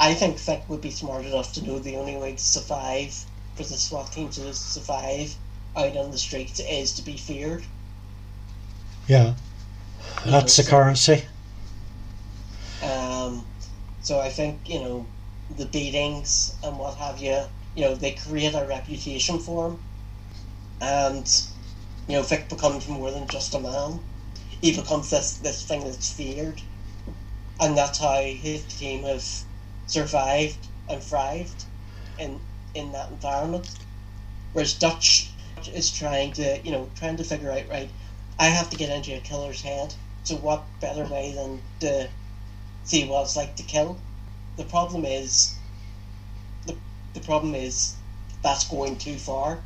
[0.01, 3.13] I think Vic would be smart enough to know the only way to survive
[3.57, 5.35] for the SWAT team to survive
[5.77, 7.65] out on the streets is to be feared.
[9.09, 9.35] Yeah,
[10.25, 11.25] that's the so- currency.
[12.83, 13.45] Um,
[14.03, 15.07] so I think you know
[15.57, 17.43] the beatings and what have you.
[17.75, 19.79] You know they create a reputation for him,
[20.81, 21.43] and
[22.09, 24.01] you know Vic becomes more than just a man.
[24.61, 26.61] He becomes this this thing that's feared,
[27.61, 29.25] and that's how his team have
[29.87, 31.65] survived and thrived
[32.19, 32.41] in
[32.75, 33.71] in that environment.
[34.53, 35.31] Whereas Dutch
[35.73, 37.91] is trying to you know trying to figure out right.
[38.39, 39.95] I have to get into a killer's head.
[40.25, 42.09] So what better way than to
[42.85, 43.99] see what it's like to kill.
[44.59, 45.55] The problem is,
[46.67, 46.77] the,
[47.15, 47.95] the problem is
[48.43, 49.61] that's going too far.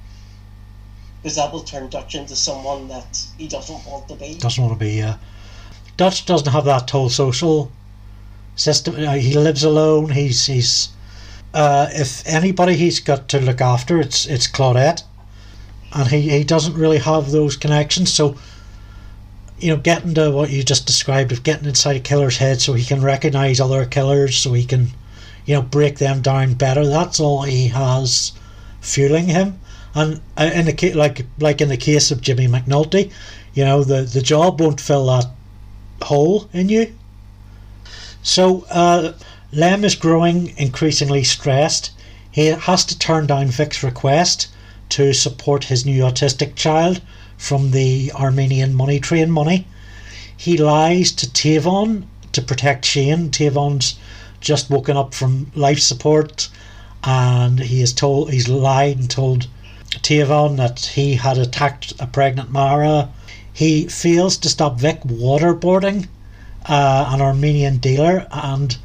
[1.22, 4.34] Because that will turn Dutch into someone that he doesn't want to be.
[4.38, 5.04] doesn't want to be.
[5.96, 7.70] Dutch doesn't have that whole social
[8.56, 8.96] system.
[8.96, 10.10] He lives alone.
[10.10, 10.88] He's he's.
[11.54, 15.04] Uh, if anybody he's got to look after, it's it's Claudette,
[15.92, 18.12] and he, he doesn't really have those connections.
[18.12, 18.36] So,
[19.62, 22.72] you know, getting to what you just described of getting inside a killer's head, so
[22.72, 24.88] he can recognize other killers, so he can,
[25.46, 26.84] you know, break them down better.
[26.84, 28.32] That's all he has
[28.80, 29.60] fueling him.
[29.94, 33.12] And uh, in the like like in the case of Jimmy McNulty,
[33.54, 35.26] you know, the the job won't fill that
[36.02, 36.92] hole in you.
[38.22, 39.12] So uh,
[39.52, 41.92] Lem is growing increasingly stressed.
[42.32, 44.48] He has to turn down Vic's request
[44.88, 47.00] to support his new autistic child
[47.42, 49.66] from the Armenian money train money.
[50.36, 53.30] He lies to Tavon to protect Shane.
[53.30, 53.96] Tavon's
[54.40, 56.48] just woken up from life support
[57.02, 59.48] and he is told he's lied and told
[60.02, 63.08] Tavon that he had attacked a pregnant Mara.
[63.52, 66.06] He fails to stop Vic waterboarding
[66.66, 68.76] uh, an Armenian dealer, and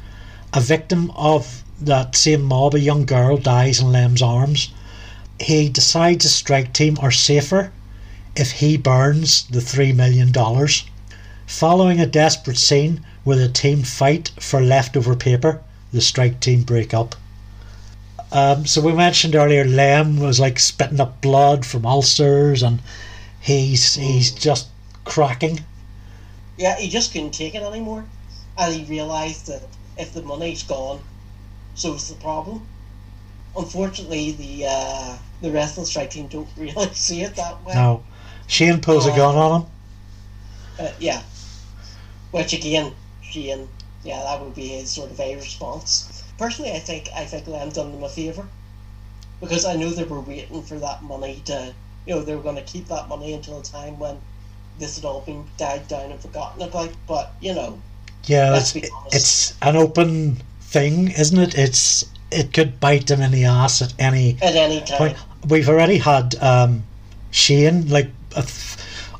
[0.52, 4.70] a victim of that same mob, a young girl, dies in Lem's arms.
[5.38, 7.70] He decides a strike team are safer
[8.38, 10.32] if he burns the $3 million.
[11.46, 15.60] Following a desperate scene where the team fight for leftover paper,
[15.92, 17.16] the strike team break up.
[18.30, 22.80] Um, so we mentioned earlier Lem was like spitting up blood from ulcers, and
[23.40, 24.68] he's he's just
[25.04, 25.60] cracking.
[26.58, 28.04] Yeah, he just couldn't take it anymore.
[28.58, 29.62] And he realised that
[29.96, 31.00] if the money's gone,
[31.74, 32.66] so so's the problem.
[33.56, 37.74] Unfortunately, the uh, the rest of the strike team don't really see it that way.
[37.74, 38.02] No,
[38.48, 39.16] Shane pulls a Oh.
[39.16, 39.66] gun on him.
[40.80, 41.22] Uh, yeah.
[42.32, 42.92] Which again,
[43.22, 43.68] Shane,
[44.04, 46.22] yeah, that would be his sort of a response.
[46.38, 48.46] Personally, I think I think Lem done them a favour
[49.40, 51.72] because I know they were waiting for that money to,
[52.06, 54.18] you know, they were going to keep that money until a time when
[54.78, 56.90] this had all been died down and forgotten about.
[57.06, 57.80] But you know,
[58.26, 61.56] Yeah, Let's it's, it's an open thing, isn't it?
[61.58, 65.16] It's it could bite them in the ass at any at any time, point.
[65.48, 66.84] We've already had um,
[67.30, 68.10] Shane like a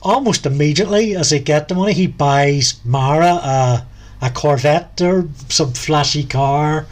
[0.02, 3.86] almost immediately as they get the money, he buys Mara a,
[4.22, 6.86] a Corvette or some flashy car.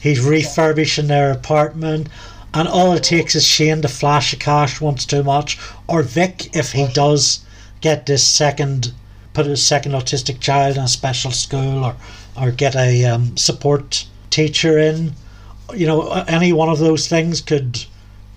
[0.00, 2.08] He's refurbishing their apartment.
[2.54, 6.56] And all it takes is Shane to flash the cash once too much, or Vic
[6.56, 7.40] if he does
[7.80, 8.92] get this second,
[9.34, 11.94] put his second autistic child in a special school, or
[12.40, 15.12] or get a um, support teacher in.
[15.74, 17.84] You know, any one of those things could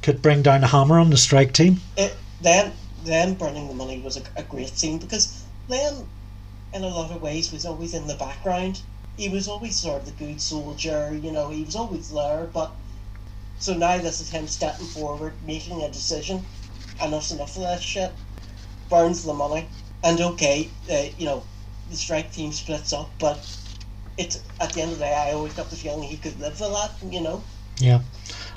[0.01, 1.79] could bring down a hammer on the strike team.
[1.95, 6.07] It, then, then burning the money was a, a great scene because Lem,
[6.73, 8.81] in a lot of ways, was always in the background.
[9.17, 11.17] He was always sort of the good soldier.
[11.21, 12.47] You know, he was always there.
[12.53, 12.71] But
[13.59, 16.45] so now this is him stepping forward, making a decision.
[17.01, 18.11] Enough's enough of that shit.
[18.89, 19.67] Burns the money,
[20.03, 21.43] and okay, uh, you know,
[21.89, 23.39] the strike team splits up, but
[24.17, 26.59] it's at the end of the day, I always got the feeling he could live
[26.59, 26.91] with that.
[27.09, 27.43] You know.
[27.77, 28.01] Yeah,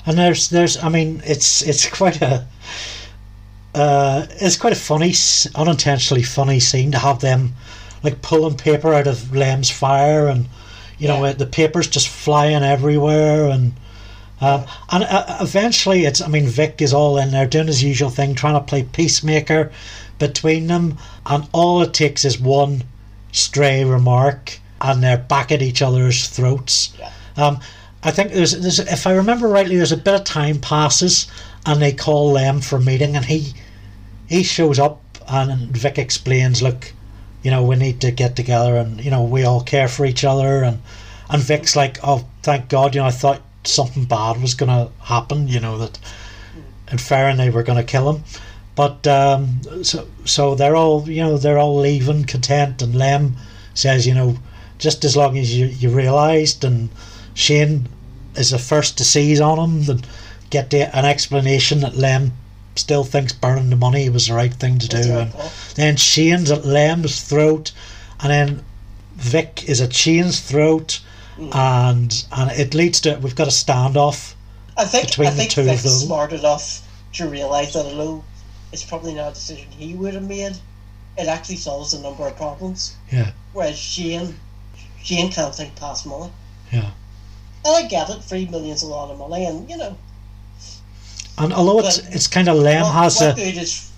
[0.05, 2.47] and there's there's I mean it's it's quite a
[3.75, 5.13] uh, it's quite a funny
[5.55, 7.53] unintentionally funny scene to have them
[8.03, 10.47] like pulling paper out of Lem's fire and
[10.97, 11.33] you know Yeah.
[11.33, 13.73] the papers just flying everywhere and.
[14.41, 16.19] Um, and uh, eventually, it's.
[16.21, 19.71] I mean, Vic is all in there doing his usual thing, trying to play peacemaker
[20.19, 22.83] between them, and all it takes is one
[23.31, 26.93] stray remark, and they're back at each other's throats.
[26.99, 27.11] Yeah.
[27.37, 27.59] Um,
[28.03, 31.27] I think there's, there's, if I remember rightly, there's a bit of time passes,
[31.65, 33.53] and they call Lem for a meeting, and he
[34.27, 36.93] he shows up, and Vic explains, look,
[37.43, 40.23] you know, we need to get together, and you know, we all care for each
[40.23, 40.81] other, and
[41.29, 44.91] and Vic's like, oh, thank God, you know, I thought something bad was going to
[45.03, 45.97] happen, you know, that
[46.91, 48.23] in Farron they were going to kill him.
[48.75, 53.37] But um, so so they're all you know they're all leaving content, and Lem
[53.73, 54.37] says you know
[54.77, 56.89] just as long as you you realised, and
[57.33, 57.87] Shane
[58.35, 60.07] is the first to seize on him, and
[60.49, 62.33] get the, an explanation that Lem
[62.75, 65.33] still thinks burning the money was the right thing to do, and
[65.75, 67.71] then Shane's at Lem's throat,
[68.19, 68.65] and then
[69.15, 70.99] Vic is at Shane's throat,
[71.37, 71.53] mm.
[71.55, 74.33] and and it leads to we've got a standoff.
[74.77, 75.77] I think between I the think two of them.
[75.77, 76.81] smart enough
[77.13, 78.23] to realise that although
[78.73, 80.57] it's probably not a decision he would have made,
[81.17, 82.95] it actually solves a number of problems.
[83.11, 84.35] Yeah, Whereas Shane,
[85.01, 86.31] Shane can't think past money.
[86.71, 86.91] yeah.
[87.63, 89.97] And I get it, three million's a lot of money, and you know,
[91.37, 93.91] And although it's But it's kind of Lem what, has what a good is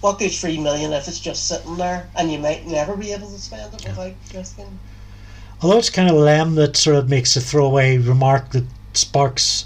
[0.00, 3.30] what good's three million if it's just sitting there and you might never be able
[3.30, 4.78] to spend it without risking?
[5.62, 9.64] although it's kind of Lem that sort of makes a throwaway remark that sparks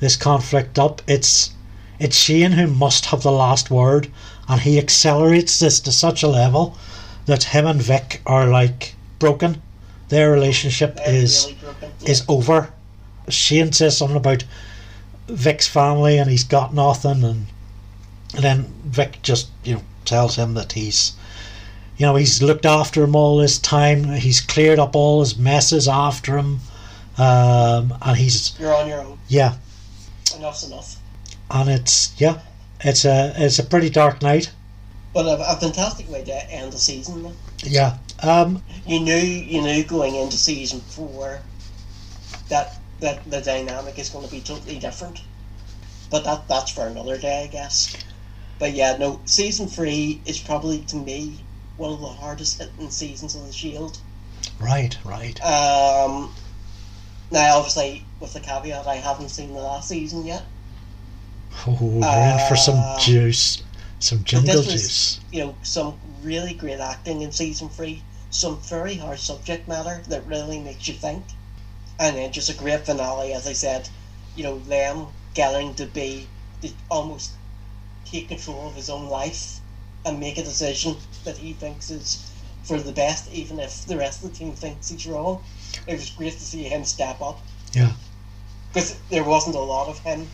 [0.00, 1.02] this conflict up.
[1.06, 1.50] It's
[1.98, 4.10] it's Shane who must have the last word,
[4.48, 6.76] and he accelerates this to such a level
[7.26, 9.60] that him and Vic are like broken.
[10.08, 11.92] Their relationship They're is really broken.
[12.06, 12.72] is over.
[13.28, 14.44] Shane says something about
[15.28, 17.46] Vic's family and he's got nothing, and,
[18.34, 21.12] and then Vic just you know tells him that he's
[21.96, 24.04] you know he's looked after him all this time.
[24.04, 26.60] He's cleared up all his messes after him,
[27.18, 29.18] um, and he's You're on your own.
[29.28, 29.54] yeah,
[30.36, 30.96] Enough's enough.
[31.50, 32.40] and it's yeah,
[32.80, 34.50] it's a it's a pretty dark night.
[35.14, 37.22] But a, a fantastic way to end the season.
[37.22, 37.32] though.
[37.64, 41.40] Yeah, um, You knew you knew going into season four
[42.48, 45.20] that that the dynamic is going to be totally different.
[46.10, 47.94] But that that's for another day, I guess.
[48.58, 51.40] But yeah, no, season three is probably to me
[51.76, 53.98] one of the hardest hitting seasons of the Shield.
[54.60, 55.38] right, right.
[55.42, 56.32] Um,
[57.30, 60.42] now, obviously, with the caveat, I haven't seen the last season yet.
[61.66, 63.62] Oh, we're in for some Uh, juice,
[63.98, 65.20] some jungle was- juice.
[65.32, 70.26] You know, some really great acting in season three, some very hard subject matter that
[70.26, 71.24] really makes you think,
[71.98, 73.88] and then just a great finale, as I said.
[74.36, 76.26] You know, Lem getting to be
[76.60, 77.32] the, almost
[78.04, 79.60] take control of his own life
[80.04, 82.30] and make a decision that he thinks is
[82.64, 85.42] for the best, even if the rest of the team thinks he's wrong.
[85.86, 87.40] It was great to see him step up.
[87.72, 87.92] Yeah.
[88.68, 90.28] Because there wasn't a lot of him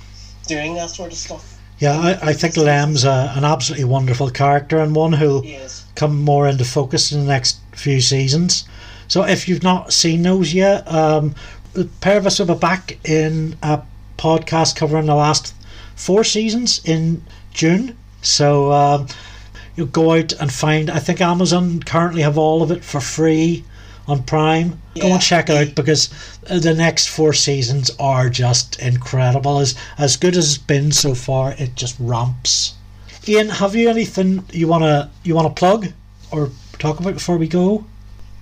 [0.47, 1.59] doing that sort of stuff.
[1.78, 5.44] Yeah, I, I think Lem's a, an absolutely wonderful character and one who'll
[5.94, 8.68] come more into focus in the next few seasons.
[9.09, 11.35] So if you've not seen those yet, um,
[11.72, 13.80] the pair of us will be back in a
[14.18, 15.55] podcast covering the last
[15.97, 17.22] four seasons in
[17.52, 17.97] June.
[18.22, 19.06] So um,
[19.76, 20.90] you'll go out and find.
[20.90, 23.64] I think Amazon currently have all of it for free
[24.06, 24.70] on Prime.
[25.01, 25.14] Go Yeah.
[25.14, 26.09] and check it out because
[26.43, 29.59] the next four seasons are just incredible.
[29.59, 32.74] As as good as it's been so far, it just ramps.
[33.26, 35.89] Ian, have you anything you wanna you wanna plug
[36.30, 37.85] or talk about before we go?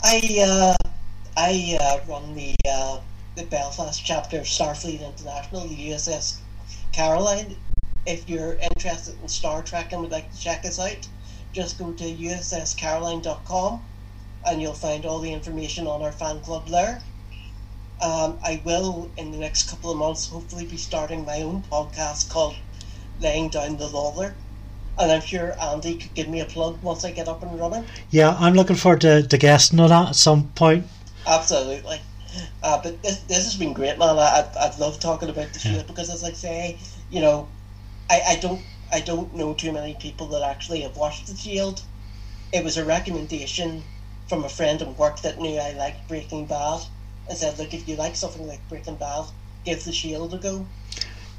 [0.03, 0.91] I uh,
[1.37, 3.01] I uh, run the uh,
[3.35, 6.39] the Belfast chapter of Starfleet International, the USS
[6.93, 7.57] Caroline.
[8.07, 11.09] If you're interested in Star Trek and would like to check us out,
[11.53, 13.83] just go to usscaroline.com
[14.47, 17.03] and you'll find all the information on our fan club there.
[18.01, 22.31] Um, I will, in the next couple of months, hopefully be starting my own podcast
[22.31, 22.55] called
[23.21, 24.35] Laying Down the Lawther.
[24.99, 27.85] And I'm sure Andy could give me a plug once I get up and running.
[28.11, 30.87] Yeah, I'm looking forward to, to guesting on that at some point.
[31.27, 32.01] Absolutely.
[32.63, 34.17] Uh, but this, this has been great, man.
[34.19, 34.23] I,
[34.57, 35.83] I, I've loved talking about the Shield Yeah.
[35.87, 36.79] because, as I say,
[37.11, 37.49] you know,
[38.11, 38.61] I, I don't
[38.93, 41.83] I don't know too many people that actually have watched the Shield.
[42.53, 43.83] It was a recommendation
[44.29, 46.83] from a friend at work that knew I liked Breaking Bad
[47.29, 49.25] and said, look, if you like something like Breaking Bad,
[49.65, 50.67] give the Shield a go.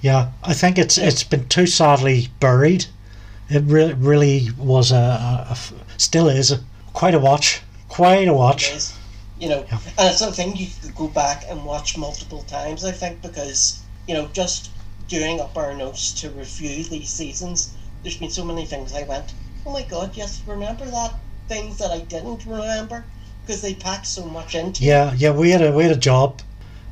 [0.01, 2.85] Yeah, I think it's it's been too sadly buried.
[3.49, 5.57] It re- really was a, a- a
[5.99, 6.59] still is a,
[6.93, 8.69] quite a watch, quite a watch.
[8.71, 8.93] It is,
[9.39, 9.79] you know, Yeah.
[9.97, 12.83] and it's something you could go back and watch multiple times.
[12.83, 14.69] I think because you know, just
[15.07, 19.33] doing up our notes to review these seasons, there's been so many things I went,
[19.65, 21.13] oh my god, yes, remember that
[21.47, 23.05] things that I didn't remember
[23.45, 24.83] because they packed so much into.
[24.83, 24.87] it.
[24.87, 26.41] Yeah, yeah, we had a we had a job,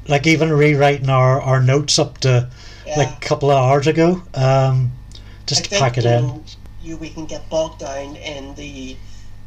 [0.08, 2.50] like even rewriting our, our notes up to
[2.88, 2.98] Yeah.
[3.00, 4.92] like a couple of hours ago, um,
[5.46, 6.44] just I pack it you in.
[6.82, 8.98] you we can get bogged down in the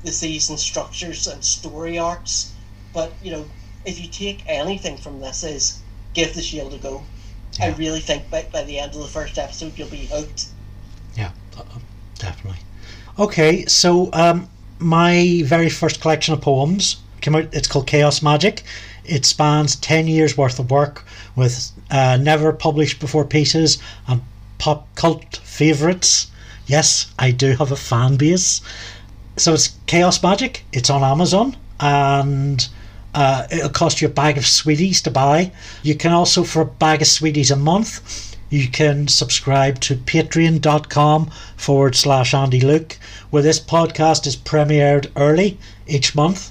[0.05, 2.53] the season structures and story arcs,
[2.93, 3.45] but you know,
[3.85, 5.81] if you take anything from this, is
[6.15, 7.03] give the shield a go.
[7.61, 10.47] I really think by, by the end of the first episode you'll be hooked.
[11.17, 11.65] Yeah, uh,
[12.19, 12.61] definitely.
[13.19, 14.49] Okay, so um,
[14.79, 17.53] my very first collection of poems came out.
[17.53, 18.63] It's called Chaos Magic.
[19.05, 21.05] It spans ten years worth of work
[21.35, 24.23] with uh, never published before pieces and
[24.59, 26.31] pop cult favorites.
[26.67, 28.61] Yes, I do have a fan base.
[29.37, 30.65] So it's Chaos Magic.
[30.73, 32.69] It's on Amazon and.
[33.15, 35.51] Uh, it'll cost you a bag of sweeties to buy.
[35.83, 41.31] You can also, for a bag of sweeties a month, you can subscribe to patreon.com
[41.57, 42.99] forward slash Andy Luke,
[43.31, 46.51] where this podcast is premiered early each month.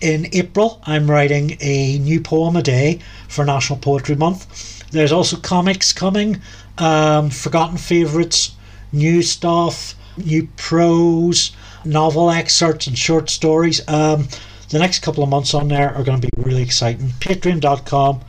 [0.00, 4.88] In April, I'm writing a new poem a day for National Poetry Month.
[4.90, 6.40] There's also comics coming,
[6.80, 8.52] um, forgotten favourites,
[8.92, 11.52] new stuff, new prose,
[11.84, 13.86] novel excerpts, and short stories.
[13.88, 14.28] Um,
[14.70, 17.08] the next couple of months on there are going to be really exciting.
[17.20, 18.20] Patreon.com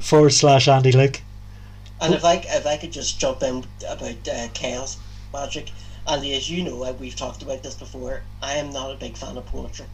[0.00, 1.20] forward slash Andy Luke.
[2.00, 4.98] And if I if I could just jump in about uh, chaos
[5.32, 5.70] magic,
[6.06, 8.22] Andy, as you know, uh, we've talked about this before.
[8.42, 9.86] I am not a big fan of poetry.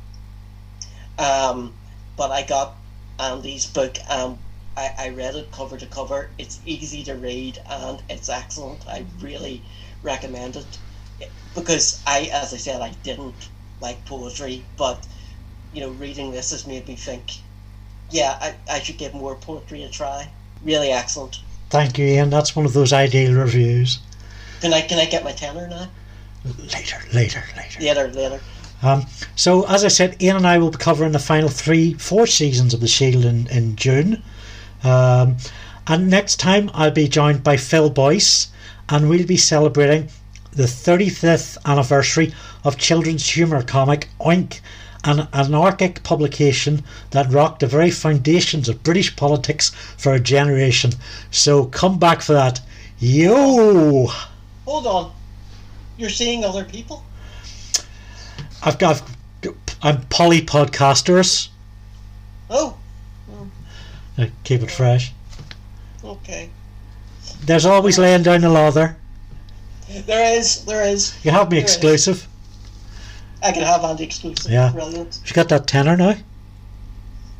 [1.18, 1.72] Um,
[2.16, 2.74] but I got
[3.20, 3.96] Andy's book.
[4.08, 4.38] Um,
[4.76, 6.30] I, I read it cover to cover.
[6.38, 8.86] It's easy to read and it's excellent.
[8.86, 9.62] I really
[10.02, 10.78] recommend it
[11.54, 13.48] because I, as I said, I didn't
[13.80, 15.06] like poetry, but
[15.74, 17.22] you know, reading this has made me think.
[18.10, 20.30] Yeah, I, I should give more poetry a try.
[20.64, 21.40] Really excellent.
[21.70, 22.30] Thank you, Ian.
[22.30, 23.98] That's one of those ideal reviews.
[24.60, 25.88] Can I can I get my tenner now?
[26.72, 27.80] Later, later, later.
[27.80, 28.40] Later, later.
[28.82, 32.26] Um, so, as I said, Ian and I will be covering the final three, four
[32.26, 34.22] seasons of The Shield in, in June.
[34.84, 35.36] Um,
[35.86, 38.48] and next time, I'll be joined by Phil Boyce,
[38.88, 40.08] and we'll be celebrating
[40.52, 42.32] the 35th anniversary
[42.64, 44.60] of children's humour comic Oink,
[45.04, 50.92] an anarchic publication that rocked the very foundations of British politics for a generation.
[51.30, 52.60] So, come back for that.
[52.98, 54.06] Yo!
[54.64, 55.12] Hold on.
[55.96, 57.04] You're seeing other people?
[58.62, 59.02] I've got.
[59.82, 61.48] I'm poly podcasters.
[62.48, 62.76] Oh,
[64.18, 65.12] Uh, Keep it fresh.
[66.04, 66.50] okay.
[67.44, 68.96] There's always laying down the Lawther.
[70.06, 71.14] There is, there is.
[71.24, 71.72] You have me There is.
[71.72, 72.26] exclusive.
[73.42, 74.50] I can have Andy exclusive.
[74.50, 74.70] Yeah.
[74.72, 75.20] Brilliant.
[75.26, 76.14] You got that tenor now?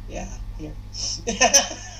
[0.08, 0.28] Yeah,
[0.58, 0.72] here.